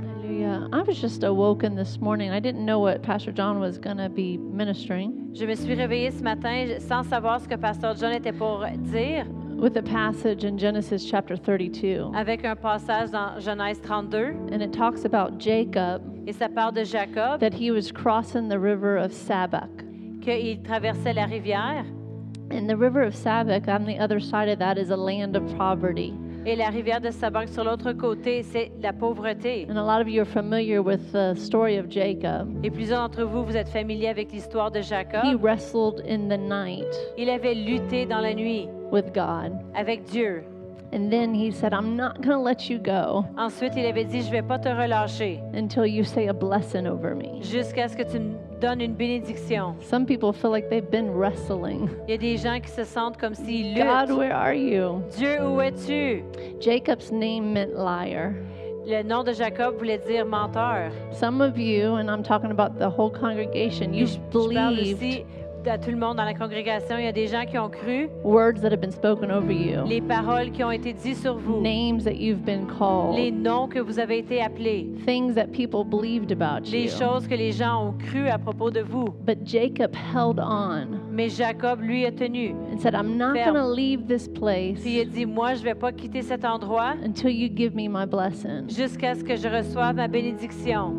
Hallelujah. 0.00 0.68
I 0.72 0.82
was 0.82 1.00
just 1.00 1.22
awoken 1.24 1.74
this 1.74 1.98
morning. 2.00 2.30
I 2.30 2.40
didn't 2.40 2.64
know 2.64 2.78
what 2.78 3.02
Pastor 3.02 3.32
John 3.32 3.58
was 3.60 3.76
going 3.78 3.98
to 3.98 4.08
be 4.08 4.38
ministering 4.38 5.12
Je 5.34 5.44
me 5.46 5.54
suis 5.54 5.74
réveillée 5.74 6.10
ce 6.12 6.22
matin 6.22 6.78
sans 6.78 7.02
savoir 7.04 7.40
ce 7.40 7.48
que 7.48 7.56
Pasteur 7.56 7.94
John 7.96 8.12
était 8.12 8.32
pour 8.36 8.64
dire, 8.92 9.26
with 9.58 9.76
a 9.76 9.82
passage 9.82 10.44
in 10.44 10.56
Genesis 10.58 11.04
chapter 11.04 11.36
32. 11.36 12.10
avec 12.14 12.44
un 12.44 12.54
passage 12.56 13.10
dans 13.10 13.38
Genèse 13.40 13.80
32, 13.82 14.34
And 14.52 14.62
it 14.62 14.72
talks 14.72 15.04
about 15.04 15.38
Jacob, 15.38 16.02
et 16.26 16.32
ça 16.32 16.48
parle 16.48 16.74
de 16.74 16.84
Jacob, 16.84 17.40
that 17.40 17.52
he 17.54 17.70
was 17.70 17.90
crossing 17.92 18.48
the 18.48 18.58
river 18.58 18.96
of 18.96 19.12
Sabak. 19.12 19.68
qu'il 20.20 20.62
traversait 20.62 21.12
la 21.14 21.24
rivière, 21.26 21.84
And 22.52 22.66
the 22.68 22.76
river 22.76 23.02
of 23.02 23.14
Sabak, 23.14 23.66
on 23.68 23.86
the 23.86 23.98
other 23.98 24.20
side 24.20 24.48
of 24.48 24.58
that, 24.58 24.76
is 24.78 24.90
a 24.90 24.96
land 24.96 25.34
of 25.36 25.42
poverty. 25.56 26.12
et 26.44 26.56
la 26.56 26.70
rivière 26.70 27.00
de 27.00 27.10
Sabac 27.10 27.48
sur 27.48 27.62
l'autre 27.64 27.92
côté, 27.92 28.42
c'est 28.42 28.72
la 28.82 28.92
pauvreté. 28.92 29.66
And 29.70 29.76
a 29.78 29.82
lot 29.82 30.02
of 30.02 30.08
you 30.08 30.20
are 30.22 30.26
familiar 30.28 30.82
with 30.82 31.12
the 31.12 31.34
story 31.36 31.78
of 31.78 31.86
Jacob. 31.88 32.48
Et 32.64 32.70
plusieurs 32.70 33.00
d'entre 33.00 33.22
vous, 33.24 33.44
vous 33.44 33.56
êtes 33.56 33.68
familiers 33.68 34.08
avec 34.08 34.32
l'histoire 34.32 34.70
de 34.70 34.80
He 34.80 34.82
Jacob. 34.82 35.40
wrestled 35.42 36.02
in 36.08 36.28
the 36.28 36.38
night 36.38 36.86
Il 37.16 37.30
avait 37.30 37.54
lutté 37.54 38.06
dans 38.06 38.20
la 38.20 38.34
nuit 38.34 38.68
with 38.90 39.14
God. 39.14 39.52
avec 39.74 40.04
Dieu. 40.04 40.42
And 40.94 41.10
then 41.10 41.32
he 41.34 41.50
said, 41.50 41.72
I'm 41.72 41.96
not 41.96 42.20
going 42.20 42.36
to 42.36 42.42
let 42.42 42.68
you 42.68 42.78
go 42.78 43.24
Ensuite, 43.38 43.72
il 43.76 43.86
avait 43.86 44.04
dit, 44.04 44.20
je 44.22 44.30
vais 44.30 44.42
pas 44.42 44.58
te 44.58 44.68
relâcher 44.68 45.40
until 45.54 45.86
you 45.86 46.04
say 46.04 46.26
a 46.28 46.34
blessing 46.34 46.86
over 46.86 47.14
me. 47.14 47.40
jusqu'à 47.40 47.88
ce 47.88 47.96
que 47.96 48.02
tu 48.02 48.18
me 48.20 48.34
donnes 48.60 48.82
une 48.82 48.94
bénédiction. 48.94 49.74
Some 49.80 50.04
people 50.04 50.32
feel 50.34 50.50
like 50.50 50.68
they've 50.68 50.90
been 50.90 51.10
wrestling. 51.10 51.88
Il 52.06 52.10
y 52.10 52.14
a 52.14 52.18
des 52.18 52.36
gens 52.36 52.60
qui 52.60 52.70
se 52.70 52.84
sentent 52.84 53.16
comme 53.16 53.34
s'ils 53.34 53.74
God, 53.74 54.08
luttent. 54.10 54.18
where 54.18 54.34
are 54.34 54.52
you? 54.54 55.02
Dieu, 55.16 55.40
où 55.42 55.60
es-tu? 55.62 56.22
Jacob's 56.60 57.10
name 57.10 57.54
meant 57.54 57.72
liar. 57.74 58.34
Le 58.84 59.02
nom 59.04 59.22
de 59.22 59.32
Jacob 59.32 59.76
voulait 59.78 59.98
dire 60.06 60.26
menteur. 60.26 60.90
Some 61.12 61.40
of 61.40 61.56
you, 61.56 61.94
and 61.94 62.10
I'm 62.10 62.22
talking 62.22 62.50
about 62.50 62.78
the 62.78 62.90
whole 62.90 63.10
congregation, 63.10 63.94
you 63.94 64.06
Je, 64.06 64.14
je 64.14 64.18
parle 64.30 64.74
believed 64.74 64.96
aussi 65.02 65.24
à 65.68 65.78
tout 65.78 65.90
le 65.90 65.96
monde 65.96 66.16
dans 66.16 66.24
la 66.24 66.34
congrégation. 66.34 66.96
Il 66.98 67.04
y 67.04 67.08
a 67.08 67.12
des 67.12 67.26
gens 67.26 67.44
qui 67.44 67.58
ont 67.58 67.68
cru 67.68 68.08
words 68.24 68.60
that 68.62 68.72
have 68.72 68.80
been 68.80 68.90
spoken 68.90 69.30
over 69.30 69.52
you, 69.52 69.84
les 69.86 70.00
paroles 70.00 70.50
qui 70.50 70.62
ont 70.64 70.70
été 70.70 70.92
dites 70.92 71.16
sur 71.18 71.36
vous, 71.36 71.60
names 71.60 72.02
that 72.02 72.14
you've 72.16 72.42
been 72.44 72.66
les 72.66 72.74
called, 72.78 73.34
noms 73.42 73.68
que 73.68 73.78
vous 73.78 73.98
avez 73.98 74.18
été 74.18 74.40
appelés, 74.42 74.88
things 75.06 75.34
that 75.34 75.48
people 75.52 75.84
believed 75.84 76.32
about 76.32 76.68
les 76.70 76.84
you. 76.84 76.90
choses 76.90 77.26
que 77.28 77.34
les 77.34 77.52
gens 77.52 77.88
ont 77.88 77.92
cru 77.98 78.28
à 78.28 78.38
propos 78.38 78.70
de 78.70 78.80
vous. 78.80 79.06
But 79.24 79.38
Jacob 79.46 79.92
held 79.94 80.38
on 80.40 80.86
Mais 81.10 81.28
Jacob, 81.28 81.80
lui, 81.80 82.06
a 82.06 82.10
tenu. 82.12 82.54
and 82.72 82.78
said, 82.80 82.94
I'm 82.94 83.16
not 83.16 83.34
Ferme. 83.34 83.54
going 83.54 83.62
to 83.64 83.68
leave 83.72 84.06
this 84.06 84.28
place 84.28 84.80
Puis 84.80 84.96
il 84.96 85.00
a 85.00 85.04
dit, 85.04 85.26
moi, 85.26 85.54
je 85.54 85.62
vais 85.62 85.74
pas 85.74 85.92
quitter 85.92 86.22
cet 86.22 86.44
endroit 86.44 86.94
until 87.04 87.30
you 87.30 87.48
give 87.54 87.74
me 87.74 87.88
my 87.88 88.06
blessing. 88.06 88.68
jusqu'à 88.68 89.14
ce 89.14 89.22
que 89.22 89.36
je 89.36 89.48
reçoive 89.48 89.94
ma 89.96 90.08
bénédiction. 90.08 90.94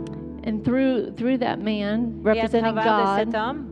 And 0.46 0.60
through 0.64 1.14
through 1.16 1.38
that 1.40 1.58
man 1.58 2.12
Et 2.26 2.30
à 2.30 2.34
representing 2.34 2.74
God, 2.76 3.34
homme, 3.36 3.66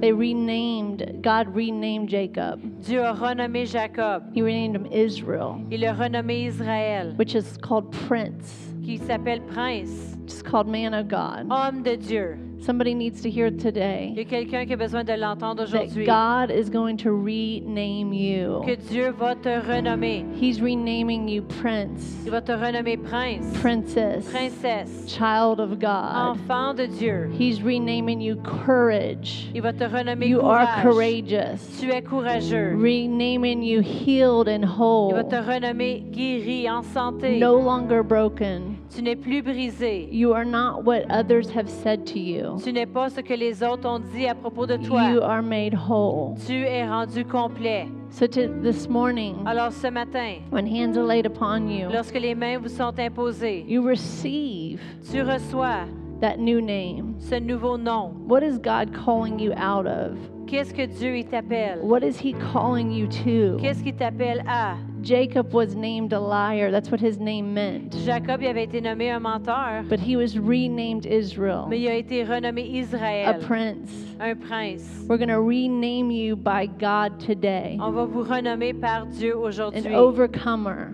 they 0.00 0.12
renamed 0.12 1.22
God 1.22 1.54
renamed 1.54 2.08
Jacob. 2.08 2.60
Dieu 2.82 3.00
a 3.00 3.14
renommé 3.14 3.66
Jacob. 3.66 4.32
He 4.34 4.42
renamed 4.42 4.76
him 4.76 4.86
Israel, 4.92 5.60
Il 5.70 5.84
a 5.84 5.94
renommé 5.94 6.46
Israël, 6.46 7.16
which 7.16 7.34
is 7.34 7.56
called 7.58 7.90
prince. 8.06 8.70
qui 8.84 8.98
s'appelle 8.98 9.40
prince, 9.46 10.16
It's 10.24 10.42
called 10.42 10.66
man 10.68 10.92
of 10.94 11.08
God. 11.08 11.46
homme 11.50 11.82
de 11.82 11.96
Dieu. 11.96 12.36
Somebody 12.64 12.94
needs 12.94 13.20
to 13.20 13.28
hear 13.28 13.48
Il 13.48 13.56
y 13.56 13.58
today 13.58 14.14
a 14.18 14.24
quelqu'un 14.24 14.64
qui 14.64 14.72
a 14.72 14.76
besoin 14.78 15.04
de 15.04 15.12
l'entendre 15.12 15.66
that 15.66 15.82
aujourd'hui. 15.84 16.06
God 16.06 16.50
is 16.50 16.70
going 16.70 16.96
to 16.96 17.12
rename 17.12 18.14
you. 18.14 18.62
Que 18.64 18.74
Dieu 18.74 19.10
va 19.10 19.34
te 19.34 19.50
renommer. 19.50 20.24
He's 20.34 20.62
renaming 20.62 21.28
you 21.28 21.42
prince, 21.60 22.24
Il 22.24 22.30
va 22.30 22.40
te 22.40 22.52
renommer 22.52 22.96
prince, 22.96 23.44
princess, 23.60 24.24
princesse, 24.30 25.04
child 25.06 25.60
of 25.60 25.78
God. 25.78 26.38
enfant 26.38 26.74
de 26.74 26.86
Dieu. 26.86 27.30
He's 27.36 27.60
renaming 27.60 28.22
you 28.22 28.36
courage. 28.36 29.50
Il 29.52 29.60
va 29.60 29.74
te 29.74 29.84
renommer 29.84 30.26
You 30.26 30.40
are 30.40 30.80
courageous. 30.80 31.60
Tu 31.78 31.90
es 31.90 32.00
courageux. 32.00 32.76
Renaming 32.76 33.62
you 33.62 33.82
healed 33.82 34.48
and 34.48 34.64
whole. 34.64 35.10
Il 35.10 35.16
va 35.16 35.24
te 35.24 35.36
renommer 35.36 36.02
guéri, 36.10 36.66
en 36.66 36.82
santé. 36.82 37.38
No 37.38 37.58
longer 37.58 38.02
broken. 38.02 38.78
Tu 38.94 39.02
n'es 39.02 39.16
plus 39.16 39.42
brisé. 39.42 40.08
You 40.10 40.32
are 40.32 40.46
not 40.46 40.84
what 40.84 41.04
others 41.10 41.50
have 41.50 41.68
said 41.68 42.06
to 42.06 42.18
you. 42.18 42.53
Tu 42.62 42.72
n'es 42.72 42.86
pas 42.86 43.10
ce 43.10 43.20
que 43.20 43.34
les 43.34 43.62
autres 43.62 43.88
ont 43.88 43.98
dit 43.98 44.26
à 44.26 44.34
propos 44.34 44.66
de 44.66 44.76
toi. 44.76 45.10
You 45.10 45.20
are 45.22 45.42
made 45.42 45.74
whole. 45.74 46.34
Tu 46.46 46.54
es 46.54 46.86
rendu 46.86 47.24
complet. 47.24 47.86
So 48.10 48.26
to, 48.28 48.48
this 48.62 48.88
morning, 48.88 49.34
Alors 49.44 49.72
ce 49.72 49.88
matin, 49.88 50.36
when 50.50 50.66
hands 50.66 50.96
are 50.96 51.04
laid 51.04 51.26
upon 51.26 51.68
you, 51.68 51.88
lorsque 51.90 52.14
les 52.14 52.34
mains 52.34 52.58
vous 52.58 52.68
sont 52.68 52.96
imposées, 52.98 53.64
you 53.66 53.82
receive 53.84 54.80
tu 55.10 55.20
reçois 55.22 55.86
that 56.24 56.38
new 56.38 56.60
name. 56.60 57.14
ce 57.20 57.34
nouveau 57.38 57.76
nom. 57.76 58.14
What 58.26 58.42
is 58.42 58.56
God 58.58 58.94
calling 58.94 59.38
you 59.38 59.52
out 59.56 59.86
of? 59.86 60.16
Qu'est-ce 60.46 60.72
que 60.72 60.86
Dieu 60.86 61.22
t'appelle? 61.24 61.80
What 61.82 62.02
is 62.02 62.18
He 62.18 62.32
calling 62.52 62.90
you 62.90 63.06
to? 63.24 63.58
Qu'est-ce 63.60 63.82
qu'il 63.82 63.94
t'appelle 63.94 64.42
à? 64.46 64.76
Jacob 65.02 65.52
was 65.52 65.74
named 65.74 66.14
a 66.14 66.18
liar. 66.20 66.70
That's 66.70 66.90
what 66.90 66.98
his 67.00 67.18
name 67.18 67.52
meant. 67.52 67.94
Jacob 68.06 68.40
il 68.40 68.46
avait 68.48 68.64
été 68.64 68.80
nommé 68.80 69.10
un 69.10 69.20
menteur, 69.20 69.82
But 69.88 70.00
he 70.00 70.16
was 70.16 70.38
renamed 70.38 71.04
Israel, 71.04 71.66
mais 71.68 71.80
il 71.80 71.88
a 71.88 71.94
été 71.96 72.24
renommé 72.24 72.62
Israël. 72.62 73.26
a 73.28 73.34
prince. 73.34 73.90
un 74.18 74.34
prince. 74.34 75.04
We're 75.06 75.18
going 75.18 75.28
to 75.28 75.42
rename 75.42 76.10
you 76.10 76.36
by 76.36 76.66
God 76.78 77.18
today, 77.20 77.76
On 77.80 77.90
va 77.90 78.06
vous 78.06 78.22
renommer 78.22 78.72
par 78.72 79.04
Dieu 79.06 79.36
aujourd'hui. 79.36 79.86
an 79.86 79.94
overcomer, 79.94 80.88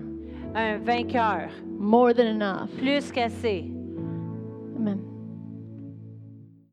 un 0.56 0.78
vainqueur, 0.78 1.48
more 1.78 2.12
than 2.12 2.26
enough. 2.26 2.68
plus 2.78 3.12
qu'assez. 3.12 3.70